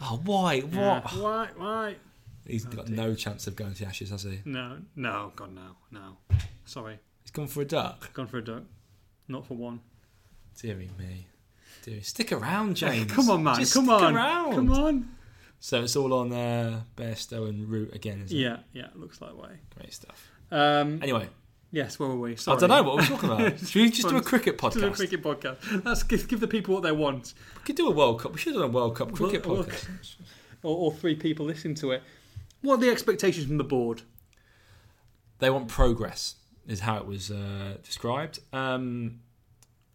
Oh, 0.00 0.20
why? 0.24 0.60
What? 0.60 0.72
Yeah. 0.74 1.00
Why? 1.00 1.48
Why? 1.56 1.96
He's 2.46 2.64
got 2.64 2.88
no 2.88 3.14
chance 3.14 3.46
of 3.46 3.54
going 3.54 3.72
to 3.72 3.78
the 3.78 3.86
Ashes, 3.86 4.10
has 4.10 4.24
he? 4.24 4.40
No, 4.44 4.78
no, 4.96 5.32
God, 5.36 5.54
no, 5.54 5.76
no. 5.92 6.16
Sorry, 6.64 6.98
He's 7.22 7.30
gone 7.30 7.46
for 7.46 7.60
a 7.60 7.64
duck. 7.64 8.12
gone 8.14 8.26
for 8.26 8.38
a 8.38 8.44
duck. 8.44 8.64
Not 9.28 9.46
for 9.46 9.54
one. 9.54 9.80
Deary 10.60 10.90
me. 10.98 11.26
Stick 12.02 12.32
around, 12.32 12.76
James. 12.76 13.10
Come 13.12 13.30
on, 13.30 13.42
man. 13.44 13.56
Just 13.56 13.74
Come 13.74 13.84
stick 13.86 13.94
on. 14.02 14.16
Around. 14.16 14.54
Come 14.54 14.70
on. 14.72 15.08
So 15.60 15.82
it's 15.84 15.94
all 15.96 16.12
on 16.12 16.32
uh, 16.32 16.80
Bairstow 16.96 17.48
and 17.48 17.68
Root 17.68 17.94
again, 17.94 18.22
is 18.22 18.32
it? 18.32 18.36
Yeah, 18.36 18.56
yeah. 18.72 18.88
Looks 18.94 19.20
like 19.20 19.34
way. 19.40 19.58
Great 19.76 19.92
stuff. 19.92 20.30
Um, 20.50 20.98
Anyway, 21.02 21.28
yes. 21.70 21.98
Where 22.00 22.08
were 22.08 22.16
we? 22.18 22.34
Sorry. 22.36 22.56
I 22.56 22.60
don't 22.60 22.68
know 22.68 22.82
what 22.82 22.96
we're 22.96 23.06
talking 23.06 23.30
about. 23.30 23.58
Should 23.60 23.74
we 23.82 23.90
just 23.90 24.08
do 24.08 24.16
a 24.16 24.22
cricket 24.22 24.58
podcast? 24.58 24.72
To 24.72 24.80
the 24.80 24.90
cricket 24.90 25.22
podcast. 25.22 25.84
Let's 25.84 26.02
give, 26.02 26.26
give 26.28 26.40
the 26.40 26.48
people 26.48 26.74
what 26.74 26.82
they 26.82 26.92
want. 26.92 27.34
We 27.56 27.62
could 27.62 27.76
do 27.76 27.86
a 27.86 27.92
World 27.92 28.20
Cup. 28.20 28.32
We 28.32 28.38
should 28.38 28.54
have 28.54 28.62
done 28.62 28.70
a 28.70 28.72
World 28.72 28.96
Cup 28.96 29.12
cricket 29.12 29.46
Well, 29.46 29.64
podcast. 29.64 30.16
Or, 30.64 30.76
or 30.76 30.92
three 30.92 31.14
people 31.14 31.46
listening 31.46 31.74
to 31.76 31.92
it. 31.92 32.02
What 32.60 32.74
are 32.74 32.80
the 32.80 32.90
expectations 32.90 33.46
from 33.46 33.58
the 33.58 33.64
board? 33.64 34.02
They 35.38 35.50
want 35.50 35.66
progress, 35.68 36.36
is 36.68 36.80
how 36.80 36.98
it 36.98 37.06
was 37.06 37.30
uh, 37.30 37.78
described. 37.82 38.38
Um, 38.52 39.20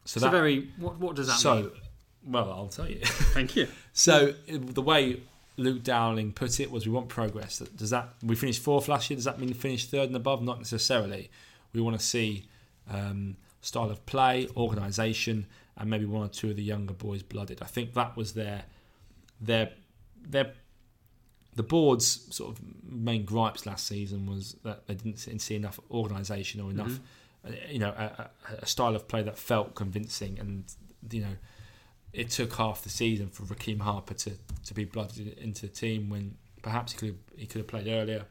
so 0.07 0.17
It's 0.17 0.17
a 0.17 0.19
that. 0.21 0.31
very. 0.31 0.69
What, 0.77 0.97
what 0.99 1.15
does 1.15 1.27
that 1.27 1.37
so, 1.37 1.55
mean? 1.55 1.71
well, 2.25 2.51
I'll 2.51 2.67
tell 2.67 2.89
you. 2.89 2.99
Thank 3.03 3.55
you. 3.55 3.67
So 3.93 4.33
the 4.47 4.81
way 4.83 5.21
Luke 5.57 5.81
Dowling 5.83 6.31
put 6.31 6.59
it 6.59 6.69
was, 6.69 6.85
we 6.85 6.91
want 6.91 7.09
progress. 7.09 7.57
Does 7.57 7.89
that 7.89 8.09
we 8.21 8.35
finished 8.35 8.61
fourth 8.61 8.87
last 8.87 9.09
year? 9.09 9.15
Does 9.17 9.25
that 9.25 9.39
mean 9.39 9.53
finish 9.55 9.87
third 9.87 10.07
and 10.09 10.15
above? 10.15 10.43
Not 10.43 10.59
necessarily. 10.59 11.31
We 11.73 11.81
want 11.81 11.99
to 11.99 12.05
see 12.05 12.45
um, 12.91 13.37
style 13.61 13.89
of 13.89 14.05
play, 14.05 14.47
organisation, 14.55 15.47
and 15.77 15.89
maybe 15.89 16.05
one 16.05 16.23
or 16.23 16.29
two 16.29 16.51
of 16.51 16.57
the 16.57 16.63
younger 16.63 16.93
boys 16.93 17.23
blooded. 17.23 17.61
I 17.63 17.65
think 17.65 17.93
that 17.95 18.15
was 18.15 18.33
their 18.33 18.65
their 19.41 19.71
their 20.21 20.53
the 21.55 21.63
board's 21.63 22.33
sort 22.35 22.51
of 22.51 22.61
main 22.87 23.25
gripes 23.25 23.65
last 23.65 23.87
season 23.87 24.27
was 24.27 24.55
that 24.63 24.85
they 24.85 24.93
didn't 24.93 25.17
see- 25.17 25.55
enough 25.55 25.79
organisation 25.89 26.61
or 26.61 26.69
enough, 26.69 26.97
uh, 26.97 27.01
you 27.69 27.79
know, 27.79 27.89
a, 27.89 28.29
a, 28.61 28.65
style 28.65 28.95
of 28.95 29.07
play 29.07 29.23
that 29.23 29.37
felt 29.37 29.75
convincing, 29.75 30.39
and 30.39 30.63
you 31.11 31.21
know, 31.21 31.35
it 32.13 32.29
took 32.29 32.53
half 32.53 32.83
the 32.83 32.89
season 32.89 33.29
for 33.29 33.43
Rekeem 33.43 33.79
Harper 33.81 34.13
to, 34.15 34.31
to 34.65 34.73
be 34.73 34.85
blooded 34.85 35.37
into 35.37 35.67
the 35.67 35.73
team 35.73 36.09
when 36.09 36.35
perhaps 36.61 36.93
he 36.93 36.97
could 36.97 37.09
have, 37.09 37.17
he 37.35 37.45
could 37.45 37.59
have 37.59 37.67
played 37.67 37.87
earlier. 37.87 38.25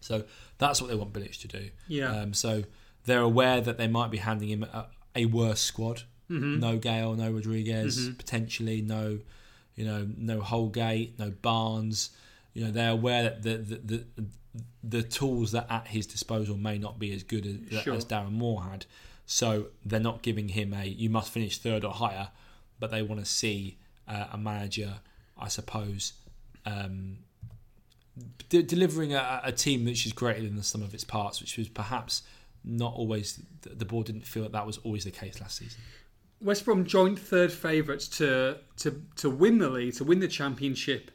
So 0.00 0.24
that's 0.58 0.80
what 0.80 0.90
they 0.90 0.96
want 0.96 1.12
Bilic 1.12 1.40
to 1.40 1.48
do. 1.48 1.70
Yeah. 1.88 2.10
Um, 2.14 2.34
so 2.34 2.64
they're 3.06 3.20
aware 3.20 3.60
that 3.60 3.78
they 3.78 3.88
might 3.88 4.10
be 4.10 4.18
handing 4.18 4.48
him 4.48 4.62
a, 4.64 4.86
a 5.16 5.26
worse 5.26 5.60
squad. 5.60 6.02
Mhm. 6.30 6.60
No 6.60 6.78
Gayle, 6.78 7.14
no 7.14 7.30
Rodriguez, 7.30 8.08
Mhm. 8.08 8.18
potentially 8.18 8.80
no, 8.82 9.20
you 9.76 9.84
know, 9.84 10.08
no 10.16 10.40
Holgate, 10.40 11.18
no 11.18 11.30
Barnes. 11.30 12.10
You 12.54 12.64
know, 12.64 12.70
they're 12.70 12.90
aware 12.92 13.22
that 13.24 13.42
the 13.42 13.56
the, 13.58 13.76
the 14.16 14.26
the 14.82 15.02
tools 15.02 15.52
that 15.52 15.66
at 15.70 15.88
his 15.88 16.06
disposal 16.06 16.56
may 16.56 16.78
not 16.78 16.98
be 16.98 17.12
as 17.12 17.22
good 17.22 17.44
as, 17.70 17.82
Sure. 17.82 17.94
as 17.94 18.04
Darren 18.04 18.32
Moore 18.32 18.62
had. 18.62 18.86
So 19.26 19.66
they're 19.84 20.00
not 20.00 20.22
giving 20.22 20.48
him 20.50 20.72
a 20.72 20.84
you 20.86 21.10
must 21.10 21.32
finish 21.32 21.58
third 21.58 21.84
or 21.84 21.92
higher, 21.92 22.28
but 22.78 22.90
they 22.90 23.02
want 23.02 23.20
to 23.20 23.26
see 23.26 23.78
uh, 24.06 24.26
a 24.32 24.38
manager, 24.38 24.94
I 25.38 25.48
suppose, 25.48 26.12
um, 26.66 27.18
de- 28.48 28.62
delivering 28.62 29.14
a, 29.14 29.40
a 29.44 29.52
team 29.52 29.84
which 29.84 30.06
is 30.06 30.12
greater 30.12 30.42
than 30.42 30.56
the 30.56 30.62
sum 30.62 30.82
of 30.82 30.94
its 30.94 31.04
parts, 31.04 31.40
which 31.40 31.56
was 31.56 31.68
perhaps 31.68 32.22
not 32.62 32.94
always 32.94 33.40
the 33.62 33.70
the 33.70 33.84
board 33.84 34.06
didn't 34.06 34.26
feel 34.26 34.42
that 34.44 34.52
that 34.52 34.66
was 34.66 34.78
always 34.78 35.04
the 35.04 35.10
case 35.10 35.40
last 35.40 35.58
season. 35.58 35.80
West 36.40 36.64
Brom 36.64 36.84
joint 36.84 37.18
third 37.18 37.50
favourites 37.52 38.06
to, 38.18 38.58
to 38.76 39.02
to 39.16 39.30
win 39.30 39.58
the 39.58 39.70
league, 39.70 39.94
to 39.94 40.04
win 40.04 40.20
the 40.20 40.28
championship. 40.28 41.10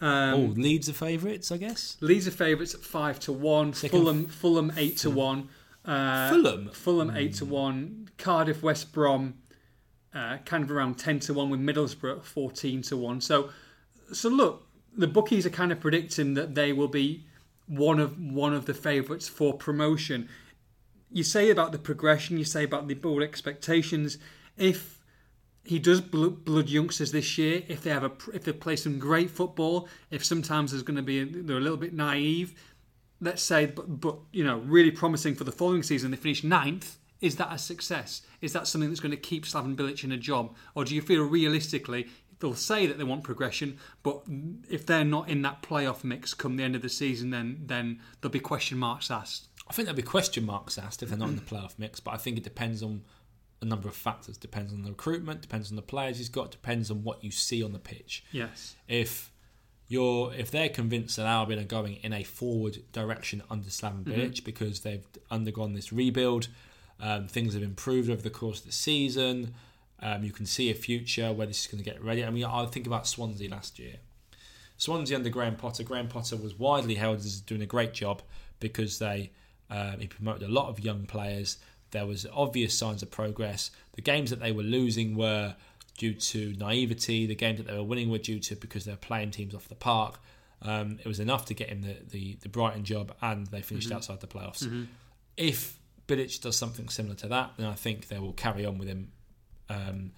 Um, 0.00 0.34
oh, 0.34 0.60
Leeds 0.60 0.88
are 0.88 0.92
favourites, 0.94 1.52
I 1.52 1.56
guess. 1.56 1.96
Leeds 2.00 2.26
are 2.26 2.32
favourites 2.32 2.74
at 2.74 2.80
five 2.80 3.20
to 3.20 3.32
one. 3.32 3.72
Second- 3.72 3.98
Fulham 4.00 4.26
Fulham 4.26 4.72
eight 4.76 4.98
to 4.98 5.10
one. 5.10 5.48
Uh, 5.84 6.30
Fulham? 6.30 6.68
Fulham 6.72 7.10
eight 7.16 7.34
to 7.34 7.44
one. 7.44 8.08
Cardiff 8.18 8.62
West 8.62 8.92
Brom 8.92 9.34
uh, 10.14 10.38
kind 10.44 10.64
of 10.64 10.70
around 10.70 10.94
ten 10.98 11.20
to 11.20 11.34
one 11.34 11.50
with 11.50 11.60
Middlesbrough 11.60 12.22
fourteen 12.24 12.82
to 12.82 12.96
one. 12.96 13.20
So 13.20 13.50
so 14.12 14.28
look, 14.28 14.66
the 14.96 15.06
bookies 15.06 15.46
are 15.46 15.50
kind 15.50 15.72
of 15.72 15.80
predicting 15.80 16.34
that 16.34 16.54
they 16.54 16.72
will 16.72 16.88
be 16.88 17.24
one 17.66 17.98
of 17.98 18.18
one 18.20 18.52
of 18.54 18.66
the 18.66 18.74
favourites 18.74 19.28
for 19.28 19.54
promotion. 19.54 20.28
You 21.10 21.22
say 21.22 21.50
about 21.50 21.72
the 21.72 21.78
progression, 21.78 22.38
you 22.38 22.44
say 22.44 22.64
about 22.64 22.88
the 22.88 22.94
board 22.94 23.22
expectations. 23.22 24.18
If 24.56 25.00
he 25.64 25.78
does 25.78 26.00
blood, 26.00 26.44
blood 26.44 26.68
youngsters 26.68 27.12
this 27.12 27.38
year, 27.38 27.62
if 27.68 27.82
they 27.82 27.90
have 27.90 28.04
a 28.04 28.12
if 28.32 28.44
they 28.44 28.52
play 28.52 28.76
some 28.76 28.98
great 28.98 29.30
football, 29.30 29.88
if 30.10 30.24
sometimes 30.24 30.70
there's 30.70 30.82
going 30.82 30.96
to 30.96 31.02
be 31.02 31.24
they're 31.24 31.56
a 31.56 31.60
little 31.60 31.78
bit 31.78 31.94
naive, 31.94 32.54
let's 33.20 33.42
say, 33.42 33.66
but, 33.66 34.00
but 34.00 34.16
you 34.32 34.44
know, 34.44 34.58
really 34.58 34.90
promising 34.90 35.34
for 35.34 35.44
the 35.44 35.52
following 35.52 35.82
season, 35.82 36.10
they 36.10 36.16
finish 36.16 36.44
ninth. 36.44 36.98
Is 37.20 37.36
that 37.36 37.50
a 37.50 37.56
success? 37.56 38.20
Is 38.42 38.52
that 38.52 38.66
something 38.66 38.90
that's 38.90 39.00
going 39.00 39.10
to 39.10 39.16
keep 39.16 39.46
Slaven 39.46 39.76
Bilic 39.76 40.04
in 40.04 40.12
a 40.12 40.18
job, 40.18 40.54
or 40.74 40.84
do 40.84 40.94
you 40.94 41.00
feel 41.00 41.22
realistically 41.22 42.08
they'll 42.40 42.54
say 42.54 42.86
that 42.86 42.98
they 42.98 43.04
want 43.04 43.24
progression, 43.24 43.78
but 44.02 44.22
if 44.68 44.84
they're 44.84 45.04
not 45.04 45.28
in 45.28 45.40
that 45.42 45.62
playoff 45.62 46.04
mix 46.04 46.34
come 46.34 46.56
the 46.56 46.62
end 46.62 46.76
of 46.76 46.82
the 46.82 46.88
season, 46.88 47.30
then 47.30 47.62
then 47.66 48.00
there'll 48.20 48.32
be 48.32 48.40
question 48.40 48.76
marks 48.76 49.10
asked. 49.10 49.48
I 49.68 49.72
think 49.72 49.86
there'll 49.86 49.96
be 49.96 50.02
question 50.02 50.44
marks 50.44 50.76
asked 50.76 51.02
if 51.02 51.08
they're 51.08 51.18
not 51.18 51.30
in 51.30 51.36
the 51.36 51.42
mm-hmm. 51.42 51.54
playoff 51.56 51.78
mix, 51.78 52.00
but 52.00 52.12
I 52.12 52.18
think 52.18 52.36
it 52.36 52.44
depends 52.44 52.82
on 52.82 53.02
a 53.60 53.64
number 53.64 53.88
of 53.88 53.94
factors. 53.94 54.36
Depends 54.36 54.72
on 54.72 54.82
the 54.82 54.90
recruitment, 54.90 55.40
depends 55.40 55.70
on 55.70 55.76
the 55.76 55.82
players 55.82 56.18
he's 56.18 56.28
got, 56.28 56.50
depends 56.50 56.90
on 56.90 57.02
what 57.02 57.22
you 57.22 57.30
see 57.30 57.62
on 57.62 57.72
the 57.72 57.78
pitch. 57.78 58.24
Yes. 58.32 58.76
If 58.88 59.30
you're 59.88 60.32
if 60.34 60.50
they're 60.50 60.68
convinced 60.68 61.16
that 61.16 61.26
Albion 61.26 61.60
are 61.60 61.64
going 61.64 61.96
in 61.96 62.12
a 62.12 62.22
forward 62.22 62.78
direction 62.92 63.42
under 63.50 63.68
Slaven 63.68 64.04
Bilic 64.04 64.44
because 64.44 64.80
they've 64.80 65.06
undergone 65.30 65.74
this 65.74 65.92
rebuild, 65.92 66.48
um, 67.00 67.28
things 67.28 67.54
have 67.54 67.62
improved 67.62 68.10
over 68.10 68.22
the 68.22 68.30
course 68.30 68.60
of 68.60 68.66
the 68.66 68.72
season. 68.72 69.54
Um, 70.00 70.22
you 70.24 70.32
can 70.32 70.46
see 70.46 70.70
a 70.70 70.74
future 70.74 71.32
where 71.32 71.46
this 71.46 71.60
is 71.60 71.66
going 71.66 71.82
to 71.82 71.88
get 71.88 72.02
ready. 72.02 72.24
I 72.24 72.30
mean, 72.30 72.44
I 72.44 72.66
think 72.66 72.86
about 72.86 73.06
Swansea 73.06 73.48
last 73.48 73.78
year. 73.78 73.96
Swansea 74.76 75.16
under 75.16 75.30
Graham 75.30 75.56
Potter. 75.56 75.82
Graham 75.82 76.08
Potter 76.08 76.36
was 76.36 76.58
widely 76.58 76.96
held 76.96 77.18
as 77.18 77.40
doing 77.40 77.62
a 77.62 77.66
great 77.66 77.94
job 77.94 78.22
because 78.60 78.98
they 78.98 79.30
um, 79.70 79.98
he 79.98 80.06
promoted 80.06 80.42
a 80.48 80.52
lot 80.52 80.68
of 80.68 80.80
young 80.80 81.06
players. 81.06 81.58
There 81.94 82.06
was 82.06 82.26
obvious 82.32 82.76
signs 82.76 83.02
of 83.02 83.10
progress. 83.10 83.70
The 83.92 84.02
games 84.02 84.30
that 84.30 84.40
they 84.40 84.52
were 84.52 84.64
losing 84.64 85.16
were 85.16 85.54
due 85.96 86.12
to 86.12 86.52
naivety. 86.58 87.24
The 87.24 87.36
games 87.36 87.58
that 87.58 87.68
they 87.68 87.76
were 87.76 87.84
winning 87.84 88.10
were 88.10 88.18
due 88.18 88.40
to 88.40 88.56
because 88.56 88.84
they 88.84 88.92
were 88.92 88.96
playing 88.98 89.30
teams 89.30 89.54
off 89.54 89.68
the 89.68 89.76
park. 89.76 90.18
Um, 90.60 90.98
it 91.04 91.06
was 91.06 91.20
enough 91.20 91.44
to 91.46 91.54
get 91.54 91.68
him 91.68 91.82
the, 91.82 91.96
the, 92.10 92.36
the 92.40 92.48
Brighton 92.48 92.84
job, 92.84 93.14
and 93.22 93.46
they 93.46 93.62
finished 93.62 93.92
outside 93.92 94.20
the 94.20 94.26
playoffs. 94.26 94.86
If 95.36 95.78
Bilic 96.08 96.40
does 96.40 96.56
something 96.56 96.88
similar 96.88 97.14
to 97.16 97.28
that, 97.28 97.52
then 97.56 97.66
I 97.66 97.74
think 97.74 98.08
they 98.08 98.18
will 98.18 98.32
carry 98.32 98.66
on 98.66 98.76
with 98.78 98.88
him. 98.88 99.12
Um, 99.68 100.12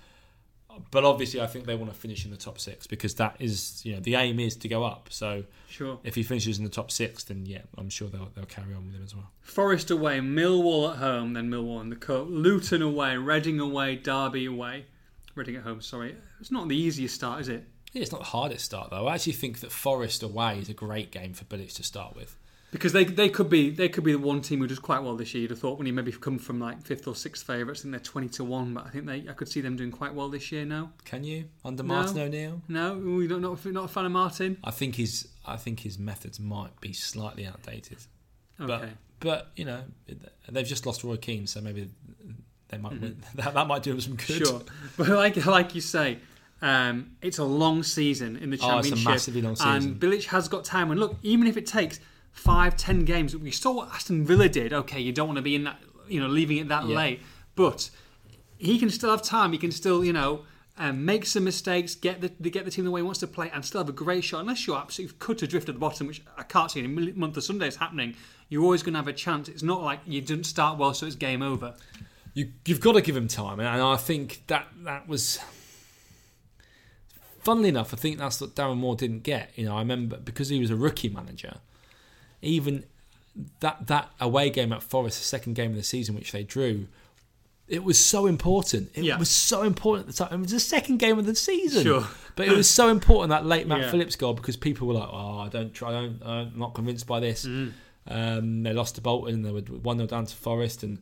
but 0.90 1.04
obviously, 1.04 1.40
I 1.40 1.46
think 1.46 1.66
they 1.66 1.74
want 1.74 1.92
to 1.92 1.98
finish 1.98 2.24
in 2.24 2.30
the 2.30 2.36
top 2.36 2.58
six 2.58 2.86
because 2.86 3.14
that 3.16 3.36
is, 3.38 3.80
you 3.84 3.94
know, 3.94 4.00
the 4.00 4.14
aim 4.16 4.38
is 4.40 4.56
to 4.56 4.68
go 4.68 4.84
up. 4.84 5.08
So 5.10 5.44
Sure. 5.68 5.98
if 6.04 6.14
he 6.14 6.22
finishes 6.22 6.58
in 6.58 6.64
the 6.64 6.70
top 6.70 6.90
six, 6.90 7.24
then 7.24 7.46
yeah, 7.46 7.62
I'm 7.78 7.88
sure 7.90 8.08
they'll 8.08 8.30
they'll 8.34 8.44
carry 8.46 8.74
on 8.74 8.86
with 8.86 8.94
him 8.94 9.02
as 9.04 9.14
well. 9.14 9.30
Forest 9.42 9.90
away, 9.90 10.20
Millwall 10.20 10.90
at 10.92 10.96
home, 10.98 11.32
then 11.34 11.50
Millwall 11.50 11.80
in 11.80 11.90
the 11.90 11.96
cup. 11.96 12.26
Luton 12.28 12.82
away, 12.82 13.16
Reading 13.16 13.60
away, 13.60 13.96
Derby 13.96 14.46
away. 14.46 14.86
Reading 15.34 15.56
at 15.56 15.62
home, 15.64 15.80
sorry. 15.82 16.16
It's 16.40 16.50
not 16.50 16.68
the 16.68 16.76
easiest 16.76 17.14
start, 17.14 17.40
is 17.42 17.48
it? 17.48 17.64
Yeah, 17.92 18.02
it's 18.02 18.12
not 18.12 18.20
the 18.22 18.26
hardest 18.26 18.64
start 18.64 18.90
though. 18.90 19.06
I 19.06 19.14
actually 19.14 19.32
think 19.34 19.60
that 19.60 19.70
Forest 19.72 20.22
away 20.22 20.58
is 20.58 20.68
a 20.68 20.74
great 20.74 21.10
game 21.10 21.32
for 21.34 21.44
Bilic 21.44 21.74
to 21.76 21.82
start 21.82 22.14
with. 22.16 22.36
Because 22.76 22.92
they 22.92 23.04
they 23.04 23.30
could 23.30 23.48
be 23.48 23.70
they 23.70 23.88
could 23.88 24.04
be 24.04 24.12
the 24.12 24.18
one 24.18 24.42
team 24.42 24.58
who 24.58 24.66
does 24.66 24.78
quite 24.78 25.02
well 25.02 25.16
this 25.16 25.32
year. 25.32 25.40
You'd 25.40 25.50
have 25.50 25.58
thought 25.58 25.78
when 25.78 25.86
you 25.86 25.94
maybe 25.94 26.12
come 26.12 26.38
from 26.38 26.60
like 26.60 26.82
fifth 26.82 27.08
or 27.08 27.14
sixth 27.14 27.46
favourites, 27.46 27.84
and 27.84 27.92
they're 27.92 28.00
twenty 28.00 28.28
to 28.30 28.44
one. 28.44 28.74
But 28.74 28.84
I 28.86 28.90
think 28.90 29.06
they 29.06 29.24
I 29.30 29.32
could 29.32 29.48
see 29.48 29.62
them 29.62 29.76
doing 29.76 29.90
quite 29.90 30.12
well 30.12 30.28
this 30.28 30.52
year. 30.52 30.66
now. 30.66 30.90
Can 31.06 31.24
you 31.24 31.46
under 31.64 31.82
No. 31.82 31.94
Martin 31.94 32.18
O'Neill? 32.18 32.60
No, 32.68 32.98
we 32.98 33.26
don't 33.26 33.40
not 33.40 33.64
not 33.64 33.84
a 33.84 33.88
fan 33.88 34.04
of 34.04 34.12
Martin. 34.12 34.58
I 34.62 34.72
think 34.72 34.96
his 34.96 35.26
I 35.46 35.56
think 35.56 35.80
his 35.80 35.98
methods 35.98 36.38
might 36.38 36.78
be 36.82 36.92
slightly 36.92 37.46
outdated. 37.46 37.98
Okay. 38.60 38.66
But 38.66 38.88
but 39.20 39.52
you 39.56 39.64
know 39.64 39.80
they've 40.50 40.66
just 40.66 40.84
lost 40.84 41.02
Roy 41.02 41.16
Keane, 41.16 41.46
so 41.46 41.62
maybe 41.62 41.88
they 42.68 42.76
might 42.76 43.00
win. 43.00 43.22
that, 43.36 43.54
that 43.54 43.66
might 43.66 43.84
do 43.84 43.92
them 43.92 44.02
some 44.02 44.16
good. 44.16 44.42
Mm-hmm. 44.42 44.44
Sure, 44.44 44.62
but 44.98 45.08
like 45.08 45.46
like 45.46 45.74
you 45.74 45.80
say, 45.80 46.18
um, 46.60 47.12
it's 47.22 47.38
a 47.38 47.44
long 47.44 47.82
season 47.82 48.36
in 48.36 48.50
the 48.50 48.58
championship. 48.58 48.92
Oh, 48.92 48.96
it's 48.96 49.06
a 49.06 49.08
massively 49.08 49.40
long 49.40 49.56
season. 49.56 49.72
And 49.72 50.00
Bilic 50.00 50.26
has 50.26 50.48
got 50.48 50.64
time. 50.64 50.90
And 50.90 51.00
look, 51.00 51.16
even 51.22 51.46
if 51.46 51.56
it 51.56 51.66
takes 51.66 52.00
five, 52.36 52.76
ten 52.76 53.04
games, 53.04 53.34
we 53.36 53.50
saw 53.50 53.72
what 53.72 53.88
Aston 53.88 54.24
Villa 54.24 54.48
did. 54.48 54.72
Okay, 54.72 55.00
you 55.00 55.12
don't 55.12 55.26
want 55.26 55.36
to 55.38 55.42
be 55.42 55.54
in 55.56 55.64
that, 55.64 55.78
you 56.06 56.20
know, 56.20 56.28
leaving 56.28 56.58
it 56.58 56.68
that 56.68 56.86
Yeah. 56.86 56.96
late, 56.96 57.20
but 57.56 57.90
he 58.58 58.78
can 58.78 58.90
still 58.90 59.10
have 59.10 59.22
time. 59.22 59.52
He 59.52 59.58
can 59.58 59.72
still, 59.72 60.04
you 60.04 60.12
know. 60.12 60.44
um, 60.78 61.06
make 61.06 61.24
some 61.24 61.42
mistakes, 61.42 61.94
get 61.94 62.20
the 62.20 62.28
get 62.50 62.66
the 62.66 62.70
team 62.70 62.84
the 62.84 62.90
way 62.90 63.00
he 63.00 63.02
wants 63.02 63.20
to 63.20 63.26
play, 63.26 63.50
and 63.54 63.64
still 63.64 63.80
have 63.80 63.88
a 63.88 63.92
great 64.04 64.22
shot. 64.22 64.40
Unless 64.40 64.66
you're 64.66 64.76
absolutely 64.76 65.16
cut 65.18 65.40
adrift 65.40 65.70
at 65.70 65.74
the 65.74 65.78
bottom, 65.78 66.06
which 66.06 66.20
I 66.36 66.42
can't 66.42 66.70
see 66.70 66.80
in 66.80 66.84
a 66.84 67.12
month 67.18 67.34
of 67.38 67.44
Sundays 67.44 67.76
happening, 67.76 68.14
you're 68.50 68.62
always 68.62 68.82
going 68.82 68.92
to 68.92 68.98
have 68.98 69.08
a 69.08 69.14
chance. 69.14 69.48
It's 69.48 69.62
not 69.62 69.82
like 69.82 70.00
you 70.06 70.20
didn't 70.20 70.44
start 70.44 70.76
well, 70.76 70.92
so 70.92 71.06
it's 71.06 71.16
game 71.16 71.40
over. 71.40 71.74
You, 72.34 72.52
you've 72.66 72.82
got 72.82 72.92
to 72.92 73.00
give 73.00 73.16
him 73.16 73.26
time, 73.26 73.58
and 73.58 73.66
I 73.66 73.96
think 73.96 74.42
that 74.48 74.66
that 74.84 75.08
was. 75.08 75.38
Funnily 77.40 77.68
enough, 77.70 77.94
I 77.94 77.96
think 77.96 78.18
that's 78.18 78.40
what 78.40 78.54
Darren 78.54 78.76
Moore 78.76 78.96
didn't 78.96 79.22
get. 79.22 79.52
You 79.56 79.64
know, 79.64 79.76
I 79.76 79.78
remember 79.78 80.18
because 80.18 80.50
he 80.50 80.60
was 80.60 80.70
a 80.70 80.76
rookie 80.76 81.08
manager, 81.08 81.58
even 82.42 82.84
that 83.60 83.86
that 83.86 84.10
away 84.20 84.50
game 84.50 84.72
at 84.72 84.82
Forest, 84.82 85.18
the 85.18 85.24
second 85.24 85.54
game 85.54 85.70
of 85.70 85.76
the 85.76 85.82
season, 85.82 86.14
which 86.14 86.32
they 86.32 86.42
drew, 86.42 86.86
it 87.68 87.82
was 87.84 87.98
so 88.02 88.26
important. 88.26 88.90
It 88.94 89.04
Yeah. 89.04 89.18
was 89.18 89.28
so 89.30 89.62
important 89.62 90.08
at 90.08 90.14
the 90.14 90.24
time. 90.24 90.38
It 90.38 90.42
was 90.42 90.52
the 90.52 90.60
second 90.60 90.98
game 90.98 91.18
of 91.18 91.26
the 91.26 91.34
season. 91.34 91.82
Sure. 91.82 92.06
But 92.36 92.48
it 92.48 92.56
was 92.56 92.68
so 92.70 92.88
important 92.88 93.30
that 93.30 93.44
late 93.44 93.66
Matt 93.66 93.80
Yeah. 93.80 93.90
Phillips 93.90 94.16
goal 94.16 94.34
because 94.34 94.56
people 94.56 94.86
were 94.86 94.94
like, 94.94 95.08
"Oh, 95.10 95.38
I 95.38 95.48
don't 95.48 95.72
try. 95.74 95.90
I 95.90 95.92
don't, 95.92 96.22
I'm 96.24 96.58
not 96.58 96.74
convinced 96.74 97.06
by 97.06 97.20
this." 97.20 97.44
Mm. 97.44 97.72
Um, 98.08 98.62
they 98.62 98.72
lost 98.72 98.94
to 98.94 99.00
Bolton. 99.00 99.42
They 99.42 99.50
were 99.50 99.60
one 99.62 99.96
0 99.98 100.06
down 100.06 100.26
to 100.26 100.34
Forest, 100.36 100.82
and 100.84 100.98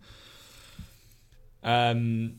um, 1.63 2.37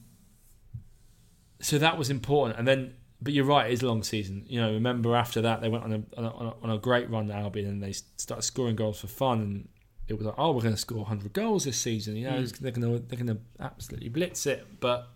so 1.62 1.78
that 1.78 1.98
was 1.98 2.10
important. 2.10 2.58
And 2.60 2.68
then, 2.68 2.94
but 3.22 3.34
you're 3.34 3.46
right, 3.46 3.70
it 3.70 3.74
is 3.74 3.82
a 3.82 3.88
long 3.88 4.04
season. 4.04 4.44
You 4.48 4.62
know, 4.62 4.74
remember 4.74 5.16
after 5.16 5.42
that 5.42 5.62
they 5.62 5.70
went 5.70 5.84
on 5.84 5.94
a 5.94 6.04
on 6.20 6.26
a, 6.26 6.54
on 6.64 6.70
a, 6.70 6.78
great 6.78 7.10
run 7.10 7.32
at 7.32 7.38
Albion, 7.42 7.68
and 7.68 7.84
they 7.84 7.94
started 8.18 8.44
scoring 8.44 8.76
goals 8.76 9.00
for 9.00 9.08
fun. 9.08 9.40
And 9.42 9.70
it 10.08 10.14
was 10.16 10.26
like, 10.28 10.36
oh, 10.38 10.52
we're 10.52 10.62
going 10.62 10.76
to 10.76 10.80
score 10.80 11.00
100 11.00 11.34
goals 11.34 11.64
this 11.66 11.78
season. 11.78 12.16
You 12.16 12.26
know, 12.30 12.38
Mm. 12.42 12.58
they're 12.60 12.72
going 12.72 12.94
to 12.94 13.00
they're 13.08 13.18
going 13.24 13.36
to 13.38 13.42
absolutely 13.60 14.10
blitz 14.10 14.46
it, 14.46 14.66
but 14.80 15.08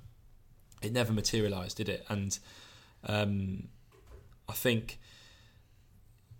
it 0.81 0.91
never 0.93 1.11
materialised, 1.13 1.77
did 1.77 1.89
it? 1.89 2.05
And 2.09 2.37
um, 3.05 3.67
I 4.47 4.53
think 4.53 4.99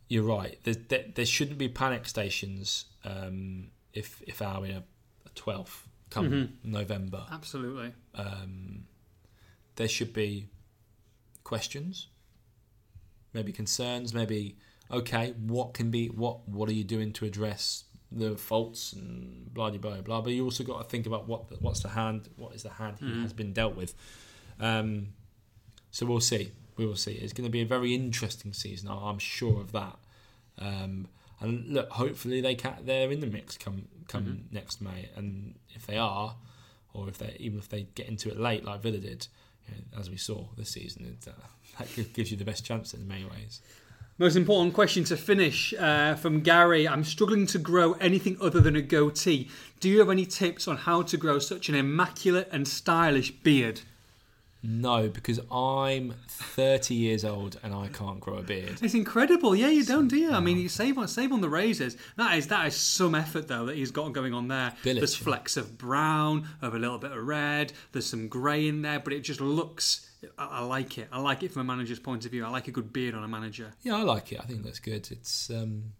you're 0.07 0.23
right. 0.23 0.57
There, 0.63 0.73
there, 0.73 1.05
there 1.13 1.25
shouldn't 1.25 1.57
be 1.57 1.69
panic 1.69 2.07
stations 2.07 2.85
um, 3.03 3.67
if 3.93 4.21
if 4.25 4.41
Albion 4.41 4.77
are 4.77 5.29
12th 5.35 5.83
come 6.09 6.31
Mhm. 6.31 6.49
November. 6.63 7.25
Absolutely. 7.31 7.93
Um, 8.15 8.85
there 9.75 9.87
should 9.87 10.11
be 10.13 10.47
questions, 11.53 12.07
maybe 13.33 13.51
concerns, 13.51 14.13
maybe 14.13 14.55
okay, 14.91 15.33
what 15.55 15.73
can 15.73 15.89
be 15.91 16.07
what 16.09 16.47
what 16.47 16.69
are 16.69 16.73
you 16.73 16.83
doing 16.83 17.11
to 17.13 17.25
address 17.25 17.83
the 18.11 18.35
faults 18.37 18.93
and 18.93 19.51
blah 19.53 19.69
blah 19.71 19.79
blah 19.79 20.01
blah. 20.01 20.21
But 20.21 20.33
you 20.33 20.43
also 20.43 20.63
got 20.63 20.77
to 20.83 20.87
think 20.87 21.05
about 21.07 21.27
what 21.27 21.41
what's 21.61 21.81
the 21.81 21.89
hand, 21.89 22.29
what 22.37 22.53
is 22.55 22.63
the 22.63 22.69
hand 22.81 22.97
he 22.99 23.05
Mhm. 23.05 23.21
has 23.23 23.33
been 23.33 23.51
dealt 23.53 23.75
with. 23.75 23.91
Um, 24.59 24.89
so 25.91 26.05
we'll 26.05 26.19
see. 26.33 26.51
We 26.77 26.85
will 26.85 26.95
see. 26.95 27.13
It's 27.13 27.33
going 27.33 27.47
to 27.51 27.51
be 27.59 27.61
a 27.61 27.65
very 27.77 27.93
interesting 27.93 28.53
season. 28.53 28.89
I'm 28.89 29.19
sure 29.19 29.59
of 29.59 29.71
that. 29.73 29.97
Um, 30.59 31.07
and 31.41 31.67
look, 31.75 31.89
hopefully 31.89 32.41
they 32.41 32.55
can. 32.55 32.75
They're 32.85 33.11
in 33.11 33.21
the 33.21 33.27
mix 33.37 33.57
come 33.57 33.87
come 34.07 34.25
Mhm. 34.25 34.51
next 34.53 34.81
May. 34.81 35.09
And 35.15 35.55
if 35.77 35.85
they 35.87 35.97
are, 35.97 36.35
or 36.93 37.09
if 37.09 37.17
they 37.17 37.35
even 37.39 37.57
if 37.59 37.67
they 37.69 37.83
get 37.99 38.07
into 38.07 38.29
it 38.29 38.37
late 38.39 38.63
like 38.69 38.81
Villa 38.81 38.97
did, 38.99 39.27
as 39.97 40.09
we 40.09 40.17
saw 40.17 40.45
this 40.57 40.69
season, 40.69 41.05
it, 41.05 41.27
uh, 41.27 41.31
that 41.77 42.13
gives 42.13 42.31
you 42.31 42.37
the 42.37 42.45
best 42.45 42.65
chance 42.65 42.93
in 42.93 43.07
many 43.07 43.25
ways. 43.25 43.61
Most 44.17 44.35
important 44.35 44.73
question 44.73 45.05
to 45.05 45.15
finish 45.15 45.73
uh, 45.79 46.13
from 46.15 46.41
Gary. 46.41 46.85
I'm 46.85 47.05
struggling 47.05 47.45
to 47.47 47.57
grow 47.57 47.93
anything 47.93 48.35
other 48.41 48.59
than 48.59 48.75
a 48.75 48.81
goatee. 48.81 49.49
Do 49.79 49.87
you 49.87 49.99
have 49.99 50.09
any 50.09 50.25
tips 50.25 50.67
on 50.67 50.75
how 50.75 51.03
to 51.03 51.15
grow 51.15 51.39
such 51.39 51.69
an 51.69 51.75
immaculate 51.75 52.49
and 52.51 52.67
stylish 52.67 53.31
beard? 53.31 53.79
No, 54.61 55.07
because 55.07 55.39
I'm 55.51 56.15
30 56.27 56.93
years 56.93 57.23
old 57.23 57.57
and 57.63 57.73
I 57.73 57.87
can't 57.87 58.19
grow 58.19 58.37
a 58.37 58.41
beard. 58.41 58.79
It's 58.81 58.93
incredible. 58.93 59.55
Yeah, 59.55 59.69
you 59.69 59.85
don't, 59.85 60.09
do 60.09 60.17
you? 60.17 60.31
I 60.31 60.41
mean, 60.41 60.57
you 60.57 60.67
save 60.67 60.97
on 60.97 61.07
save 61.07 61.31
on 61.31 61.41
the 61.41 61.49
razors. 61.49 61.95
That 62.17 62.37
is 62.37 62.47
that 62.47 62.67
is 62.67 62.75
some 62.75 63.15
effort 63.15 63.47
though 63.47 63.65
that 63.67 63.77
he's 63.77 63.91
got 63.91 64.11
going 64.11 64.33
on 64.33 64.49
there. 64.49 64.73
There's 64.83 65.15
flecks 65.15 65.55
of 65.55 65.77
brown, 65.77 66.47
of 66.61 66.75
a 66.75 66.79
little 66.79 66.97
bit 66.97 67.11
of 67.11 67.25
red. 67.25 67.71
There's 67.93 68.05
some 68.05 68.27
grey 68.27 68.67
in 68.67 68.81
there, 68.81 68.99
but 68.99 69.13
it 69.13 69.21
just 69.21 69.39
looks. 69.39 70.09
I, 70.37 70.45
I 70.45 70.59
like 70.61 70.97
it. 70.97 71.07
I 71.11 71.21
like 71.21 71.43
it 71.43 71.51
from 71.53 71.61
a 71.61 71.65
manager's 71.65 71.99
point 71.99 72.25
of 72.25 72.31
view. 72.31 72.45
I 72.45 72.49
like 72.49 72.67
a 72.67 72.71
good 72.71 72.91
beard 72.91 73.15
on 73.15 73.23
a 73.23 73.27
manager. 73.27 73.71
Yeah, 73.81 73.95
I 73.95 74.03
like 74.03 74.33
it. 74.33 74.39
I 74.41 74.43
think 74.43 74.63
that's 74.63 74.79
good. 74.79 75.09
It's 75.09 75.49
um, 75.49 75.93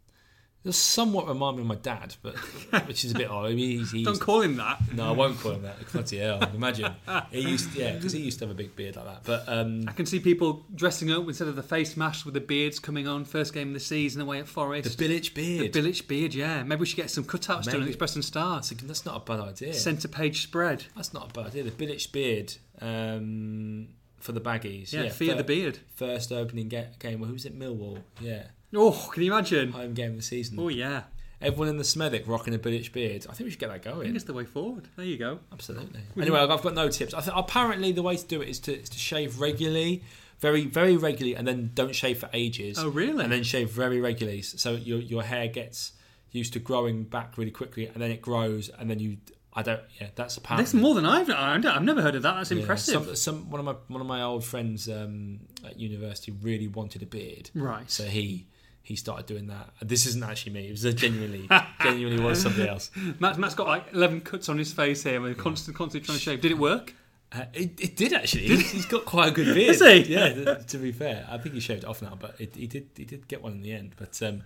it 0.66 0.74
somewhat 0.74 1.28
remind 1.28 1.56
me 1.58 1.62
of 1.62 1.68
my 1.68 1.76
dad, 1.76 2.16
but 2.22 2.36
which 2.88 3.06
is 3.06 3.12
a 3.12 3.16
bit 3.16 3.30
odd. 3.30 3.46
I 3.46 3.50
mean, 3.50 3.80
he's, 3.80 3.92
he's, 3.92 4.06
Don't 4.06 4.20
call 4.20 4.42
him 4.42 4.58
that. 4.58 4.80
no, 4.94 5.08
I 5.08 5.12
won't 5.12 5.40
call 5.40 5.54
him 5.54 5.62
that. 5.62 5.78
Bloody 5.92 6.18
hell! 6.18 6.44
Imagine 6.54 6.94
he 7.32 7.40
used, 7.42 7.74
yeah, 7.76 7.94
because 7.96 8.12
he 8.12 8.20
used 8.22 8.40
to 8.40 8.46
have 8.46 8.52
a 8.52 8.58
big 8.58 8.76
beard 8.76 8.96
like 8.98 9.06
that. 9.06 9.24
But 9.24 9.44
um, 9.48 9.86
I 9.88 9.94
can 9.94 10.06
see 10.06 10.20
people 10.20 10.66
dressing 10.76 11.12
up 11.12 11.28
instead 11.28 11.48
of 11.48 11.56
the 11.56 11.64
face 11.64 11.96
mask 11.96 12.26
with 12.26 12.34
the 12.34 12.42
beards 12.42 12.78
coming 12.80 13.08
on. 13.08 13.24
First 13.26 13.54
game 13.54 13.70
of 13.70 13.74
the 13.74 13.80
season 13.80 14.22
away 14.22 14.40
at 14.40 14.48
Forest. 14.48 14.98
the. 14.98 15.06
Bilic 15.10 15.34
beard. 15.34 15.72
The 15.74 15.82
Bilic 15.82 16.08
beard, 16.08 16.34
yeah. 16.34 16.64
Maybe 16.64 16.82
we 16.82 16.86
should 16.86 16.98
get 16.98 17.10
some 17.10 17.24
cutouts 17.24 17.64
done 17.64 17.82
at 17.82 17.88
Express 17.88 18.16
and 18.16 18.26
Star. 18.26 18.62
that's, 18.62 19.06
not 19.06 19.16
a 19.16 19.20
bad 19.26 19.40
idea. 19.40 19.74
Centre 19.74 20.08
page 20.10 20.44
spread. 20.44 20.86
That's 20.96 21.14
not 21.14 21.30
a 21.32 21.34
bad 21.34 21.48
idea. 21.48 21.64
The 21.64 21.72
Bilic 21.72 22.12
beard 22.12 22.54
um, 22.82 23.88
for 24.18 24.32
the 24.34 24.42
baggies. 24.42 24.92
Yeah, 24.94 25.04
Yeah, 25.04 25.10
fear 25.10 25.32
fir- 25.32 25.38
the 25.38 25.44
beard. 25.44 25.80
First 25.96 26.32
opening 26.32 26.70
ga- 26.70 26.90
game. 27.00 27.20
Well, 27.20 27.28
who 27.28 27.34
was 27.34 27.46
it? 27.46 27.58
Millwall. 27.58 28.00
Yeah, 28.20 28.44
Oh, 28.76 29.10
can 29.14 29.24
you 29.24 29.34
imagine? 29.34 29.72
home 29.72 29.94
game 29.94 30.12
of 30.12 30.18
the 30.18 30.22
season. 30.22 30.58
Oh, 30.60 30.68
yeah. 30.70 31.04
Everyone 31.42 31.70
in 31.70 31.78
the 31.78 31.84
Smethwick 31.84 32.28
rocking 32.28 32.54
a 32.54 32.60
Bilic 32.60 32.92
beard. 32.92 33.26
I 33.30 33.34
think 33.34 33.46
we 33.46 33.52
should 33.52 33.60
get 33.60 33.70
that 33.70 33.82
going. 33.82 34.00
I 34.02 34.04
think 34.04 34.16
it's 34.16 34.26
the 34.26 34.34
way 34.34 34.44
forward. 34.44 34.90
There 34.98 35.06
you 35.06 35.18
go. 35.18 35.40
Absolutely. 35.54 36.02
Anyway, 36.20 36.38
I've 36.40 36.62
got 36.62 36.74
no 36.74 36.90
tips. 36.90 37.14
I 37.14 37.22
think 37.22 37.36
apparently 37.38 37.94
the 37.94 38.02
way 38.02 38.18
to 38.18 38.26
do 38.26 38.42
it 38.42 38.50
is 38.50 38.60
to, 38.62 38.78
is 38.78 38.90
to 38.90 38.98
shave 39.00 39.40
regularly, 39.40 40.04
very 40.40 40.66
very 40.66 40.98
regularly, 40.98 41.38
and 41.38 41.48
then 41.48 41.72
don't 41.74 41.96
shave 41.96 42.20
for 42.20 42.30
ages. 42.34 42.78
Oh, 42.78 42.90
really? 42.90 43.24
And 43.24 43.32
then 43.32 43.44
shave 43.44 43.72
very 43.72 44.02
regularly, 44.02 44.42
so 44.42 44.74
your 44.74 45.00
your 45.00 45.24
hair 45.24 45.48
gets 45.48 45.94
used 46.32 46.52
to 46.54 46.60
growing 46.60 47.06
back 47.06 47.38
really 47.38 47.52
quickly, 47.52 47.88
and 47.88 48.02
then 48.02 48.12
it 48.12 48.22
grows, 48.22 48.68
and 48.78 48.90
then 48.90 49.00
you. 49.00 49.18
I 49.54 49.62
don't. 49.64 49.82
Yeah, 50.00 50.08
that's 50.16 50.36
apparently. 50.36 50.64
That's 50.66 50.74
more 50.74 50.94
than 50.94 51.06
I've. 51.06 51.30
I've 51.30 51.66
I've 51.66 51.84
never 51.84 52.02
heard 52.02 52.16
of 52.16 52.24
that. 52.24 52.36
That's 52.36 52.52
Yeah, 52.52 52.60
impressive. 52.60 53.06
Some, 53.06 53.16
some 53.16 53.50
one 53.50 53.60
of 53.60 53.66
my 53.66 53.76
one 53.88 54.02
of 54.02 54.08
my 54.08 54.22
old 54.22 54.44
friends 54.44 54.90
um, 54.90 55.40
at 55.66 55.80
university 55.80 56.34
really 56.34 56.68
wanted 56.68 57.02
a 57.02 57.06
beard, 57.06 57.50
Right. 57.56 57.90
so 57.90 58.04
he 58.04 58.46
he 58.84 58.96
started 58.96 59.26
doing 59.26 59.48
that. 59.48 59.70
This 59.82 60.06
isn't 60.08 60.24
actually 60.24 60.54
me. 60.54 60.68
It 60.68 60.72
was 60.72 60.84
a 60.86 60.94
genuinely 60.94 61.48
genuinely 61.84 62.24
was 62.24 62.42
somebody 62.42 62.68
else. 62.68 62.90
Matt, 63.20 63.38
Matt's 63.38 63.56
got 63.56 63.68
like 63.68 63.86
11 63.94 64.22
cuts 64.22 64.50
on 64.50 64.58
his 64.58 64.74
face 64.74 65.04
here. 65.04 65.22
We're 65.22 65.36
constantly, 65.36 65.78
constantly 65.78 66.06
trying 66.06 66.18
to 66.18 66.24
shave. 66.24 66.42
Did 66.42 66.52
it 66.52 66.58
work? 66.58 66.96
Uh, 67.32 67.44
it, 67.54 67.80
it 67.80 67.96
did 67.96 68.14
actually. 68.14 68.48
He's, 68.48 68.72
he's 68.72 68.86
got 68.88 69.06
quite 69.06 69.28
a 69.30 69.32
good 69.32 69.46
beard. 69.54 69.68
Has 69.68 69.82
he? 69.82 70.14
Yeah. 70.14 70.34
th- 70.34 70.66
To 70.68 70.78
be 70.80 70.92
fair, 70.92 71.28
I 71.30 71.38
think 71.38 71.54
he 71.54 71.62
shaved 71.62 71.84
it 71.84 71.88
off 71.88 72.02
now, 72.02 72.18
but 72.20 72.36
it, 72.42 72.56
he 72.56 72.66
did. 72.66 72.90
He 72.98 73.06
did 73.06 73.28
get 73.28 73.44
one 73.44 73.52
in 73.52 73.62
the 73.62 73.72
end. 73.74 73.94
But 73.98 74.20
um, 74.24 74.42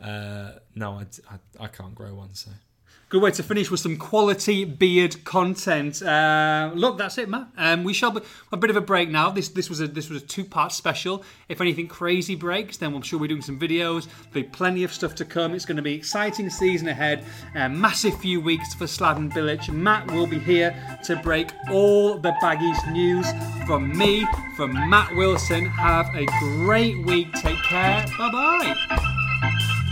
uh, 0.00 0.52
no, 0.74 0.94
I, 0.98 1.06
I, 1.60 1.64
I 1.64 1.68
can't 1.68 1.94
grow 1.94 2.14
one. 2.14 2.34
So 2.34 2.50
Good 3.08 3.22
way 3.22 3.30
to 3.30 3.42
finish 3.44 3.70
with 3.70 3.78
some 3.78 3.96
quality 3.98 4.64
beard 4.64 5.24
content. 5.24 6.02
Uh, 6.02 6.72
look, 6.74 6.98
that's 6.98 7.18
it, 7.18 7.28
Matt. 7.28 7.46
Um, 7.56 7.84
we 7.84 7.92
shall 7.92 8.10
be 8.10 8.20
a 8.50 8.56
bit 8.56 8.68
of 8.68 8.74
a 8.74 8.80
break 8.80 9.10
now. 9.10 9.30
This 9.30 9.48
this 9.48 9.70
was 9.70 9.80
a 9.80 9.86
this 9.86 10.10
was 10.10 10.22
a 10.24 10.26
two 10.26 10.44
part 10.44 10.72
special. 10.72 11.22
If 11.48 11.60
anything 11.60 11.86
crazy 11.86 12.34
breaks, 12.34 12.78
then 12.78 12.92
I'm 12.92 13.02
sure 13.02 13.20
we're 13.20 13.28
doing 13.28 13.42
some 13.42 13.60
videos. 13.60 14.08
There'll 14.32 14.32
be 14.32 14.42
plenty 14.42 14.82
of 14.82 14.92
stuff 14.92 15.14
to 15.16 15.24
come. 15.24 15.54
It's 15.54 15.64
going 15.64 15.76
to 15.76 15.84
be 15.84 15.94
exciting 15.94 16.50
season 16.50 16.88
ahead. 16.88 17.24
A 17.54 17.68
massive 17.68 18.18
few 18.18 18.40
weeks 18.40 18.74
for 18.74 18.86
Slaven 18.86 19.32
Bilic. 19.32 19.72
Matt 19.72 20.10
will 20.10 20.26
be 20.26 20.40
here 20.40 20.74
to 21.04 21.14
break 21.14 21.52
all 21.70 22.18
the 22.18 22.32
baggies 22.42 22.92
news 22.92 23.28
from 23.68 23.96
me, 23.96 24.26
from 24.56 24.72
Matt 24.90 25.14
Wilson. 25.14 25.66
Have 25.66 26.12
a 26.16 26.26
great 26.40 27.06
week. 27.06 27.32
Take 27.34 27.62
care. 27.62 28.04
Bye 28.18 28.30
bye. 28.32 29.82